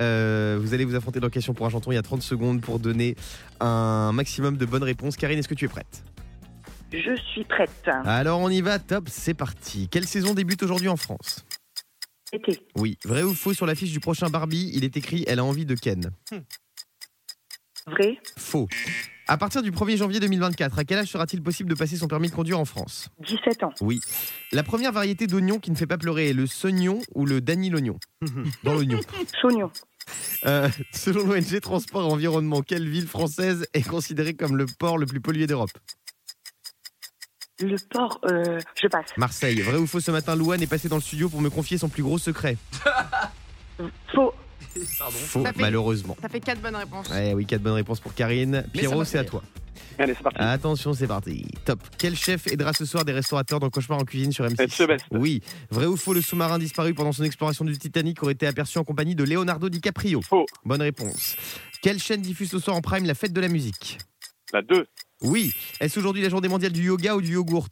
euh, 0.00 0.58
vous 0.60 0.74
allez 0.74 0.84
vous 0.84 0.96
affronter 0.96 1.20
dans 1.20 1.28
Question 1.28 1.54
pour 1.54 1.64
un 1.66 1.70
chanton. 1.70 1.92
Il 1.92 1.94
y 1.94 1.98
a 1.98 2.02
30 2.02 2.22
secondes 2.22 2.60
pour 2.60 2.80
donner 2.80 3.14
un 3.60 4.10
maximum 4.12 4.56
de 4.56 4.66
bonnes 4.66 4.82
réponses. 4.82 5.16
Karine, 5.16 5.38
est-ce 5.38 5.46
que 5.48 5.54
tu 5.54 5.66
es 5.66 5.68
prête? 5.68 6.02
Je 6.92 7.14
suis 7.32 7.44
prête. 7.44 7.88
Alors 8.04 8.40
on 8.40 8.48
y 8.50 8.60
va, 8.60 8.78
top, 8.80 9.08
c'est 9.08 9.34
parti. 9.34 9.88
Quelle 9.88 10.06
saison 10.06 10.34
débute 10.34 10.62
aujourd'hui 10.62 10.88
en 10.88 10.96
France? 10.96 11.44
Été. 12.32 12.60
Oui, 12.76 12.98
vrai 13.04 13.22
ou 13.22 13.32
faux 13.32 13.54
sur 13.54 13.66
l'affiche 13.66 13.92
du 13.92 14.00
prochain 14.00 14.28
Barbie, 14.28 14.72
il 14.74 14.84
est 14.84 14.96
écrit 14.96 15.24
Elle 15.28 15.38
a 15.38 15.44
envie 15.44 15.66
de 15.66 15.74
Ken. 15.76 16.10
Vrai. 17.86 18.18
Faux. 18.36 18.66
À 19.26 19.38
partir 19.38 19.62
du 19.62 19.70
1er 19.70 19.96
janvier 19.96 20.20
2024, 20.20 20.78
à 20.78 20.84
quel 20.84 20.98
âge 20.98 21.08
sera-t-il 21.08 21.42
possible 21.42 21.70
de 21.70 21.74
passer 21.74 21.96
son 21.96 22.08
permis 22.08 22.28
de 22.28 22.34
conduire 22.34 22.58
en 22.58 22.66
France? 22.66 23.08
17 23.26 23.62
ans. 23.62 23.72
Oui. 23.80 24.00
La 24.52 24.62
première 24.62 24.92
variété 24.92 25.26
d'oignon 25.26 25.58
qui 25.58 25.70
ne 25.70 25.76
fait 25.76 25.86
pas 25.86 25.96
pleurer 25.96 26.28
est 26.28 26.34
le 26.34 26.46
sognon 26.46 27.00
ou 27.14 27.24
le 27.24 27.40
danilognon 27.40 27.98
Dans 28.64 28.74
l'oignon. 28.74 29.00
Saugnon. 29.40 29.70
Euh, 30.44 30.68
selon 30.92 31.26
l'ONG 31.26 31.58
Transport 31.60 32.02
et 32.02 32.12
Environnement, 32.12 32.60
quelle 32.60 32.86
ville 32.86 33.06
française 33.08 33.66
est 33.72 33.88
considérée 33.88 34.34
comme 34.34 34.56
le 34.58 34.66
port 34.66 34.98
le 34.98 35.06
plus 35.06 35.20
pollué 35.20 35.46
d'Europe? 35.46 35.72
Le 37.60 37.76
port, 37.88 38.20
euh, 38.26 38.58
je 38.74 38.88
passe. 38.88 39.06
Marseille. 39.16 39.60
Vrai 39.62 39.78
ou 39.78 39.86
faux 39.86 40.00
ce 40.00 40.10
matin, 40.10 40.36
Louane 40.36 40.60
est 40.60 40.66
passé 40.66 40.88
dans 40.88 40.96
le 40.96 41.02
studio 41.02 41.30
pour 41.30 41.40
me 41.40 41.48
confier 41.48 41.78
son 41.78 41.88
plus 41.88 42.02
gros 42.02 42.18
secret? 42.18 42.58
Faux. 44.14 44.34
Faux, 45.10 45.42
Ça 45.44 45.52
fait- 45.52 45.60
malheureusement. 45.62 46.16
Ça 46.20 46.28
fait 46.28 46.40
4 46.40 46.60
bonnes 46.60 46.76
réponses. 46.76 47.08
Ouais, 47.10 47.32
oui, 47.34 47.46
4 47.46 47.62
bonnes 47.62 47.74
réponses 47.74 48.00
pour 48.00 48.14
Karine. 48.14 48.64
Pierrot, 48.72 49.04
c'est 49.04 49.18
à 49.18 49.24
toi. 49.24 49.42
Allez, 49.98 50.14
c'est 50.14 50.22
parti. 50.24 50.38
Attention, 50.40 50.92
c'est 50.92 51.06
parti. 51.06 51.46
Top. 51.64 51.78
Quel 51.98 52.16
chef 52.16 52.48
aidera 52.48 52.72
ce 52.72 52.84
soir 52.84 53.04
des 53.04 53.12
restaurateurs 53.12 53.60
dans 53.60 53.70
Cauchemar 53.70 54.00
en 54.00 54.04
cuisine 54.04 54.32
sur 54.32 54.44
M6 54.44 54.60
Ed 54.60 54.72
Sebest. 54.72 55.04
Oui. 55.12 55.40
Vrai 55.70 55.86
ou 55.86 55.96
faux, 55.96 56.12
le 56.14 56.20
sous-marin 56.20 56.58
disparu 56.58 56.94
pendant 56.94 57.12
son 57.12 57.22
exploration 57.22 57.64
du 57.64 57.78
Titanic 57.78 58.20
aurait 58.24 58.32
été 58.32 58.46
aperçu 58.48 58.78
en 58.78 58.84
compagnie 58.84 59.14
de 59.14 59.22
Leonardo 59.22 59.68
DiCaprio? 59.68 60.20
Faux. 60.22 60.46
Bonne 60.64 60.82
réponse. 60.82 61.36
Quelle 61.80 62.00
chaîne 62.00 62.22
diffuse 62.22 62.50
ce 62.50 62.58
soir 62.58 62.76
en 62.76 62.80
prime 62.80 63.06
la 63.06 63.14
fête 63.14 63.32
de 63.32 63.40
la 63.40 63.48
musique? 63.48 63.98
La 64.52 64.62
2. 64.62 64.84
Oui. 65.22 65.52
Est-ce 65.80 65.98
aujourd'hui 66.00 66.22
la 66.22 66.28
journée 66.28 66.48
mondiale 66.48 66.72
du 66.72 66.82
yoga 66.82 67.14
ou 67.14 67.20
du 67.20 67.34
yogourt? 67.34 67.68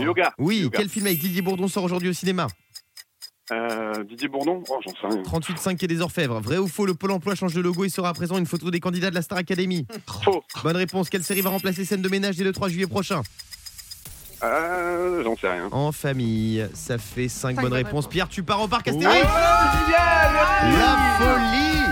Yoga. 0.00 0.32
Oui. 0.38 0.60
Yoga. 0.60 0.78
Quel 0.78 0.88
film 0.88 1.06
avec 1.06 1.18
Didier 1.18 1.42
Bourdon 1.42 1.68
sort 1.68 1.84
aujourd'hui 1.84 2.08
au 2.08 2.12
cinéma? 2.14 2.46
Euh, 3.52 4.02
Didier 4.04 4.28
Bourdon 4.28 4.62
Oh, 4.68 4.78
j'en 4.84 4.90
sais 4.92 5.14
rien. 5.14 5.22
38.5 5.22 5.84
et 5.84 5.86
des 5.86 6.00
Orfèvres. 6.00 6.40
Vrai 6.40 6.56
ou 6.58 6.66
faux, 6.66 6.86
le 6.86 6.94
Pôle 6.94 7.10
emploi 7.10 7.34
change 7.34 7.52
de 7.54 7.60
logo 7.60 7.84
et 7.84 7.88
sera 7.90 8.08
à 8.08 8.14
présent 8.14 8.38
une 8.38 8.46
photo 8.46 8.70
des 8.70 8.80
candidats 8.80 9.10
de 9.10 9.14
la 9.14 9.22
Star 9.22 9.38
Academy 9.38 9.86
Faux. 10.24 10.42
Bonne 10.62 10.76
réponse. 10.76 11.10
Quelle 11.10 11.22
série 11.24 11.42
va 11.42 11.50
remplacer 11.50 11.84
scène 11.84 12.00
de 12.02 12.08
ménage 12.08 12.36
dès 12.36 12.44
le 12.44 12.52
3 12.52 12.68
juillet 12.70 12.86
prochain 12.86 13.20
Euh, 14.42 15.22
j'en 15.24 15.36
sais 15.36 15.50
rien. 15.50 15.68
En 15.72 15.92
famille, 15.92 16.66
ça 16.72 16.96
fait 16.98 17.28
5 17.28 17.54
Cinq 17.56 17.62
bonnes 17.62 17.72
réponses. 17.74 18.08
Pierre, 18.08 18.28
tu 18.28 18.42
pars 18.42 18.62
au 18.62 18.68
parc 18.68 18.88
Astérix 18.88 19.26
La 19.26 21.16
folie 21.18 21.84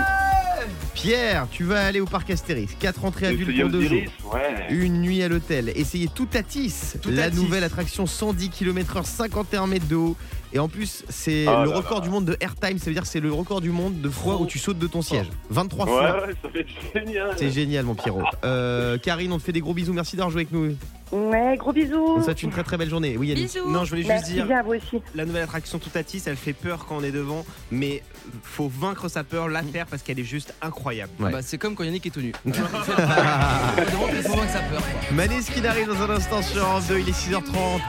Pierre, 1.07 1.47
tu 1.51 1.65
vas 1.65 1.85
aller 1.85 1.99
au 1.99 2.05
parc 2.05 2.29
Astérix. 2.29 2.75
4 2.79 3.03
entrées 3.03 3.27
adultes 3.27 3.59
pour 3.59 3.69
2 3.69 3.81
jours. 3.81 4.01
Ouais. 4.33 4.67
Une 4.69 5.01
nuit 5.01 5.21
à 5.21 5.27
l'hôtel. 5.27 5.69
Essayez 5.75 6.07
Toutatis, 6.07 6.93
la 6.95 6.99
Toutatis. 7.01 7.35
nouvelle 7.35 7.65
attraction 7.65 8.05
110 8.05 8.49
km/h, 8.49 9.03
51 9.03 9.67
mètres 9.67 9.87
de 9.89 9.95
haut. 9.97 10.15
Et 10.53 10.59
en 10.59 10.69
plus, 10.69 11.03
c'est 11.09 11.45
Oh 11.49 11.63
le 11.65 11.71
là 11.71 11.75
record 11.75 11.99
là. 11.99 12.05
du 12.05 12.09
monde 12.09 12.23
de 12.23 12.37
airtime. 12.39 12.77
Ça 12.77 12.85
veut 12.85 12.93
dire 12.93 13.01
que 13.01 13.09
c'est 13.09 13.19
le 13.19 13.33
record 13.33 13.59
du 13.59 13.71
monde 13.71 13.99
de 13.99 14.07
Trop 14.07 14.41
où 14.43 14.45
tu 14.45 14.59
sautes 14.59 14.79
de 14.79 14.87
ton 14.87 15.01
siège. 15.01 15.27
23 15.49 15.85
Ouais, 15.85 15.91
fois. 15.91 16.25
ouais, 16.27 16.33
ça 16.41 16.49
fait 16.49 16.65
génial. 16.93 17.31
C'est 17.37 17.51
génial, 17.51 17.83
mon 17.83 17.95
Pierrot. 17.95 18.23
Euh, 18.45 18.97
Karine, 18.97 19.33
on 19.33 19.39
te 19.39 19.43
fait 19.43 19.51
des 19.51 19.59
gros 19.59 19.73
bisous. 19.73 19.91
Merci 19.91 20.15
d'avoir 20.15 20.29
joué 20.31 20.43
avec 20.43 20.53
nous. 20.53 20.73
Ouais, 21.13 21.55
gros 21.57 21.71
bisous. 21.71 22.17
te 22.17 22.23
souhaite 22.23 22.41
une 22.41 22.49
très 22.49 22.63
très 22.63 22.75
belle 22.77 22.89
journée. 22.89 23.15
Oui, 23.17 23.27
Yannick. 23.27 23.45
Bisous. 23.53 23.69
Non, 23.69 23.83
je 23.85 23.89
voulais 23.91 24.01
juste 24.01 24.13
Merci 24.13 24.33
dire, 24.33 24.47
bien 24.47 24.63
vous 24.63 24.73
aussi. 24.73 25.01
la 25.13 25.25
nouvelle 25.25 25.43
attraction 25.43 25.77
Toutatis, 25.77 26.23
elle 26.25 26.35
fait 26.37 26.53
peur 26.53 26.85
quand 26.89 26.97
on 26.97 27.03
est 27.03 27.11
devant, 27.11 27.45
mais 27.71 28.01
faut 28.41 28.67
vaincre 28.67 29.07
sa 29.09 29.23
peur, 29.23 29.47
la 29.47 29.61
faire 29.61 29.85
parce 29.85 30.01
qu'elle 30.01 30.19
est 30.19 30.23
juste 30.23 30.55
incroyable. 30.61 31.11
Ouais. 31.19 31.31
Bah, 31.31 31.39
c'est 31.43 31.59
comme 31.59 31.75
quand 31.75 31.83
Yannick 31.83 32.05
est 32.07 32.09
tout 32.09 32.21
nu. 32.21 32.31
Il 32.45 32.53
faut 32.53 32.67
vaincre 32.67 34.51
sa 34.51 34.59
peur. 34.61 34.81
Manis 35.11 35.43
qui 35.45 35.65
arrive 35.67 35.87
dans 35.87 36.01
un 36.01 36.09
instant 36.09 36.41
sur 36.41 36.63
Europe 36.65 36.83
2, 36.87 36.99
il 36.99 37.09
est 37.09 37.11
6h30. 37.11 37.43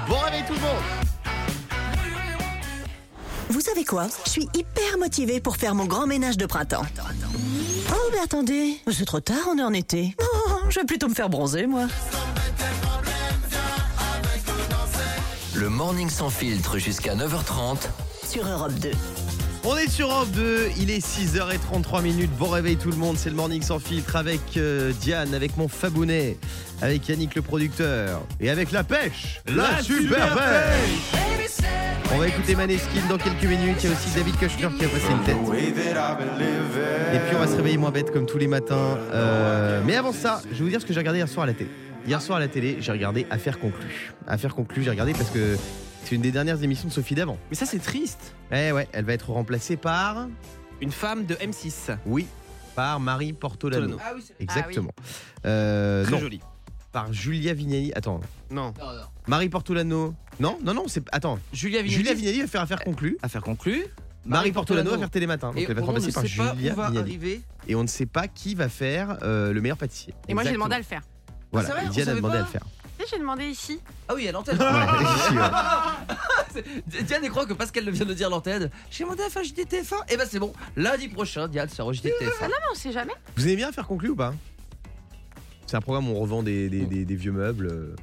Bon 0.09 0.19
réveil 0.19 0.43
tout 0.47 0.53
le 0.55 0.61
monde 0.61 0.83
Vous 3.49 3.61
savez 3.61 3.85
quoi? 3.85 4.07
Je 4.27 4.31
suis 4.31 4.49
hyper 4.55 4.99
motivée 4.99 5.41
pour 5.41 5.57
faire 5.57 5.75
mon 5.75 5.87
grand 5.87 6.07
ménage 6.07 6.37
de 6.37 6.45
printemps. 6.47 6.85
Oh, 7.91 8.11
mais 8.13 8.19
attendez, 8.23 8.77
c'est 8.91 9.05
trop 9.07 9.21
tard, 9.21 9.49
on 9.51 9.59
est 9.59 9.63
en 9.63 9.73
été. 9.73 10.15
Oh, 10.21 10.51
je 10.69 10.81
vais 10.81 10.87
plutôt 10.87 11.09
me 11.09 11.15
faire 11.15 11.29
bronzer, 11.31 11.67
moi. 11.67 11.87
Le 15.65 15.71
morning 15.71 16.11
sans 16.11 16.29
filtre 16.29 16.77
jusqu'à 16.77 17.15
9h30. 17.15 17.89
Sur 18.29 18.47
Europe 18.47 18.75
2. 18.83 18.91
On 19.65 19.75
est 19.79 19.89
sur 19.89 20.11
Europe 20.11 20.29
2, 20.33 20.69
il 20.79 20.91
est 20.91 21.03
6h33 21.03 22.03
minutes. 22.03 22.31
Bon 22.39 22.51
réveil 22.51 22.77
tout 22.77 22.91
le 22.91 22.99
monde, 22.99 23.17
c'est 23.17 23.31
le 23.31 23.35
morning 23.35 23.63
sans 23.63 23.79
filtre 23.79 24.17
avec 24.17 24.59
euh, 24.59 24.93
Diane, 25.01 25.33
avec 25.33 25.57
mon 25.57 25.67
Fabounet, 25.67 26.37
avec 26.83 27.09
Yannick 27.09 27.35
le 27.35 27.41
producteur 27.41 28.21
et 28.41 28.51
avec 28.51 28.73
la 28.73 28.85
pêche, 28.85 29.41
la, 29.47 29.83
super, 29.83 30.35
pêche. 30.35 31.49
On 32.13 32.19
va 32.19 32.29
écouter 32.29 32.57
Maneskin 32.57 33.09
dans 33.09 33.17
quelques 33.17 33.45
minutes. 33.45 33.79
Il 33.85 33.89
y 33.89 33.93
a 33.95 33.97
aussi 33.97 34.11
David 34.15 34.37
Kushner 34.37 34.69
qui 34.79 34.85
a 34.85 34.89
passé 34.89 35.07
une 35.11 35.23
tête. 35.25 35.37
Et 37.15 37.19
puis 37.21 37.37
on 37.37 37.39
va 37.39 37.47
se 37.47 37.57
réveiller 37.57 37.79
moins 37.79 37.91
bête 37.91 38.13
comme 38.13 38.27
tous 38.27 38.37
les 38.37 38.49
matins. 38.49 38.99
Euh, 39.15 39.81
mais 39.87 39.97
avant 39.97 40.13
ça, 40.13 40.43
je 40.53 40.59
vais 40.59 40.65
vous 40.65 40.69
dire 40.69 40.83
ce 40.83 40.85
que 40.85 40.93
j'ai 40.93 41.01
regardé 41.01 41.21
hier 41.21 41.29
soir 41.29 41.45
à 41.45 41.47
la 41.47 41.55
télé. 41.55 41.71
Hier 42.07 42.21
soir 42.21 42.37
à 42.37 42.41
la 42.41 42.49
télé, 42.49 42.77
j'ai 42.81 42.93
regardé 42.93 43.27
Affaires 43.31 43.59
conclues. 43.59 44.13
Affaires 44.27 44.55
conclues, 44.55 44.83
j'ai 44.83 44.91
regardé 44.91 45.13
parce 45.13 45.31
que 45.31 45.57
c'est 46.05 46.15
une 46.15 46.21
des 46.21 46.33
dernières 46.33 46.63
émissions 46.63 46.89
de 46.89 46.93
Sophie 46.93 47.15
Davant. 47.15 47.39
Mais 47.51 47.57
ça, 47.57 47.65
c'est 47.65 47.79
triste. 47.79 48.35
Eh 48.53 48.73
ouais, 48.73 48.89
elle 48.93 49.05
va 49.07 49.15
être 49.15 49.31
remplacée 49.31 49.77
par. 49.77 50.29
Une 50.83 50.93
femme 50.93 51.25
de 51.25 51.35
M6. 51.37 51.97
Oui, 52.05 52.27
par 52.75 53.01
Marie 53.01 53.33
Portolano. 53.33 53.97
Ah 54.05 54.13
oui, 54.15 54.23
c'est. 54.27 54.35
Exactement. 54.43 54.91
Euh, 55.47 56.03
Très 56.03 56.13
non, 56.13 56.19
jolie. 56.19 56.41
par 56.93 57.11
Julia 57.13 57.55
Vignali. 57.55 57.91
Attends, 57.95 58.21
Non. 58.51 58.75
Non, 58.79 58.87
non. 58.87 59.03
Marie 59.27 59.49
Portolano. 59.49 60.15
Non, 60.41 60.59
non, 60.63 60.75
non, 60.75 60.85
c'est. 60.89 61.03
Attends, 61.11 61.39
Julia 61.55 61.81
Vignali. 61.81 61.97
Julia 62.03 62.15
Vignali 62.15 62.41
va 62.43 62.47
faire 62.49 62.61
affaire 62.61 62.81
conclue. 62.85 63.17
Affaire 63.23 63.43
conclue. 63.43 63.87
Marie 64.27 64.53
Portolano 64.53 64.91
va 64.91 64.99
faire 64.99 65.11
Télématin. 65.11 65.49
Donc 65.49 65.59
Et 65.59 65.63
elle 65.63 65.67
va 65.69 65.73
être 65.73 65.79
on 65.89 65.93
ne 65.93 65.99
remplacée 65.99 66.13
par 66.13 66.23
sait 66.27 66.37
pas 66.37 66.55
Julia 66.55 66.75
va 66.75 66.89
Vignali. 66.89 66.99
arriver. 67.11 67.41
Et 67.67 67.75
on 67.75 67.83
ne 67.83 67.89
sait 67.89 68.07
pas 68.07 68.27
qui 68.29 68.55
va 68.55 68.69
faire 68.69 69.19
euh, 69.23 69.53
le 69.55 69.61
meilleur 69.63 69.77
pâtissier. 69.79 70.13
Et 70.29 70.35
moi, 70.35 70.43
j'ai 70.43 70.49
Exactement. 70.51 70.65
demandé 70.67 70.75
à 70.75 70.79
le 70.79 70.85
faire. 70.85 71.03
Voilà, 71.55 71.69
Ah, 71.71 71.75
c'est 71.75 71.81
vrai, 71.87 71.91
Diane 71.95 72.09
a 72.11 72.15
demandé 72.15 72.37
à 72.37 72.41
le 72.41 72.45
faire. 72.47 72.63
Tu 72.99 73.05
sais, 73.05 73.11
j'ai 73.15 73.19
demandé 73.19 73.45
ici. 73.47 73.81
Ah 74.09 74.15
oui, 74.15 74.29
à 74.29 74.33
l'antenne. 74.33 74.59
Ouais. 74.59 74.65
Diane 77.03 77.23
elle 77.25 77.31
croit 77.31 77.47
que 77.47 77.53
Pascal 77.55 77.89
vient 77.91 78.07
de 78.07 78.15
dire 78.15 78.31
l'antenne. 78.31 78.71
J'ai 78.91 79.05
demandé 79.05 79.23
à 79.25 79.31
faire 79.31 79.43
JTF1. 79.43 80.13
Et 80.13 80.17
bah 80.17 80.25
c'est 80.29 80.39
bon. 80.39 80.53
Lundi 80.77 81.09
prochain, 81.09 81.49
Diane 81.49 81.69
sera 81.69 81.89
au 81.89 81.93
JTF1. 81.93 82.13
Ah 82.41 82.45
non, 82.45 82.49
mais 82.49 82.55
on 82.71 82.75
sait 82.75 82.93
jamais. 82.93 83.13
Vous 83.37 83.45
aimez 83.47 83.57
bien 83.57 83.73
faire 83.73 83.87
conclu 83.87 84.11
ou 84.11 84.17
pas? 84.17 84.35
C'est 85.67 85.77
un 85.77 85.81
programme 85.81 86.09
où 86.09 86.13
on 86.15 86.21
revend 86.21 86.43
des, 86.43 86.69
des- 86.69 86.87
des- 86.87 87.05
des 87.05 87.17
vieux 87.17 87.33
meubles. 87.33 87.67
euh. 87.67 87.97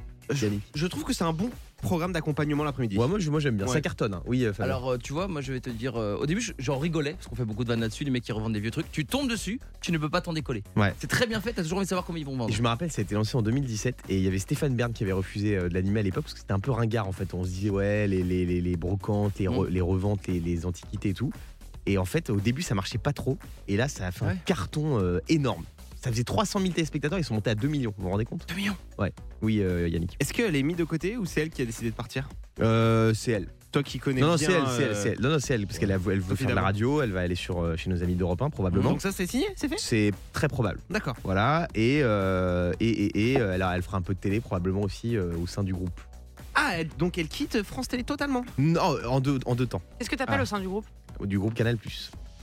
Je 0.74 0.86
trouve 0.86 1.04
que 1.04 1.12
c'est 1.12 1.24
un 1.24 1.32
bon 1.32 1.50
programme 1.82 2.12
d'accompagnement 2.12 2.64
l'après-midi. 2.64 2.96
Ouais, 2.96 3.06
moi, 3.06 3.18
je- 3.18 3.30
moi 3.30 3.40
j'aime 3.40 3.56
bien. 3.56 3.66
Ouais. 3.66 3.72
Ça 3.74 3.80
cartonne. 3.82 4.14
hein. 4.14 4.22
Oui, 4.24 4.44
euh, 4.44 4.52
Fabien. 4.54 4.74
Alors, 4.74 4.92
euh, 4.92 4.96
tu 4.96 5.12
vois, 5.12 5.28
moi 5.28 5.40
je 5.42 5.52
vais 5.52 5.60
te 5.60 5.68
dire, 5.68 5.96
euh, 5.96 6.16
au 6.16 6.24
début, 6.26 6.40
je- 6.40 6.52
j'en 6.58 6.78
rigolais, 6.78 7.12
parce 7.12 7.26
qu'on 7.26 7.34
fait 7.36 7.44
beaucoup 7.44 7.64
de 7.64 7.68
vannes 7.68 7.80
là-dessus, 7.80 8.04
les 8.04 8.10
mecs 8.10 8.22
qui 8.24 8.32
revendent 8.32 8.54
des 8.54 8.60
vieux 8.60 8.70
trucs. 8.70 8.90
Tu 8.90 9.04
tombes 9.04 9.28
dessus, 9.28 9.60
tu 9.82 9.92
ne 9.92 9.98
peux 9.98 10.08
pas 10.08 10.20
t'en 10.22 10.32
décoller. 10.32 10.62
Ouais. 10.76 10.94
C'est 10.98 11.06
très 11.08 11.26
bien 11.26 11.40
fait, 11.40 11.52
t'as 11.52 11.62
toujours 11.62 11.78
envie 11.78 11.84
de 11.84 11.88
savoir 11.90 12.06
comment 12.06 12.18
ils 12.18 12.24
vont 12.24 12.32
Et 12.34 12.38
vendre. 12.38 12.52
je 12.54 12.62
me 12.62 12.68
rappelle, 12.68 12.90
ça 12.90 13.00
a 13.00 13.02
été 13.02 13.14
lancé 13.14 13.36
en 13.36 13.42
2017 13.42 13.96
et 14.08 14.16
il 14.16 14.22
y 14.22 14.26
avait 14.28 14.38
Stéphane 14.38 14.74
Bern 14.74 14.92
qui 14.92 15.02
avait 15.02 15.12
refusé 15.12 15.56
euh, 15.56 15.68
de 15.68 15.74
l'animer 15.74 16.00
à 16.00 16.02
l'époque 16.04 16.22
parce 16.24 16.34
que 16.34 16.40
c'était 16.40 16.52
un 16.54 16.60
peu 16.60 16.70
ringard 16.70 17.06
en 17.08 17.12
fait. 17.12 17.34
On 17.34 17.44
se 17.44 17.50
disait, 17.50 17.70
ouais, 17.70 18.06
les, 18.06 18.22
les, 18.22 18.46
les, 18.46 18.60
les 18.60 18.76
brocantes, 18.76 19.38
les, 19.38 19.46
re- 19.46 19.66
Mm. 19.68 19.72
les 19.72 19.80
reventes, 19.80 20.26
les, 20.28 20.40
les 20.40 20.64
antiquités 20.66 21.10
et 21.10 21.14
tout. 21.14 21.32
Et 21.84 21.98
en 21.98 22.04
fait, 22.04 22.30
au 22.30 22.36
début, 22.38 22.62
ça 22.62 22.76
marchait 22.76 22.98
pas 22.98 23.12
trop. 23.12 23.38
Et 23.66 23.76
là, 23.76 23.88
ça 23.88 24.06
a 24.06 24.12
fait 24.12 24.24
un 24.24 24.36
carton 24.36 25.00
euh, 25.00 25.18
énorme. 25.28 25.64
Ça 26.02 26.10
faisait 26.10 26.24
300 26.24 26.58
000 26.60 26.72
téléspectateurs, 26.72 27.18
ils 27.18 27.24
sont 27.24 27.34
montés 27.34 27.50
à 27.50 27.54
2 27.54 27.68
millions. 27.68 27.94
Vous 27.96 28.04
vous 28.04 28.10
rendez 28.10 28.24
compte? 28.24 28.44
2 28.48 28.54
millions? 28.54 28.76
Oui, 29.40 29.60
euh, 29.60 29.88
Yannick. 29.88 30.16
Est-ce 30.20 30.32
qu'elle 30.32 30.56
est 30.56 30.62
mise 30.62 30.76
de 30.76 30.84
côté 30.84 31.16
ou 31.16 31.24
c'est 31.26 31.42
elle 31.42 31.50
qui 31.50 31.62
a 31.62 31.64
décidé 31.64 31.90
de 31.90 31.94
partir? 31.94 32.28
Euh, 32.60 33.14
c'est 33.14 33.30
elle. 33.32 33.48
Toi 33.70 33.82
qui 33.82 33.98
connais 33.98 34.20
Non, 34.20 34.28
non, 34.28 34.34
bien. 34.34 34.48
c'est 34.48 34.52
elle, 34.54 34.66
c'est 34.66 34.82
elle, 34.82 34.88
euh, 34.90 34.94
c'est 35.02 35.08
elle. 35.10 35.20
Non, 35.20 35.28
non, 35.30 35.38
c'est 35.38 35.54
elle, 35.54 35.66
parce 35.66 35.78
qu'elle 35.78 35.92
a- 35.92 35.94
elle 35.94 36.00
veut 36.00 36.20
Sophie 36.20 36.36
faire 36.38 36.46
de 36.46 36.48
la 36.50 36.54
Davant. 36.56 36.66
radio, 36.66 37.02
elle 37.02 37.12
va 37.12 37.20
aller 37.20 37.34
sur, 37.36 37.62
euh, 37.62 37.76
chez 37.76 37.88
nos 37.88 38.02
amis 38.02 38.14
d'Europe 38.16 38.42
1 38.42 38.50
probablement. 38.50 38.90
Donc 38.90 39.00
ça 39.00 39.12
c'est 39.12 39.26
signé, 39.26 39.46
c'est 39.56 39.68
fait? 39.68 39.78
C'est 39.78 40.12
très 40.32 40.48
probable. 40.48 40.80
D'accord. 40.90 41.14
Voilà. 41.24 41.68
Et, 41.74 42.00
euh, 42.02 42.72
et, 42.80 42.88
et, 42.90 43.32
et, 43.32 43.40
euh, 43.40 43.54
elle, 43.54 43.62
a- 43.62 43.74
elle 43.76 43.82
fera 43.82 43.96
un 43.96 44.02
peu 44.02 44.12
de 44.14 44.18
télé 44.18 44.40
probablement 44.40 44.82
aussi 44.82 45.16
euh, 45.16 45.32
au 45.42 45.46
sein 45.46 45.62
du 45.62 45.72
groupe. 45.72 45.98
Ah, 46.54 46.72
elle- 46.78 46.88
donc 46.98 47.16
elle 47.16 47.28
quitte 47.28 47.62
France 47.62 47.88
Télé 47.88 48.02
totalement? 48.04 48.44
Non, 48.58 48.96
en 49.08 49.20
deux, 49.20 49.38
en 49.46 49.54
deux 49.54 49.66
temps. 49.66 49.80
Qu'est-ce 49.98 50.10
que 50.10 50.16
t'appelles 50.16 50.40
Ah. 50.40 50.42
au 50.42 50.46
sein 50.46 50.60
du 50.60 50.68
groupe? 50.68 50.84
Du 51.24 51.38
groupe 51.38 51.54
Canal. 51.54 51.78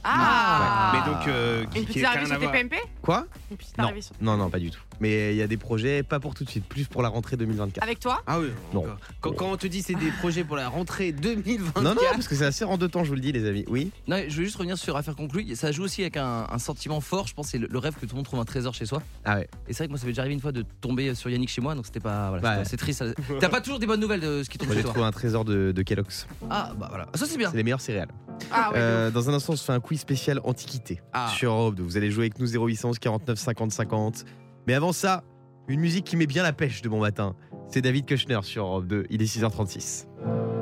Ah 0.03 0.91
Mais 0.93 1.11
donc 1.11 1.27
euh, 1.27 1.65
qui, 1.65 1.79
Une 1.79 1.85
qui 1.85 1.93
petite 1.93 2.05
a 2.05 2.09
arrivée 2.09 2.23
à 2.23 2.27
sur 2.27 2.39
voir. 2.39 2.51
TPMP 2.51 2.75
Quoi 3.01 3.25
Une 3.51 3.57
petite 3.57 3.77
Non. 3.77 3.83
arrivée 3.85 4.01
sur... 4.01 4.15
Non, 4.21 4.37
non, 4.37 4.49
pas 4.49 4.59
du 4.59 4.71
tout. 4.71 4.79
Mais 5.01 5.31
il 5.33 5.37
y 5.37 5.41
a 5.41 5.47
des 5.47 5.57
projets, 5.57 6.03
pas 6.03 6.19
pour 6.19 6.33
tout 6.35 6.43
de 6.43 6.49
suite, 6.49 6.65
plus 6.65 6.85
pour 6.85 7.01
la 7.01 7.09
rentrée 7.09 7.37
2024. 7.37 7.81
Avec 7.83 7.99
toi 7.99 8.21
Ah 8.27 8.39
oui. 8.39 8.47
Non. 8.73 8.81
d'accord. 8.81 8.97
Quand, 9.21 9.31
quand 9.33 9.51
on 9.51 9.57
te 9.57 9.67
dit 9.67 9.81
c'est 9.81 9.93
des 9.95 10.11
projets 10.11 10.43
pour 10.43 10.55
la 10.57 10.67
rentrée 10.67 11.11
2024. 11.13 11.81
Non, 11.83 11.91
non, 11.95 12.01
parce 12.11 12.27
que 12.27 12.35
c'est 12.35 12.45
assez 12.45 12.65
en 12.65 12.77
deux 12.77 12.89
temps, 12.89 13.03
je 13.03 13.09
vous 13.09 13.15
le 13.15 13.21
dis, 13.21 13.31
les 13.31 13.45
amis. 13.47 13.63
Oui. 13.69 13.91
Non, 14.07 14.17
je 14.27 14.35
veux 14.37 14.43
juste 14.43 14.57
revenir 14.57 14.77
sur 14.77 14.97
Affaire 14.97 15.15
conclue. 15.15 15.55
Ça 15.55 15.71
joue 15.71 15.83
aussi 15.83 16.01
avec 16.01 16.17
un, 16.17 16.47
un 16.51 16.59
sentiment 16.59 16.99
fort. 17.01 17.27
Je 17.27 17.33
pense 17.33 17.45
que 17.47 17.51
c'est 17.51 17.57
le, 17.57 17.67
le 17.71 17.77
rêve 17.79 17.93
que 17.95 18.01
tout 18.01 18.11
le 18.11 18.15
monde 18.17 18.25
trouve 18.25 18.39
un 18.39 18.45
trésor 18.45 18.73
chez 18.73 18.85
soi. 18.85 19.01
Ah 19.25 19.35
ouais. 19.35 19.49
Et 19.67 19.73
c'est 19.73 19.79
vrai 19.79 19.85
que 19.87 19.91
moi, 19.91 19.99
ça 19.99 20.05
m'est 20.05 20.11
déjà 20.11 20.21
arrivé 20.23 20.33
une 20.35 20.41
fois 20.41 20.51
de 20.51 20.63
tomber 20.81 21.15
sur 21.15 21.29
Yannick 21.29 21.49
chez 21.49 21.61
moi, 21.61 21.75
donc 21.75 21.85
c'était 21.85 21.99
pas. 22.01 22.29
Voilà, 22.29 22.41
Bah 22.41 22.57
ouais. 22.59 22.65
c'est 22.65 22.77
triste. 22.77 22.99
ça- 22.99 23.13
T'as 23.39 23.49
pas 23.49 23.61
toujours 23.61 23.79
des 23.79 23.87
bonnes 23.87 23.99
nouvelles 24.01 24.19
de 24.21 24.43
ce 24.43 24.49
qui 24.49 24.57
tombe 24.57 24.67
Moi, 24.67 24.75
chez 24.75 24.79
j'ai 24.79 24.83
toi. 24.83 24.91
trouvé 24.93 25.05
un 25.07 25.11
trésor 25.11 25.45
de, 25.45 25.71
de 25.71 25.81
Kellogg's. 25.81 26.27
Ah, 26.49 26.71
bah 26.77 26.87
voilà. 26.89 27.07
Ça, 27.15 27.25
c'est 27.25 27.37
bien. 27.37 27.49
C'est 27.51 27.57
les 27.57 27.63
meilleurs 27.63 27.81
céréales. 27.81 28.09
Ah 28.51 28.69
ouais. 28.71 28.75
Euh, 28.77 29.11
dans 29.11 29.29
un 29.29 29.33
instant, 29.33 29.53
on 29.53 29.55
se 29.55 29.63
fait 29.63 29.73
un 29.73 29.79
quiz 29.89 29.99
spécial 29.99 30.39
Antiquité 30.43 31.01
Ah. 31.13 31.29
sur 31.35 31.51
Europe 31.51 31.73
2. 31.73 31.81
Vous 31.81 31.97
allez 31.97 32.11
jouer 32.11 32.25
avec 32.25 32.37
nous 32.37 32.45
0800 32.45 32.91
49 33.01 33.39
50 33.39 33.71
50. 33.71 34.23
Mais 34.67 34.75
avant 34.75 34.91
ça, 34.93 35.23
une 35.67 35.79
musique 35.79 36.05
qui 36.05 36.15
met 36.15 36.27
bien 36.27 36.43
la 36.43 36.53
pêche 36.53 36.83
de 36.83 36.89
bon 36.89 36.99
matin. 36.99 37.33
C'est 37.71 37.81
David 37.81 38.05
Kushner 38.05 38.39
sur 38.43 38.65
Europe 38.65 38.85
2. 38.85 39.07
Il 39.09 39.19
est 39.23 39.25
6h36. 39.25 40.05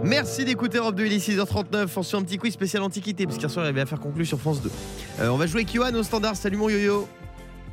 Merci 0.04 0.46
d'écouter 0.46 0.78
Europe 0.78 0.96
2, 0.96 1.08
il 1.08 1.12
est 1.14 1.18
6h39. 1.18 1.90
On 1.98 2.04
se 2.04 2.12
fait 2.12 2.16
un 2.18 2.22
petit 2.24 2.38
quiz 2.38 2.54
spécial 2.54 2.84
Antiquité, 2.84 3.26
parce 3.26 3.38
qu'hier 3.38 3.52
soir, 3.52 3.66
il 3.66 3.70
avait 3.70 3.82
à 3.82 3.86
faire 3.86 4.00
conclure 4.00 4.26
sur 4.26 4.40
France 4.40 4.62
2. 4.62 4.72
Euh, 5.20 5.28
on 5.28 5.36
va 5.36 5.46
jouer 5.46 5.64
avec 5.64 5.74
Johan 5.76 5.94
au 5.96 6.04
standard. 6.04 6.38
Salut 6.38 6.56
mon 6.56 6.70
yo-yo. 6.70 7.06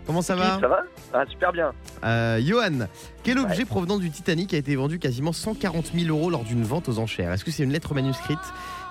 Comment 0.06 0.22
ça 0.22 0.34
va 0.34 0.58
Ça 0.58 0.66
va? 0.66 0.80
Ah, 1.12 1.24
super 1.30 1.52
bien. 1.52 1.70
Euh, 2.04 2.40
Johan, 2.44 2.88
quel 3.22 3.38
objet 3.38 3.64
provenant 3.64 3.98
du 3.98 4.10
Titanic 4.10 4.52
a 4.54 4.56
été 4.56 4.74
vendu 4.74 4.98
quasiment 4.98 5.32
140 5.32 5.92
000 5.94 6.08
euros 6.14 6.30
lors 6.30 6.42
d'une 6.42 6.64
vente 6.64 6.88
aux 6.88 6.98
enchères? 6.98 7.32
Est-ce 7.32 7.44
que 7.44 7.50
c'est 7.52 7.62
une 7.62 7.70
lettre 7.72 7.94
manuscrite? 7.94 8.38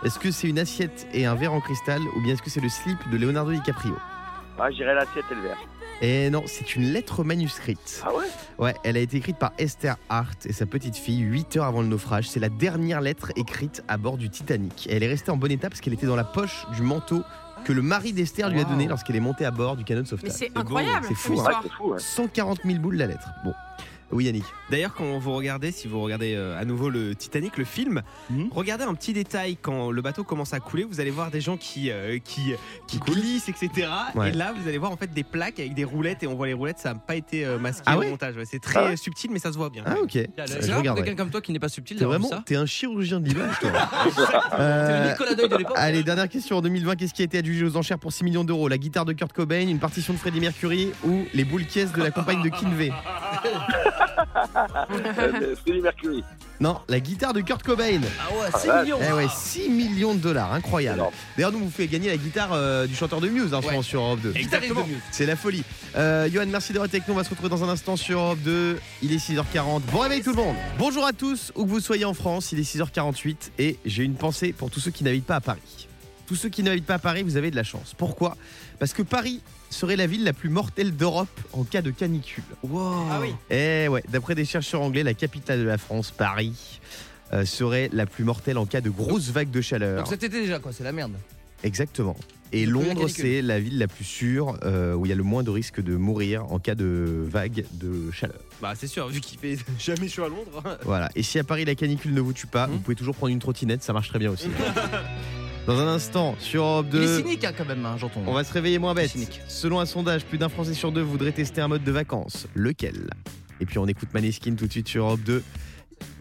Est-ce 0.06 0.20
que 0.20 0.32
c'est 0.32 0.50
une 0.50 0.60
assiette 0.60 1.08
et 1.14 1.26
un 1.26 1.36
verre 1.36 1.54
en 1.54 1.62
cristal 1.62 2.02
Ou 2.16 2.22
bien 2.22 2.34
est-ce 2.34 2.42
que 2.42 2.50
c'est 2.50 2.60
le 2.62 2.70
slip 2.70 2.98
de 3.10 3.18
Leonardo 3.18 3.52
DiCaprio 3.52 3.96
Ah, 4.60 4.70
je 4.70 4.76
dirais 4.78 4.94
l'assiette 4.94 5.26
et 5.32 5.36
le 5.36 5.42
verre. 5.42 5.58
Et 6.02 6.30
non, 6.30 6.44
c'est 6.46 6.76
une 6.76 6.92
lettre 6.92 7.24
manuscrite. 7.24 8.04
Ah 8.06 8.14
ouais? 8.14 8.26
Ouais, 8.58 8.76
elle 8.84 8.98
a 8.98 9.00
été 9.00 9.16
écrite 9.18 9.38
par 9.38 9.54
Esther 9.58 9.96
Hart 10.10 10.46
et 10.46 10.52
sa 10.52 10.66
petite 10.66 10.98
fille 10.98 11.20
8 11.20 11.56
heures 11.58 11.66
avant 11.66 11.82
le 11.82 11.88
naufrage. 11.88 12.28
C'est 12.28 12.42
la 12.42 12.50
dernière 12.50 13.00
lettre 13.00 13.32
écrite 13.38 13.82
à 13.88 13.96
bord 13.98 14.18
du 14.18 14.30
Titanic. 14.30 14.88
Et 14.88 14.96
elle 14.96 15.04
est 15.04 15.08
restée 15.08 15.32
en 15.32 15.38
bon 15.38 15.50
état 15.50 15.70
parce 15.70 15.80
qu'elle 15.80 15.94
était 15.94 16.08
dans 16.08 16.18
la 16.18 16.26
poche 16.26 16.66
du 16.76 16.82
manteau 16.82 17.22
que 17.64 17.72
le 17.72 17.82
mari 17.82 18.12
d'Esther 18.12 18.50
lui 18.50 18.60
a 18.60 18.66
donné 18.66 18.88
lorsqu'elle 18.88 19.16
est 19.16 19.22
montée 19.22 19.46
à 19.46 19.52
bord 19.52 19.78
du 19.78 19.86
canot 19.86 20.02
de 20.02 20.06
Mais 20.06 20.10
sauvetage. 20.10 20.32
c'est 20.34 20.58
incroyable. 20.58 21.06
C'est 21.08 21.16
fou, 21.16 21.36
comme 21.36 21.48
hein. 21.48 21.50
Ouais, 21.50 21.56
c'est 21.64 21.72
fou, 21.72 21.92
ouais. 21.92 22.00
140 22.00 22.60
000 22.66 22.80
boules 22.80 22.96
la 22.98 23.08
lettre. 23.08 23.30
Bon. 23.46 23.54
Oui, 24.14 24.26
Yannick. 24.26 24.46
D'ailleurs, 24.70 24.94
quand 24.94 25.18
vous 25.20 25.34
regardez, 25.34 25.72
si 25.72 25.88
vous 25.88 26.02
regardez 26.02 26.36
euh, 26.36 26.60
à 26.60 26.66
nouveau 26.66 26.90
le 26.90 27.16
Titanic, 27.16 27.58
le 27.58 27.66
film, 27.66 28.02
Mhm. 28.30 28.50
regardez 28.52 28.84
un 28.86 28.94
petit 28.94 29.14
détail 29.14 29.58
quand 29.62 29.92
le 29.92 30.02
bateau 30.02 30.24
commence 30.24 30.54
à 30.54 30.60
couler, 30.60 30.84
vous 30.84 31.00
allez 31.00 31.12
voir 31.12 31.32
des 31.32 31.42
gens 31.42 31.58
qui 31.58 31.92
euh, 31.92 32.18
qui, 32.24 32.54
qui 32.88 33.00
glissent, 33.00 33.50
etc. 33.50 33.88
Ouais. 34.16 34.30
Et 34.30 34.32
là, 34.32 34.54
vous 34.56 34.68
allez 34.68 34.78
voir 34.78 34.92
en 34.92 34.98
fait 34.98 35.14
des 35.14 35.24
plaques 35.24 35.60
avec 35.60 35.74
des 35.74 35.84
roulettes 35.84 36.24
et 36.24 36.28
on 36.28 36.36
voit 36.36 36.48
les 36.48 36.54
roulettes, 36.54 36.80
ça 36.80 36.94
n'a 36.94 37.00
pas 37.00 37.16
été 37.16 37.46
euh, 37.46 37.58
masqué 37.60 37.84
Ah 37.86 37.98
au 37.98 38.02
ouais 38.02 38.10
montage. 38.10 38.36
Ouais, 38.38 38.46
c'est 38.46 38.60
très 38.60 38.80
Ah 38.80 38.86
ouais 38.90 38.98
subtil, 38.98 39.32
mais 39.32 39.40
ça 39.40 39.52
se 39.52 39.58
voit 39.58 39.70
bien. 39.70 39.84
Ah, 39.86 39.96
ok. 40.02 40.12
C'est 40.12 40.82
quelqu'un 40.84 41.16
comme 41.16 41.30
toi 41.30 41.42
qui 41.42 41.52
n'est 41.52 41.60
pas 41.60 41.70
subtil 41.70 41.98
T'es 41.98 42.06
vraiment, 42.06 42.30
ça. 42.30 42.44
t'es 42.46 42.56
un 42.56 42.66
chirurgien 42.66 43.20
de 43.20 43.28
l'image, 43.30 43.60
toi. 43.60 43.72
T'es 43.72 43.80
Euh, 44.60 45.04
le 45.06 45.10
Nicolas 45.12 45.36
Deuil 45.36 45.50
de 45.50 45.58
l'époque. 45.58 45.74
Allez, 45.78 46.04
dernière 46.04 46.30
question. 46.30 46.58
En 46.58 46.62
2020, 46.62 46.96
qu'est-ce 46.96 47.14
qui 47.14 47.22
a 47.22 47.26
été 47.26 47.40
adjugé 47.40 47.66
aux 47.66 47.76
enchères 47.76 47.98
pour 48.00 48.14
6 48.14 48.24
millions 48.24 48.44
d'euros? 48.44 48.68
La 48.68 48.78
guitare 48.78 49.04
de 49.06 49.14
Kurt 49.14 49.34
Cobain, 49.34 49.68
une 49.68 49.80
partition 49.80 50.14
de 50.14 50.20
Freddie 50.20 50.40
Mercury 50.40 50.92
ou 51.04 51.24
les 51.34 51.44
boules 51.44 51.66
caisses 51.66 51.92
de 51.92 52.02
la 52.04 52.12
compagne 52.12 52.42
de 52.44 52.50
Kinvey? 52.50 52.92
Freddie 55.64 55.82
Mercury. 55.82 56.24
Non, 56.60 56.80
la 56.88 57.00
guitare 57.00 57.34
de 57.34 57.42
Kurt 57.42 57.64
Cobain. 57.64 58.00
Ah 58.20 58.32
ouais, 58.34 58.60
6 58.62 58.68
vache. 58.68 58.84
millions. 58.84 59.00
Eh 59.10 59.14
ouais, 59.14 59.28
6 59.30 59.70
millions 59.70 60.14
de 60.14 60.20
dollars, 60.20 60.54
incroyable. 60.54 61.04
D'ailleurs, 61.36 61.52
nous 61.52 61.60
vous 61.60 61.70
fait 61.70 61.88
gagner 61.88 62.10
la 62.10 62.18
guitare 62.18 62.52
euh, 62.54 62.86
du 62.88 62.96
chanteur 62.96 63.20
de 63.22 63.28
Muse 63.28 63.54
hein, 63.54 63.58
en 63.58 63.62
ce 63.62 63.66
Ouais. 63.68 63.72
moment 63.74 63.84
sur 63.84 64.02
Europe 64.02 64.20
2. 64.22 64.34
Exactement. 64.36 64.88
C'est 65.12 65.26
la 65.26 65.36
folie. 65.36 65.64
Euh, 65.96 66.30
Johan, 66.32 66.46
merci 66.48 66.72
d'avoir 66.72 66.88
été 66.88 66.98
avec 66.98 67.08
nous. 67.08 67.14
On 67.16 67.18
va 67.18 67.24
se 67.24 67.30
retrouver 67.30 67.50
dans 67.50 67.64
un 67.64 67.70
instant 67.70 67.96
sur 67.98 68.20
Europe 68.20 68.40
2. 68.44 68.80
Il 69.02 69.12
est 69.12 69.18
6h40. 69.18 69.82
Bon 69.92 70.00
réveil 70.00 70.22
tout 70.22 70.30
le 70.32 70.38
monde. 70.38 70.56
Bonjour 70.78 71.06
à 71.06 71.12
tous, 71.14 71.52
où 71.56 71.66
que 71.66 71.70
vous 71.70 71.80
soyez 71.80 72.06
en 72.06 72.14
France. 72.14 72.52
Il 72.52 72.60
est 72.60 72.64
6h48 72.78 73.36
et 73.60 73.78
j'ai 73.86 74.04
une 74.04 74.16
pensée 74.16 74.54
pour 74.54 74.70
tous 74.70 74.80
ceux 74.80 74.92
qui 74.92 75.04
n'habitent 75.04 75.26
pas 75.26 75.36
à 75.38 75.42
Paris. 75.42 75.88
Tous 76.28 76.36
ceux 76.36 76.50
qui 76.50 76.64
n'habitent 76.64 76.86
pas 76.86 76.96
à 76.96 77.00
Paris, 77.00 77.24
vous 77.24 77.36
avez 77.36 77.52
de 77.52 77.56
la 77.58 77.64
chance. 77.64 77.94
Pourquoi? 77.98 78.38
Parce 78.80 78.94
que 78.94 79.02
Paris 79.02 79.42
serait 79.74 79.96
la 79.98 80.08
ville 80.08 80.24
la 80.24 80.34
plus 80.34 80.50
mortelle 80.50 80.96
d'Europe 80.96 81.28
en 81.52 81.64
cas 81.64 81.82
de 81.82 81.92
canicule. 81.92 82.44
Ah 82.64 83.20
oui. 83.20 83.34
Eh 83.50 83.88
ouais, 83.90 84.04
d'après 84.10 84.36
des 84.36 84.46
chercheurs 84.46 84.82
anglais, 84.82 85.04
la 85.04 85.14
capitale 85.14 85.60
de 85.60 85.66
la 85.66 85.78
France, 85.78 86.12
Paris, 86.12 86.80
euh, 87.34 87.44
serait 87.46 87.90
la 87.92 88.06
plus 88.06 88.24
mortelle 88.24 88.58
en 88.58 88.66
cas 88.66 88.80
de 88.82 88.90
grosses 88.90 89.30
vagues 89.32 89.52
de 89.52 89.62
chaleur. 89.62 89.98
Donc 90.04 90.08
cet 90.08 90.24
été 90.24 90.40
déjà 90.42 90.60
quoi, 90.60 90.72
c'est 90.72 90.84
la 90.84 90.92
merde. 90.92 91.14
Exactement. 91.64 92.16
Et 92.52 92.66
Londres, 92.68 93.08
c'est 93.08 93.42
la 93.42 93.60
ville 93.60 93.80
la 93.80 93.88
plus 93.88 94.04
sûre 94.04 94.60
euh, 94.64 94.94
où 94.94 95.06
il 95.06 95.10
y 95.10 95.12
a 95.12 95.16
le 95.16 95.24
moins 95.24 95.42
de 95.42 95.50
risque 95.50 95.82
de 95.82 95.96
mourir 95.96 96.46
en 96.52 96.60
cas 96.60 96.76
de 96.76 97.26
vague 97.28 97.66
de 97.74 98.12
chaleur. 98.12 98.38
Bah 98.62 98.74
c'est 98.76 98.86
sûr, 98.86 99.08
vu 99.08 99.22
qu'il 99.22 99.40
fait 99.40 99.58
jamais 99.80 100.08
chaud 100.08 100.26
à 100.26 100.30
Londres. 100.30 100.62
Voilà. 100.84 101.10
Et 101.16 101.24
si 101.24 101.40
à 101.40 101.44
Paris 101.44 101.66
la 101.66 101.74
canicule 101.74 102.14
ne 102.14 102.22
vous 102.22 102.34
tue 102.34 102.46
pas, 102.46 102.68
Hmm. 102.68 102.72
vous 102.74 102.80
pouvez 102.80 102.96
toujours 102.96 103.16
prendre 103.16 103.32
une 103.32 103.40
trottinette, 103.40 103.82
ça 103.82 103.92
marche 103.94 104.10
très 104.10 104.20
bien 104.20 104.30
aussi. 104.30 104.48
Dans 105.66 105.80
un 105.80 105.88
instant, 105.88 106.36
sur 106.40 106.64
Europe 106.64 106.88
Il 106.92 107.04
est 107.04 107.06
2, 107.06 107.18
cynique 107.18 107.44
hein, 107.46 107.54
quand 107.58 107.66
même, 107.66 107.86
hein, 107.86 107.96
j'entends. 107.98 108.22
on 108.28 108.34
va 108.34 108.44
se 108.44 108.52
réveiller 108.52 108.80
moins 108.80 108.94
bête. 108.94 109.12
Cynique. 109.12 109.42
Selon 109.48 109.80
un 109.80 109.86
sondage, 109.86 110.26
plus 110.26 110.38
d'un 110.38 110.50
Français 110.50 110.74
sur 110.74 110.92
deux 110.92 111.02
voudrait 111.02 111.32
tester 111.32 111.62
un 111.62 111.70
mode 111.70 111.84
de 111.86 111.92
vacances. 111.92 112.48
Lequel? 112.54 113.10
Et 113.62 113.66
puis 113.66 113.78
on 113.78 113.88
écoute 113.88 114.10
Maneskin 114.14 114.56
tout 114.56 114.68
de 114.68 114.72
suite 114.72 114.90
sur 114.90 115.06
Europe 115.06 115.22
2. 115.22 115.42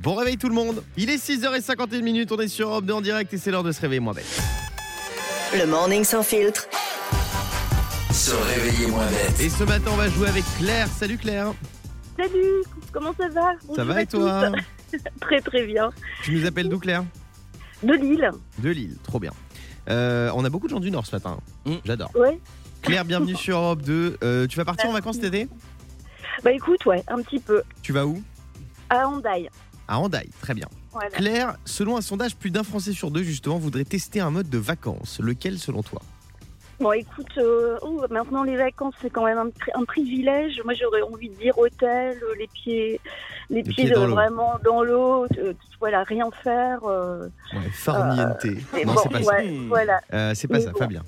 Bon 0.00 0.14
réveil 0.14 0.36
tout 0.36 0.48
le 0.48 0.54
monde 0.54 0.84
Il 0.96 1.10
est 1.10 1.16
6h51 1.16 2.02
minutes, 2.02 2.30
on 2.30 2.38
est 2.38 2.46
sur 2.46 2.68
Europe 2.68 2.84
2 2.84 2.92
en 2.92 3.00
direct 3.00 3.34
et 3.34 3.38
c'est 3.38 3.50
l'heure 3.50 3.64
de 3.64 3.72
se 3.72 3.80
réveiller 3.80 3.98
moins 4.00 4.12
bête. 4.12 4.40
Le 5.58 5.66
morning 5.66 6.04
sans 6.04 6.22
filtre. 6.22 6.68
Se 8.12 8.30
réveiller 8.54 8.86
moins 8.86 9.06
bête. 9.06 9.40
Et 9.40 9.48
ce 9.48 9.64
matin, 9.64 9.90
on 9.92 9.96
va 9.96 10.08
jouer 10.08 10.28
avec 10.28 10.44
Claire. 10.58 10.86
Salut 10.86 11.18
Claire 11.18 11.52
Salut, 12.16 12.62
comment 12.92 13.12
ça 13.18 13.28
va? 13.28 13.52
Ça 13.74 13.84
va 13.84 14.02
et 14.02 14.06
toi? 14.06 14.52
Très 15.20 15.40
très 15.40 15.64
bien. 15.66 15.90
Tu 16.22 16.32
nous 16.38 16.46
appelles 16.46 16.68
d'où 16.68 16.78
Claire? 16.78 17.02
De 17.82 17.94
Lille, 17.94 18.30
De 18.58 18.70
Lille, 18.70 18.96
trop 19.02 19.18
bien. 19.18 19.32
Euh, 19.88 20.30
on 20.34 20.44
a 20.44 20.50
beaucoup 20.50 20.66
de 20.66 20.70
gens 20.72 20.80
du 20.80 20.90
Nord 20.90 21.04
ce 21.06 21.16
matin. 21.16 21.38
Mm. 21.66 21.74
J'adore. 21.84 22.10
ouais. 22.14 22.38
Claire, 22.82 23.04
bienvenue 23.04 23.36
sur 23.36 23.58
Europe 23.58 23.82
2. 23.82 24.18
Euh, 24.22 24.46
tu 24.46 24.56
vas 24.56 24.64
partir 24.64 24.88
en 24.90 24.92
vacances 24.92 25.16
cet 25.16 25.24
été? 25.24 25.48
Bah 26.42 26.52
écoute, 26.52 26.84
ouais, 26.86 27.02
un 27.08 27.22
petit 27.22 27.38
peu. 27.38 27.62
Tu 27.82 27.92
vas 27.92 28.06
où? 28.06 28.20
À 28.90 29.06
Handaï. 29.08 29.48
À 29.86 29.98
Handaï, 29.98 30.28
très 30.40 30.54
bien. 30.54 30.66
Voilà. 30.92 31.10
Claire, 31.10 31.56
selon 31.64 31.96
un 31.96 32.00
sondage, 32.00 32.36
plus 32.36 32.50
d'un 32.50 32.64
Français 32.64 32.92
sur 32.92 33.10
deux 33.10 33.22
justement 33.22 33.58
voudrait 33.58 33.84
tester 33.84 34.20
un 34.20 34.30
mode 34.30 34.48
de 34.48 34.58
vacances. 34.58 35.20
Lequel 35.20 35.58
selon 35.58 35.82
toi? 35.82 36.02
Bon 36.82 36.92
écoute, 36.92 37.30
euh, 37.38 37.78
oh, 37.82 38.04
maintenant 38.10 38.42
les 38.42 38.56
vacances 38.56 38.94
c'est 39.00 39.08
quand 39.10 39.24
même 39.24 39.38
un, 39.38 39.46
pri- 39.50 39.70
un 39.74 39.84
privilège. 39.84 40.60
Moi 40.64 40.74
j'aurais 40.74 41.02
envie 41.02 41.28
de 41.28 41.34
dire 41.36 41.56
hôtel, 41.56 42.18
euh, 42.22 42.34
les 42.38 42.48
pieds, 42.48 43.00
les, 43.50 43.62
pieds 43.62 43.72
pieds, 43.84 43.90
dans 43.90 44.02
euh, 44.02 44.06
l'eau. 44.08 44.14
vraiment 44.14 44.58
dans 44.64 44.82
l'eau, 44.82 45.26
euh, 45.38 45.52
voilà, 45.78 46.02
rien 46.02 46.28
faire. 46.42 46.80
euh, 46.84 47.28
ouais, 47.54 47.70
Farniente. 47.72 48.44
non, 48.44 48.84
bon, 48.84 48.94
c'est 49.02 49.08
pas 49.10 49.22
ça. 49.22 49.32
ouais, 49.32 49.56
voilà. 49.68 50.00
Euh, 50.12 50.34
c'est 50.34 50.48
pas 50.48 50.54
Mais 50.54 50.60
ça, 50.64 50.72
bon. 50.72 50.78
Fabien. 50.78 51.02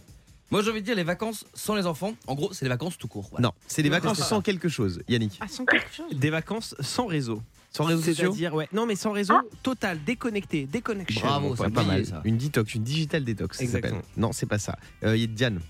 Moi 0.52 0.62
j'ai 0.62 0.70
envie 0.70 0.80
de 0.80 0.86
dire 0.86 0.94
les 0.94 1.02
vacances 1.02 1.44
sans 1.54 1.74
les 1.74 1.86
enfants. 1.86 2.14
En 2.28 2.36
gros, 2.36 2.52
c'est 2.52 2.64
les 2.64 2.68
vacances 2.68 2.96
tout 2.96 3.08
court. 3.08 3.26
voilà. 3.32 3.48
Non, 3.48 3.52
c'est 3.66 3.82
des 3.82 3.88
vacances 3.88 4.22
sans 4.22 4.40
quelque 4.40 4.68
chose. 4.68 5.02
Yannick. 5.08 5.38
Ah, 5.40 5.48
sans 5.48 5.64
quelque 5.64 5.92
chose. 5.92 6.06
Des 6.12 6.30
vacances 6.30 6.76
sans 6.78 7.06
réseau. 7.06 7.40
Sans 7.76 7.84
réseaux 7.84 8.02
sociaux 8.02 8.26
C'est-à-dire, 8.32 8.54
ouais. 8.54 8.68
Non, 8.72 8.86
mais 8.86 8.94
sans 8.94 9.10
réseau, 9.12 9.34
Ah. 9.36 9.42
total, 9.62 9.98
déconnecté, 10.04 10.66
déconnexion. 10.66 11.26
Bravo, 11.26 11.56
ça 11.56 11.68
pas 11.70 11.82
mal. 11.82 12.06
ça. 12.06 12.20
Une 12.24 12.36
detox, 12.36 12.74
une 12.74 12.84
digital 12.84 13.24
détox. 13.24 13.58
ça 13.58 13.64
Exactement. 13.64 13.96
s'appelle. 13.96 14.10
Non, 14.16 14.32
c'est 14.32 14.46
pas 14.46 14.58
ça. 14.58 14.76
Euh, 15.02 15.16
y 15.16 15.24
a 15.24 15.26
Diane. 15.26 15.60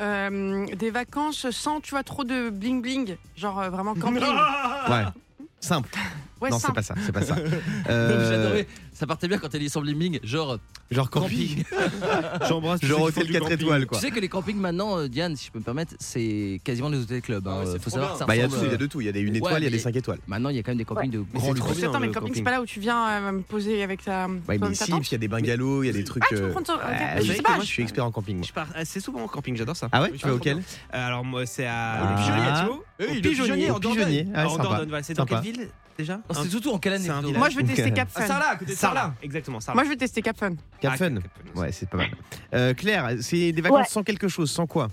Euh, 0.00 0.66
des 0.74 0.90
vacances 0.90 1.48
sans, 1.50 1.80
tu 1.80 1.90
vois, 1.90 2.02
trop 2.02 2.24
de 2.24 2.50
bling 2.50 2.80
bling. 2.82 3.16
Genre 3.36 3.60
euh, 3.60 3.70
vraiment 3.70 3.94
camping. 3.94 4.22
Ouais. 4.88 5.04
Simple. 5.60 5.90
Ouais, 6.44 6.50
non, 6.50 6.58
c'est 6.58 6.72
pas 6.74 6.82
ça. 6.82 6.94
C'est 7.04 7.12
pas 7.12 7.22
ça. 7.22 7.36
Euh, 7.90 8.30
J'adorais. 8.30 8.66
Ça 8.92 9.06
partait 9.06 9.26
bien 9.28 9.38
quand 9.38 9.52
elle 9.54 9.60
dit 9.60 9.68
sans 9.68 9.80
bling, 9.80 10.20
genre 10.22 10.58
genre 10.90 11.10
camping. 11.10 11.64
J'embrasse 12.48 12.80
Genre 12.84 13.02
hôtel 13.02 13.22
font 13.24 13.26
du 13.26 13.32
4 13.32 13.42
camping. 13.42 13.54
étoiles, 13.60 13.86
quoi. 13.86 13.98
Tu 13.98 14.04
sais 14.06 14.10
que 14.12 14.20
les 14.20 14.28
campings 14.28 14.56
maintenant, 14.56 14.98
euh, 14.98 15.08
Diane, 15.08 15.36
si 15.36 15.46
je 15.46 15.50
peux 15.52 15.58
me 15.58 15.64
permettre, 15.64 15.94
c'est 15.98 16.60
quasiment 16.64 16.90
des 16.90 16.98
hôtels 16.98 17.20
clubs. 17.22 17.46
hein. 17.48 17.52
Ah 17.56 17.64
ouais, 17.64 17.70
c'est 17.72 17.82
Faut 17.82 17.90
savoir 17.90 18.10
bien. 18.10 18.14
que 18.14 18.18
ça 18.20 18.26
Bah, 18.26 18.36
il 18.36 18.38
y 18.38 18.42
a 18.42 18.46
ressemble, 18.46 18.60
tout, 18.62 18.66
il 18.66 18.68
y 18.68 18.70
a 18.70 18.74
euh, 18.74 18.78
de 18.78 18.86
tout. 18.86 19.00
Il 19.00 19.04
y 19.04 19.08
a 19.08 19.12
des 19.12 19.20
1 19.22 19.30
Ouais, 19.32 19.36
étoile, 19.38 19.60
il 19.62 19.64
y 19.64 19.66
a 19.66 19.70
des 19.70 19.76
mais- 19.76 19.82
5 19.82 19.96
étoiles. 19.96 20.18
Maintenant, 20.26 20.48
il 20.50 20.56
y 20.56 20.58
a 20.58 20.62
quand 20.62 20.70
même 20.70 20.78
des 20.78 20.84
campings 20.84 21.10
de 21.10 21.24
trop 21.34 21.52
luxe. 21.54 21.76
bien. 21.76 21.88
Attends, 21.90 22.00
mais 22.00 22.06
le 22.06 22.12
camping, 22.12 22.32
c'est 22.34 22.42
pas 22.42 22.50
là 22.52 22.60
où 22.62 22.66
tu 22.66 22.80
viens 22.80 23.08
euh, 23.08 23.32
me 23.32 23.40
poser 23.42 23.82
avec 23.82 24.04
ta. 24.04 24.26
Ouais, 24.48 24.58
mais 24.58 24.74
si, 24.74 24.90
il 24.92 25.12
y 25.12 25.14
a 25.14 25.18
des 25.18 25.28
bungalows, 25.28 25.82
il 25.82 25.86
y 25.86 25.90
a 25.90 25.92
des 25.92 26.04
trucs. 26.04 26.22
Ah, 26.30 26.34
euh, 26.34 27.20
Je 27.60 27.64
suis 27.66 27.82
expert 27.82 28.04
en 28.04 28.10
camping. 28.12 28.44
Je 28.44 28.52
pars 28.52 28.68
assez 28.74 29.00
souvent 29.00 29.22
en 29.24 29.28
camping, 29.28 29.56
j'adore 29.56 29.76
ça. 29.76 29.88
Ah 29.92 30.02
ouais, 30.02 30.12
tu 30.12 30.26
vas 30.26 30.34
auquel. 30.34 30.62
Alors 30.90 31.24
moi 31.24 31.46
c'est 31.46 31.66
à 31.66 32.14
Ah. 32.14 32.16
Pigeonnier, 32.16 32.60
tu 32.60 32.66
vois 32.66 32.84
Eh, 33.00 33.04
Au 33.10 33.14
le 33.14 33.20
Pigeonnier, 33.20 33.70
en. 33.70 33.78
Dordogne. 33.78 34.28
En. 34.36 34.56
Dordogne, 34.56 34.88
voilà. 34.88 35.02
C'est 35.02 35.14
dans 35.14 35.26
quelle 35.26 35.40
ville? 35.40 35.68
Déjà 35.96 36.16
Non, 36.16 36.22
C'est 36.42 36.48
surtout 36.48 36.70
en 36.72 36.78
quelle 36.78 36.94
année 36.94 37.04
C'est 37.04 37.10
un 37.10 37.14
plutôt 37.14 37.28
village. 37.28 37.38
Moi, 37.40 37.48
je 37.50 37.56
vais 37.56 37.62
tester. 37.64 37.92
Cap 37.92 38.08
Fun. 38.10 38.26
Sarlat, 38.26 38.48
à 38.50 38.56
côté 38.56 38.72
de 38.72 38.76
Sarlat. 38.76 39.00
Sarlat. 39.00 39.14
Exactement, 39.22 39.60
Sarlat. 39.60 39.74
Moi, 39.76 39.84
je 39.84 39.88
vais 39.90 39.96
tester 39.96 40.22
Cap 40.22 40.36
Fun. 40.38 40.54
Cap 40.80 40.92
Ah, 40.94 40.96
Fun. 40.96 41.14
Ouais, 41.54 41.72
c'est 41.72 41.88
pas 41.88 41.96
mal. 41.98 42.10
Euh, 42.54 42.74
Claire, 42.74 43.10
c'est 43.20 43.52
des 43.52 43.62
vacances 43.62 43.78
Ouais. 43.80 43.84
sans 43.88 44.02
quelque 44.02 44.28
chose, 44.28 44.50
sans 44.50 44.66
quoi 44.66 44.88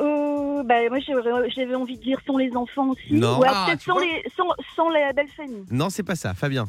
Euh, 0.00 0.62
bah, 0.64 0.74
moi 0.88 0.98
j'aurais- 1.06 1.50
j'avais 1.50 1.74
envie 1.74 1.96
de 1.96 2.02
dire 2.02 2.18
sans 2.26 2.36
les 2.36 2.50
enfants 2.56 2.88
aussi. 2.90 3.12
Non. 3.14 3.38
Ouais, 3.38 3.48
Ah, 3.50 3.66
peut-être 3.68 3.78
tu 3.80 3.84
sans, 3.90 3.92
vois 3.94 4.04
les, 4.04 4.24
sans, 4.36 4.48
sans 4.74 4.90
la 4.90 5.12
belle 5.12 5.28
famille. 5.36 5.64
Non, 5.70 5.88
c'est 5.90 6.02
pas 6.02 6.16
ça. 6.16 6.34
Fabien. 6.34 6.66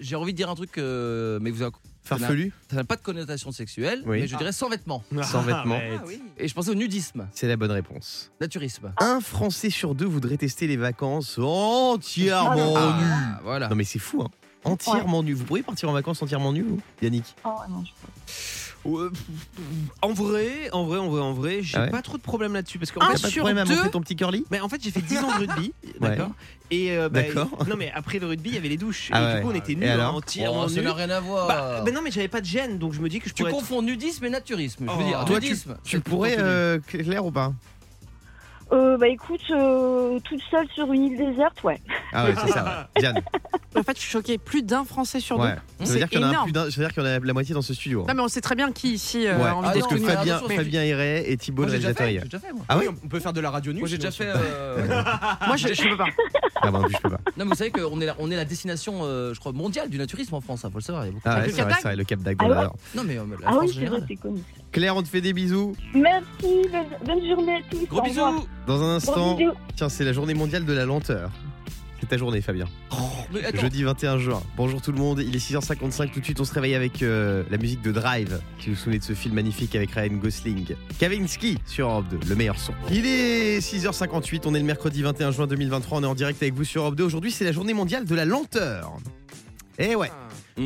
J'ai 0.00 0.14
envie 0.14 0.30
de 0.32 0.36
dire 0.36 0.48
un 0.48 0.54
truc, 0.54 0.78
euh, 0.78 1.40
mais 1.42 1.50
vous 1.50 1.60
avez- 1.60 1.72
Farfelu 2.08 2.52
ça 2.70 2.76
n'a 2.76 2.84
pas 2.84 2.96
de 2.96 3.02
connotation 3.02 3.52
sexuelle, 3.52 4.02
Oui. 4.06 4.20
mais 4.20 4.26
je 4.26 4.36
dirais 4.36 4.52
sans 4.52 4.68
vêtements. 4.68 5.02
Sans 5.22 5.42
vêtements. 5.42 5.76
ouais. 5.76 6.20
Et 6.38 6.48
je 6.48 6.54
pensais 6.54 6.70
au 6.70 6.74
nudisme, 6.74 7.28
C'est 7.32 7.48
la 7.48 7.56
bonne 7.56 7.70
réponse. 7.70 8.30
naturisme. 8.40 8.92
Un 8.98 9.20
Français 9.20 9.70
sur 9.70 9.94
deux 9.94 10.06
voudrait 10.06 10.36
tester 10.36 10.66
les 10.66 10.76
vacances 10.76 11.38
entièrement 11.38 12.74
Ah, 12.76 12.98
nu. 13.00 13.06
Ah, 13.10 13.40
voilà. 13.42 13.68
Non, 13.68 13.76
mais 13.76 13.84
c'est 13.84 13.98
fou, 13.98 14.22
hein. 14.22 14.28
Entièrement 14.64 15.22
nu. 15.22 15.34
Vous 15.34 15.44
pourriez 15.44 15.62
partir 15.62 15.88
en 15.88 15.92
vacances 15.92 16.20
entièrement 16.22 16.52
nu, 16.52 16.62
vous, 16.62 16.80
Yannick? 17.00 17.24
Oh, 17.44 17.50
non, 17.70 17.84
je- 17.84 18.67
Ouais, 18.84 19.08
En 20.02 20.12
vrai, 20.12 20.70
en 20.72 20.84
vrai, 20.84 20.98
en 20.98 21.08
vrai, 21.08 21.20
en 21.20 21.32
vrai, 21.32 21.58
j'ai 21.62 21.76
Ah 21.76 21.82
ouais 21.82 21.90
pas 21.90 22.00
trop 22.02 22.16
de 22.16 22.22
problème 22.22 22.54
là-dessus 22.54 22.78
parce 22.78 22.90
qu'en 22.92 23.00
Un 23.02 23.08
T'as 23.08 23.14
fait, 23.16 23.22
pas 23.22 23.28
de 23.28 23.32
sur 23.32 23.42
problème 23.42 23.58
à 23.58 23.64
deux 23.64 23.74
montrer 23.74 23.90
ton 23.90 24.00
petit 24.00 24.16
curly 24.16 24.44
mais 24.50 24.60
en 24.60 24.68
fait, 24.68 24.80
j'ai 24.82 24.90
fait 24.90 25.00
10 25.02 25.18
ans 25.18 25.34
de 25.38 25.46
rugby, 25.46 25.72
d'accord. 26.00 26.30
Et 26.70 26.92
euh, 26.96 27.08
bah, 27.08 27.22
D'accord. 27.22 27.48
Non, 27.68 27.76
mais 27.76 27.90
après 27.94 28.18
le 28.18 28.26
rugby, 28.26 28.50
il 28.50 28.54
y 28.54 28.58
avait 28.58 28.68
les 28.68 28.76
douches. 28.76 29.08
Ah 29.12 29.20
et 29.20 29.24
ouais. 29.24 29.34
du 29.36 29.42
coup, 29.42 29.50
on 29.52 29.54
était 29.54 29.72
Et 29.72 29.76
nus 29.76 29.86
alors 29.86 30.14
entièrement 30.14 30.64
Oh, 30.66 30.68
ça 30.68 30.80
n'a 30.82 30.92
rien 30.92 31.10
à 31.10 31.20
voir. 31.20 31.48
Bah, 31.48 31.82
bah 31.84 31.90
non, 31.90 32.00
mais 32.02 32.10
j'avais 32.10 32.28
pas 32.28 32.40
de 32.40 32.46
gêne, 32.46 32.78
donc 32.78 32.92
je 32.92 33.00
me 33.00 33.08
dis 33.08 33.20
que 33.20 33.28
je 33.28 33.34
tu 33.34 33.42
pourrais. 33.42 33.52
être- 33.52 33.58
confonds 33.60 33.82
nudisme 33.82 34.24
et 34.26 34.30
naturisme. 34.30 34.84
Je 34.86 34.92
veux 34.92 35.04
Oh. 35.04 35.08
dire, 35.08 35.24
Toi, 35.24 35.40
tu, 35.40 35.46
nudisme. 35.48 35.76
tu 35.84 35.96
c'est 35.96 36.02
pourrais, 36.04 36.30
plutôt 36.34 36.42
euh, 36.48 36.78
Claire, 36.86 37.24
ou 37.26 37.30
pas 37.30 37.52
Euh, 38.70 38.98
bah 38.98 39.08
écoute, 39.08 39.40
euh, 39.50 40.18
toute 40.20 40.42
seule 40.50 40.66
sur 40.74 40.92
une 40.92 41.04
île 41.06 41.16
déserte, 41.16 41.62
ouais. 41.64 41.80
Ah 42.12 42.24
ouais, 42.26 42.34
c'est 42.44 42.52
ça. 42.52 42.88
ouais. 42.96 43.00
Diane. 43.00 43.20
En 43.76 43.82
fait, 43.84 43.96
je 43.96 44.00
suis 44.02 44.10
choquée. 44.10 44.38
Plus 44.38 44.62
d'un 44.62 44.82
Français 44.84 45.20
sur 45.20 45.38
Ouais. 45.38 45.50
deux. 45.50 45.54
Ça 45.54 45.60
veut 45.80 45.86
C'est 45.86 45.96
dire 45.98 46.08
qu'il 46.08 46.20
y 46.20 46.24
en 46.24 46.26
a 46.26 46.30
un 46.30 46.32
énorme. 46.32 46.44
plus 46.46 46.52
d'un- 46.52 46.70
ça 46.70 46.76
veut 46.80 46.86
dire 46.86 46.92
qu'il 46.92 47.02
y 47.02 47.06
en 47.06 47.10
a 47.10 47.18
la 47.20 47.32
moitié 47.32 47.54
dans 47.54 47.62
ce 47.62 47.74
studio. 47.74 48.00
hein. 48.00 48.04
Non, 48.08 48.14
mais 48.14 48.22
on 48.22 48.28
sait 48.28 48.40
très 48.40 48.56
bien 48.56 48.72
qui 48.72 48.92
ici 48.94 49.26
euh, 49.28 49.36
Ouais, 49.36 49.44
a 49.44 49.54
envie 49.54 49.68
Ah 49.70 49.74
d'être 49.74 49.88
parce 49.88 49.94
que 49.94 50.00
non, 50.00 50.06
mais 50.08 50.14
Fabien, 50.14 50.38
Fabien 50.38 50.82
et 50.82 51.36
Thibault, 51.36 51.62
Moi, 51.62 51.66
le 51.66 51.72
j'ai 51.72 51.78
déjà 51.86 51.88
réalisateur 51.98 52.06
fait. 52.06 52.12
hier. 52.12 52.22
J'ai 52.24 52.28
déjà 52.28 52.38
fait, 52.40 52.52
moi. 52.52 52.64
Ah 52.68 52.78
oui 52.78 52.86
On 53.04 53.08
peut 53.08 53.20
faire 53.20 53.32
de 53.34 53.40
la 53.40 53.50
radio 53.50 53.72
nue. 53.72 53.78
Moi, 53.80 53.88
j'ai 53.88 53.98
déjà 53.98 54.10
fait. 54.10 54.32
euh, 54.34 54.84
Moi, 55.46 55.56
je, 55.56 55.68
je 55.68 55.88
peux 55.90 55.96
pas. 55.96 56.06
Ah 56.62 56.70
bon, 56.72 56.82
je 56.88 56.96
peux 57.00 57.10
pas. 57.10 57.20
Non, 57.36 57.44
mais 57.44 57.50
vous 57.50 57.54
savez 57.54 57.70
qu'on 57.70 58.00
est, 58.00 58.06
la- 58.06 58.16
on 58.18 58.30
est 58.30 58.36
la 58.36 58.46
destination, 58.46 59.00
euh, 59.02 59.32
je 59.34 59.38
crois, 59.38 59.52
mondiale 59.52 59.90
du 59.90 59.98
naturisme 59.98 60.34
en 60.34 60.40
France. 60.40 60.62
Il 60.64 60.72
faut 60.72 60.78
le 60.78 60.82
savoir. 60.82 61.04
Il 61.04 61.08
y 61.08 61.10
a 61.10 61.12
beaucoup 61.12 61.28
de 61.28 61.32
Ah 61.34 61.38
ouais, 61.38 61.44
Le 61.46 61.50
c'est 61.52 61.56
Cap 61.58 61.64
vrai, 61.66 61.70
d'Agde 61.74 61.82
c'est 61.82 61.88
vrai, 61.88 61.96
le 61.96 62.04
Cap 62.04 62.20
d'Agde, 62.20 62.38
Ah 62.42 62.48
ouais. 62.48 62.66
Non, 62.96 63.02
mais 63.04 63.18
euh, 63.18 63.24
la 63.40 63.46
Ah 63.46 63.52
France 63.52 63.60
oui, 63.60 63.68
en 63.68 63.68
c'est 63.68 63.74
vrai, 63.74 63.84
général. 63.86 64.04
c'est 64.08 64.16
connu. 64.16 64.40
Claire, 64.72 64.96
on 64.96 65.02
te 65.02 65.08
fait 65.08 65.20
des 65.20 65.32
bisous. 65.32 65.74
Merci, 65.94 66.68
bonne, 67.04 67.26
journée 67.26 67.56
à 67.56 67.60
tous. 67.70 67.86
Gros 67.86 68.02
bisous. 68.02 68.46
Dans 68.66 68.82
un 68.82 68.96
instant, 68.96 69.34
Gros 69.34 69.52
tiens, 69.76 69.88
c'est 69.88 70.04
la 70.04 70.12
journée 70.12 70.34
mondiale 70.34 70.64
de 70.64 70.72
la 70.72 70.84
lenteur. 70.84 71.30
C'est 72.00 72.06
ta 72.06 72.16
journée, 72.16 72.40
Fabien. 72.40 72.66
Attends, 72.92 73.60
Jeudi 73.60 73.82
21 73.82 74.18
juin. 74.18 74.40
Bonjour 74.56 74.80
tout 74.80 74.92
le 74.92 74.98
monde, 74.98 75.20
il 75.26 75.34
est 75.34 75.38
6h55. 75.38 76.12
Tout 76.12 76.20
de 76.20 76.24
suite, 76.24 76.40
on 76.40 76.44
se 76.44 76.54
réveille 76.54 76.74
avec 76.74 77.02
euh, 77.02 77.42
la 77.50 77.58
musique 77.58 77.82
de 77.82 77.90
Drive. 77.90 78.40
Si 78.60 78.68
vous 78.68 78.74
vous 78.74 78.80
souvenez 78.80 78.98
de 78.98 79.04
ce 79.04 79.14
film 79.14 79.34
magnifique 79.34 79.74
avec 79.74 79.90
Ryan 79.90 80.14
Gosling. 80.14 80.76
Kavinsky 81.00 81.58
sur 81.66 81.88
Europe 81.88 82.06
2, 82.10 82.20
le 82.28 82.36
meilleur 82.36 82.58
son. 82.58 82.72
Il 82.90 83.04
est 83.04 83.58
6h58, 83.58 84.42
on 84.46 84.54
est 84.54 84.60
le 84.60 84.64
mercredi 84.64 85.02
21 85.02 85.32
juin 85.32 85.46
2023. 85.46 85.98
On 85.98 86.02
est 86.04 86.06
en 86.06 86.14
direct 86.14 86.40
avec 86.42 86.54
vous 86.54 86.64
sur 86.64 86.82
Europe 86.82 86.94
2. 86.94 87.04
Aujourd'hui, 87.04 87.32
c'est 87.32 87.44
la 87.44 87.52
journée 87.52 87.74
mondiale 87.74 88.04
de 88.04 88.14
la 88.14 88.24
lenteur. 88.24 88.92
Eh 89.78 89.96
ouais. 89.96 90.10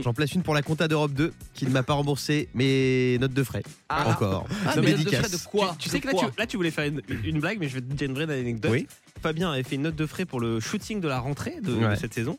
J'en 0.03 0.15
place 0.15 0.33
une 0.33 0.43
pour 0.43 0.55
la 0.55 0.63
compta 0.63 0.89
d'Europe 0.89 1.13
2 1.13 1.33
qui 1.55 1.67
ne 1.67 1.71
m'a 1.71 1.83
pas 1.83 1.93
remboursé 1.95 2.49
mes 2.55 3.19
notes 3.21 3.35
de 3.35 3.43
frais. 3.43 3.63
Ah. 3.89 4.09
Encore. 4.09 4.47
Ah, 4.67 4.75
Non, 4.77 4.83
mais 4.83 4.93
note 4.93 5.05
de 5.05 5.11
frais 5.11 5.29
de 5.29 5.37
quoi 5.49 5.77
Tu 5.79 5.89
sais 5.89 6.01
que 6.01 6.07
là 6.07 6.13
tu, 6.13 6.19
quoi 6.19 6.33
là, 6.39 6.47
tu 6.47 6.57
voulais 6.57 6.71
faire 6.71 6.85
une, 6.87 7.03
une 7.25 7.41
blague, 7.41 7.59
mais 7.61 7.69
je 7.69 7.75
vais 7.75 7.81
te 7.81 7.93
dire 7.93 8.09
une 8.09 8.15
vraie 8.15 8.25
anecdote. 8.25 8.71
Oui. 8.73 8.87
Fabien 9.23 9.53
avait 9.53 9.63
fait 9.63 9.77
une 9.77 9.83
note 9.83 9.95
de 9.95 10.07
frais 10.07 10.25
pour 10.25 10.41
le 10.41 10.59
shooting 10.59 11.01
de 11.01 11.07
la 11.07 11.21
rentrée 11.21 11.57
de, 11.63 11.77
cette 11.95 12.13
saison. 12.13 12.37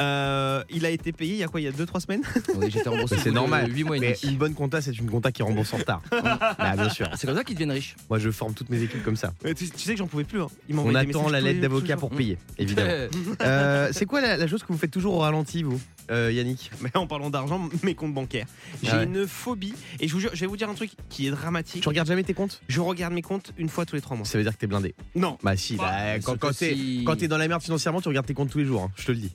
Euh, 0.00 0.62
il 0.70 0.86
a 0.86 0.90
été 0.90 1.10
payé 1.12 1.32
il 1.34 1.38
y 1.38 1.42
a 1.42 1.48
quoi 1.48 1.60
Il 1.60 1.64
y 1.64 1.66
a 1.66 1.72
2-3 1.72 2.00
semaines? 2.00 2.22
Oui, 2.56 2.70
j'étais 2.70 2.88
remboursé. 2.88 3.16
C'est 3.18 3.30
normal. 3.32 3.70
8 3.74 3.84
mois 3.84 3.96
et 3.96 4.00
Mais 4.00 4.16
une 4.22 4.36
bonne 4.36 4.54
compta, 4.54 4.80
c'est 4.80 4.96
une 4.96 5.10
compta 5.10 5.32
qui 5.32 5.42
rembourse 5.42 5.72
en 5.72 5.78
retard. 5.78 6.02
bah, 6.10 6.74
bien 6.76 6.88
sûr. 6.90 7.08
C'est 7.16 7.26
comme 7.26 7.36
ça 7.36 7.42
qu'ils 7.44 7.54
deviennent 7.56 7.72
riches. 7.72 7.96
Moi, 8.08 8.18
je 8.18 8.30
forme 8.30 8.54
toutes 8.54 8.68
mes 8.70 8.82
équipes 8.82 9.02
comme 9.02 9.16
ça. 9.16 9.32
Tu, 9.44 9.54
tu 9.54 9.78
sais 9.78 9.92
que 9.92 9.98
j'en 9.98 10.06
pouvais 10.06 10.24
plus. 10.24 10.40
hein. 10.40 10.48
On 10.76 10.94
attend 10.94 11.28
la 11.28 11.40
lettre 11.40 11.60
d'avocat 11.60 11.96
pour 11.96 12.10
payer, 12.10 12.38
évidemment. 12.58 12.90
Euh, 13.40 13.88
c'est 13.92 14.06
quoi 14.06 14.20
la, 14.20 14.36
la 14.36 14.46
chose 14.46 14.62
que 14.62 14.68
vous 14.72 14.78
faites 14.78 14.90
toujours 14.90 15.14
au 15.14 15.18
ralenti, 15.18 15.62
vous, 15.62 15.80
euh, 16.10 16.32
Yannick. 16.32 16.70
Mais 16.80 16.90
en 16.96 17.06
parlant 17.06 17.30
d'argent, 17.30 17.68
mes 17.82 17.94
comptes 17.94 18.14
bancaires. 18.14 18.46
J'ai 18.82 18.90
Ah 18.90 18.98
ouais. 18.98 19.04
une 19.04 19.26
phobie. 19.26 19.74
Et 20.00 20.08
je 20.08 20.12
vous 20.12 20.20
jure, 20.20 20.30
je 20.34 20.40
vais 20.40 20.46
vous 20.46 20.56
dire 20.56 20.68
un 20.68 20.74
truc 20.74 20.90
qui 21.08 21.26
est 21.26 21.30
dramatique. 21.30 21.82
Tu 21.82 21.88
regardes 21.88 22.08
jamais 22.08 22.22
tes 22.24 22.34
comptes? 22.34 22.60
Je 22.68 22.80
regarde 22.80 23.12
mes 23.14 23.22
comptes 23.22 23.52
une 23.58 23.68
fois 23.68 23.86
tous 23.86 23.96
les 23.96 24.02
3 24.02 24.16
mois. 24.16 24.26
Ça 24.26 24.36
veut 24.38 24.44
dire 24.44 24.52
que 24.52 24.58
t'es 24.58 24.66
blindé? 24.66 24.94
Non. 25.14 25.38
Bah 25.42 25.56
si, 25.56 25.76
bah, 25.76 26.18
quand, 26.20 26.36
t'es 26.56 26.74
si- 26.74 27.28
dans 27.28 27.38
la 27.38 27.48
merde 27.48 27.62
financièrement, 27.62 28.00
tu 28.00 28.08
regardes 28.08 28.26
tes 28.26 28.34
comptes 28.34 28.50
tous 28.50 28.58
les 28.58 28.64
jours, 28.64 28.82
hein, 28.84 28.90
je 28.96 29.06
te 29.06 29.12
le 29.12 29.18
dis. 29.18 29.32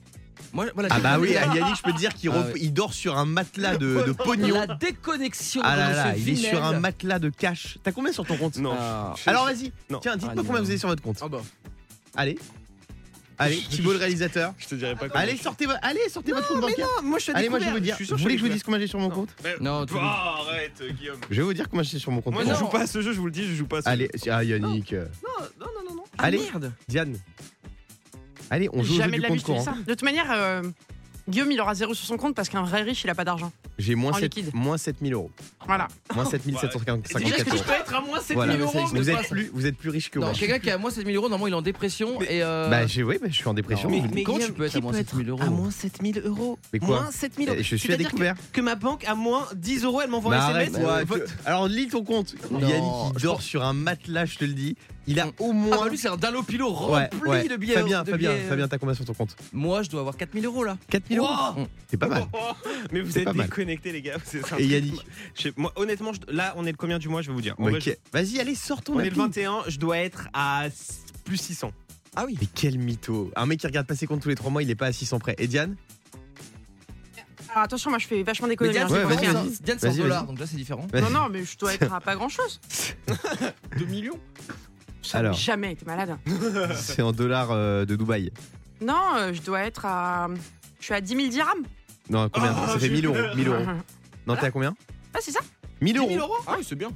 Moi, 0.52 0.66
voilà, 0.74 0.88
Ah 0.92 0.96
j'ai- 0.96 1.02
bah 1.02 1.18
oui, 1.18 1.30
Yannick, 1.32 1.76
je 1.76 1.82
peux 1.82 1.92
te 1.92 1.98
dire 1.98 2.14
qu'il 2.14 2.30
Ah 2.30 2.34
rep- 2.40 2.54
ouais. 2.54 2.60
il 2.62 2.72
dort 2.72 2.92
sur 2.94 3.16
un 3.18 3.24
matelas 3.24 3.76
de, 3.76 4.02
de 4.06 4.12
pognon. 4.12 4.54
La 4.66 4.74
déconnexion 4.76 5.60
Ah 5.64 5.76
là 5.76 5.92
là, 5.92 6.16
il 6.16 6.28
est 6.28 6.34
sur 6.36 6.62
un 6.64 6.78
matelas 6.78 7.18
de 7.18 7.30
cash. 7.30 7.78
T'as 7.82 7.92
combien 7.92 8.12
sur 8.12 8.24
ton 8.24 8.36
compte? 8.36 8.56
Non. 8.58 8.74
Ah. 8.78 9.14
Alors 9.26 9.44
vas-y, 9.44 9.72
Non. 9.90 9.98
tiens, 10.00 10.14
dites-moi 10.16 10.34
Ah, 10.38 10.42
combien 10.46 10.60
vous 10.62 10.68
avez 10.70 10.78
sur 10.78 10.88
votre 10.88 11.02
compte. 11.02 11.18
Ah 11.22 11.28
bah. 11.28 11.42
Allez. 12.14 12.38
Allez, 13.38 13.56
Thibault 13.58 13.92
le 13.92 13.98
réalisateur. 13.98 14.54
Je 14.58 14.66
te 14.66 14.74
dirai 14.74 14.94
pas 14.94 15.08
comment. 15.08 15.20
Allez, 15.20 15.36
sortez, 15.36 15.66
allez, 15.82 16.08
sortez 16.08 16.32
votre 16.32 16.48
compte 16.48 16.60
bancaire. 16.62 16.86
moi 17.02 17.18
je 17.18 17.24
suis 17.24 17.32
Allez, 17.32 17.48
moi 17.48 17.58
je 17.58 17.64
vais 17.66 17.70
vous 17.72 17.80
dire. 17.80 17.96
Vous 17.98 18.16
que 18.16 18.20
voulez 18.22 18.34
que 18.36 18.40
je 18.40 18.46
vous 18.46 18.52
dise 18.52 18.62
combien 18.62 18.80
j'ai 18.80 18.86
sur 18.86 18.98
mon 18.98 19.08
Non. 19.08 19.14
compte 19.14 19.30
Non, 19.60 19.84
tu- 19.86 19.94
Ah, 19.98 20.36
arrête, 20.40 20.82
Guillaume. 20.98 21.20
Je 21.30 21.36
vais 21.36 21.42
vous 21.42 21.52
dire 21.54 21.68
combien 21.68 21.82
j'ai 21.82 21.98
sur 21.98 22.10
mon 22.12 22.20
compte. 22.22 22.32
Moi, 22.34 22.44
je 22.44 22.50
non. 22.50 22.56
joue 22.58 22.68
pas 22.68 22.80
à 22.82 22.86
ce 22.86 23.02
jeu, 23.02 23.12
je 23.12 23.18
vous 23.20 23.26
le 23.26 23.32
dis, 23.32 23.46
je 23.46 23.54
joue 23.54 23.66
pas 23.66 23.78
à 23.78 23.82
ce 23.82 23.88
Allez, 23.88 24.08
jeu. 24.24 24.30
ah 24.32 24.42
Yannick. 24.42 24.92
Non, 24.92 24.98
non, 25.60 25.66
non, 25.66 25.90
non, 25.90 25.94
non. 25.96 26.04
Allez, 26.18 26.38
merde. 26.38 26.72
Diane. 26.88 27.16
Allez, 28.50 28.68
on 28.72 28.82
joue 28.82 28.92
au 28.92 28.96
jeu 28.96 29.02
Jamais 29.02 29.18
du 29.18 29.26
compte 29.26 29.42
courant. 29.42 29.62
ça. 29.64 29.72
De 29.86 29.92
toute 29.92 30.02
manière, 30.02 30.30
euh, 30.30 30.62
Guillaume, 31.28 31.50
il 31.50 31.60
aura 31.60 31.74
zéro 31.74 31.92
sur 31.94 32.06
son 32.06 32.16
compte 32.16 32.34
parce 32.36 32.48
qu'un 32.48 32.62
vrai 32.62 32.82
riche, 32.82 33.02
il 33.04 33.10
a 33.10 33.14
pas 33.14 33.24
d'argent. 33.24 33.52
J'ai 33.78 33.96
moins, 33.96 34.12
En 34.12 34.14
7, 34.14 34.34
liquide. 34.36 34.54
moins 34.54 34.78
7000 34.78 35.12
euros. 35.14 35.30
Voilà. 35.66 35.88
Moins 36.14 36.24
7754 36.24 37.18
Déjà 37.24 37.36
que 37.44 37.48
euros. 37.50 37.58
je 37.58 37.62
peux 37.64 37.72
être 37.72 37.94
à 37.94 38.00
moins 38.00 38.20
7000 38.20 38.34
Voilà. 38.36 38.52
mais 38.56 38.58
ça 38.58 38.78
euros. 38.78 38.88
Vous 38.92 39.10
êtes, 39.10 39.28
plus, 39.28 39.50
vous 39.52 39.66
êtes 39.66 39.76
plus 39.76 39.90
riche 39.90 40.10
que 40.10 40.18
Non, 40.18 40.26
moi. 40.26 40.34
quelqu'un 40.34 40.58
qui 40.58 40.70
a 40.70 40.78
moins 40.78 40.90
7000 40.90 41.16
euros, 41.16 41.28
normalement 41.28 41.46
il 41.48 41.52
est 41.52 41.56
en 41.56 41.62
dépression. 41.62 42.20
Et 42.22 42.42
euh... 42.42 42.68
Bah, 42.70 42.86
j'ai, 42.86 43.02
oui, 43.02 43.18
bah, 43.20 43.26
je 43.30 43.34
suis 43.34 43.48
en 43.48 43.54
dépression. 43.54 43.90
Non. 43.90 44.02
Mais, 44.02 44.08
Mais 44.14 44.22
comment 44.22 44.38
tu 44.38 44.52
peux 44.52 44.64
être 44.64 44.76
à 44.76 44.80
moins 44.80 44.92
peut 44.92 44.98
7000 44.98 45.28
euros 45.30 45.42
À 45.42 45.50
moins 45.50 45.70
7000 45.70 46.22
euros? 46.24 46.58
Mais 46.72 46.78
quoi? 46.78 47.02
Moins 47.02 47.10
7000 47.10 47.48
euros. 47.48 47.58
je 47.62 47.76
suis 47.76 47.92
à 47.92 47.96
découvert. 47.96 48.34
Que, 48.34 48.40
que 48.52 48.60
ma 48.60 48.74
banque 48.74 49.04
a 49.06 49.14
moins 49.14 49.46
10 49.54 49.84
euros, 49.84 50.00
elle 50.02 50.10
m'envoie 50.10 50.36
un 50.36 50.58
SMS. 50.60 50.72
tu- 51.00 51.06
votre- 51.06 51.32
Alors, 51.44 51.68
lis 51.68 51.88
ton 51.88 52.04
compte. 52.04 52.34
Non, 52.50 52.60
Yannick, 52.60 52.92
il 53.16 53.22
dort 53.22 53.42
sur 53.42 53.64
un 53.64 53.72
matelas, 53.72 54.24
je 54.26 54.36
te 54.38 54.44
le 54.44 54.52
dis. 54.52 54.76
Il 55.08 55.20
a 55.20 55.28
au 55.38 55.50
Ah 55.50 55.52
moins. 55.52 55.84
bah 55.84 55.88
lui 55.88 55.96
c'est 55.98 56.08
un 56.08 56.16
Dallopilo 56.16 56.68
Ouais, 56.70 57.04
rempli 57.12 57.28
ouais. 57.28 57.48
de 57.48 57.56
billets. 57.56 57.74
Fabien, 57.74 58.02
de 58.02 58.10
Fabien, 58.10 58.32
billets. 58.32 58.42
Fabien, 58.48 58.68
t'as 58.68 58.78
combien 58.78 58.94
sur 58.94 59.04
ton 59.04 59.14
compte 59.14 59.36
Moi 59.52 59.82
je 59.82 59.90
dois 59.90 60.00
avoir 60.00 60.16
4000 60.16 60.44
euros 60.46 60.64
là. 60.64 60.76
4000 60.90 61.18
euros 61.18 61.28
Wow. 61.56 61.66
C'est 61.88 61.96
pas 61.96 62.08
mal. 62.08 62.24
Mais 62.92 63.00
vous 63.00 63.16
êtes 63.18 63.28
déconnectés, 63.28 63.92
les 63.92 64.02
gars. 64.02 64.16
Et 64.58 64.66
Yannick 64.66 65.06
Je 65.38 65.48
Moi, 65.56 65.72
honnêtement, 65.76 66.12
je- 66.12 66.32
là, 66.34 66.54
on 66.56 66.64
est 66.66 66.70
le 66.72 66.76
combien 66.76 66.98
du 66.98 67.08
mois, 67.08 67.22
je 67.22 67.28
vais 67.28 67.34
vous 67.34 67.40
dire. 67.40 67.54
En 67.58 67.64
vrai, 67.70 67.74
Ok. 67.78 67.96
Vas-y, 68.12 68.40
allez, 68.40 68.54
sors 68.54 68.82
ton 68.82 68.94
On 68.96 69.00
est 69.00 69.04
le 69.04 69.08
appli. 69.10 69.20
21, 69.20 69.62
je 69.68 69.78
dois 69.78 69.98
être 69.98 70.28
à 70.34 70.64
plus 71.24 71.36
600. 71.36 71.72
Ah 72.16 72.24
oui. 72.26 72.36
Mais 72.40 72.48
quel 72.54 72.78
mytho. 72.78 73.30
Un 73.36 73.46
mec 73.46 73.60
qui 73.60 73.66
regarde 73.66 73.86
pas 73.86 73.94
ses 73.94 74.06
comptes 74.06 74.22
tous 74.22 74.28
les 74.28 74.34
3 74.34 74.50
mois, 74.50 74.62
il 74.62 74.70
est 74.70 74.74
pas 74.74 74.86
à 74.86 74.92
600 74.92 75.18
près. 75.20 75.34
Et 75.38 75.46
Diane 75.46 75.76
Alors 77.50 77.64
attention, 77.64 77.90
moi 77.90 77.98
je 77.98 78.06
fais 78.06 78.22
vachement 78.22 78.48
d'économies. 78.48 78.74
Diane 78.74 78.88
hein, 78.90 79.06
Ouais, 79.06 79.16
c'est 79.78 79.88
en 79.88 79.94
dollars 79.94 80.26
donc 80.26 80.38
là 80.40 80.46
c'est 80.46 80.56
différent. 80.56 80.86
Non, 80.94 81.10
non, 81.10 81.28
mais 81.30 81.44
je 81.44 81.56
dois 81.58 81.74
être 81.74 81.92
à 81.92 82.00
pas 82.00 82.14
grand 82.16 82.28
chose. 82.28 82.60
2 83.78 83.84
millions 83.86 84.18
Alors. 85.14 85.34
Jamais, 85.34 85.74
t'es 85.76 85.84
malade. 85.86 86.16
C'est 86.74 87.02
en 87.02 87.12
dollars 87.12 87.48
euh, 87.52 87.84
de 87.84 87.96
Dubaï. 87.96 88.30
Non, 88.80 88.94
euh, 89.16 89.32
je 89.32 89.40
dois 89.42 89.60
être 89.60 89.84
à. 89.86 90.28
Je 90.80 90.84
suis 90.84 90.94
à 90.94 91.00
10 91.00 91.16
000 91.16 91.28
dirhams. 91.28 91.64
Non, 92.10 92.28
combien 92.28 92.54
Oh, 92.56 92.66
Ça 92.66 92.72
fait 92.74 92.86
j'ai 92.86 92.90
1000 92.90 93.06
euros. 93.06 93.14
peur. 93.14 93.36
1000 93.36 93.48
euros. 93.48 93.64
Non, 94.26 94.34
t'es 94.36 94.46
à 94.46 94.50
combien 94.50 94.74
Ah, 95.14 95.18
c'est 95.20 95.30
ça 95.30 95.40
1000 95.80 95.92
10 95.94 95.98
euros. 96.00 96.08
000 96.10 96.20
euros 96.20 96.34
Ah 96.46 96.54
oui 96.58 96.64
c'est 96.68 96.74
bien. 96.74 96.90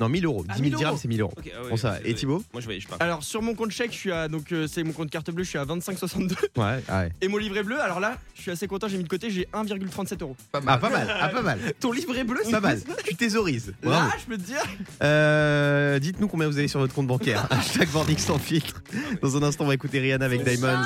Non, 0.00 0.08
1000 0.08 0.24
euros. 0.26 0.44
Ah, 0.48 0.52
10 0.54 0.58
000 0.58 0.62
1000 0.70 0.76
dirhams, 0.76 0.90
euros. 0.92 0.98
c'est 1.00 1.08
1000 1.08 1.20
euros. 1.20 1.32
Ok, 1.36 1.50
ah 1.56 1.62
ouais, 1.62 1.70
Bon, 1.70 1.76
ça 1.76 1.90
va. 1.92 1.98
Et 2.04 2.14
Thibaut 2.14 2.42
Moi, 2.52 2.60
je 2.60 2.66
voyage 2.66 2.86
pas. 2.86 2.96
Alors 3.00 3.22
sur 3.22 3.42
mon 3.42 3.54
compte 3.54 3.70
chèque, 3.70 3.92
je 3.92 3.96
suis 3.96 4.12
à 4.12 4.28
donc 4.28 4.52
euh, 4.52 4.66
c'est 4.66 4.82
mon 4.82 4.92
compte 4.92 5.10
carte 5.10 5.30
bleue, 5.30 5.44
je 5.44 5.48
suis 5.50 5.58
à 5.58 5.64
25,62 5.64 6.32
Ouais, 6.56 6.82
ah 6.88 7.00
ouais. 7.00 7.12
et 7.20 7.28
mon 7.28 7.36
livret 7.38 7.62
bleu. 7.62 7.80
Alors 7.80 8.00
là, 8.00 8.18
je 8.34 8.42
suis 8.42 8.50
assez 8.50 8.66
content, 8.66 8.88
j'ai 8.88 8.98
mis 8.98 9.04
de 9.04 9.08
côté, 9.08 9.30
j'ai 9.30 9.48
1,37 9.52 10.22
euros. 10.22 10.36
Pas 10.52 10.60
mal. 10.60 10.74
Ah, 10.74 10.78
pas 10.78 10.90
mal. 10.90 11.16
Ah, 11.20 11.28
pas 11.28 11.42
mal. 11.42 11.58
Ton 11.80 11.92
livret 11.92 12.24
bleu, 12.24 12.40
Pas 12.50 12.60
mal. 12.60 12.80
Tu 13.06 13.14
thésaurises. 13.14 13.72
Bravo. 13.82 14.08
Là, 14.08 14.14
je 14.20 14.24
peux 14.26 14.36
te 14.36 14.42
dire. 14.46 14.62
Euh, 15.02 15.98
Dites-nous 15.98 16.28
combien 16.28 16.46
vous 16.48 16.58
avez 16.58 16.68
sur 16.68 16.80
votre 16.80 16.94
compte 16.94 17.06
bancaire. 17.06 17.46
Hashtag 17.50 17.88
Morning 17.92 18.18
sans 18.18 18.38
filtre. 18.38 18.82
Dans 19.22 19.36
un 19.36 19.42
instant, 19.42 19.64
on 19.64 19.68
va 19.68 19.74
écouter 19.74 19.98
Rihanna 20.00 20.24
avec 20.24 20.44
Diamonds. 20.44 20.82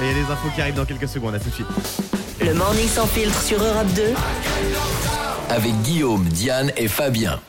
Et 0.00 0.04
il 0.04 0.06
y 0.06 0.10
a 0.10 0.14
les 0.14 0.30
infos 0.32 0.48
qui 0.54 0.60
arrivent 0.60 0.74
dans 0.74 0.84
quelques 0.84 1.08
secondes. 1.08 1.34
À 1.34 1.38
tout 1.38 1.48
de 1.50 1.54
suite. 1.54 1.66
Le 2.40 2.52
morning 2.54 2.88
sans 2.88 3.06
filtre 3.06 3.40
sur 3.42 3.62
Europe 3.62 3.86
2. 3.94 4.02
Avec 5.50 5.72
Guillaume, 5.82 6.24
Diane 6.24 6.72
et 6.76 6.88
Fabien. 6.88 7.40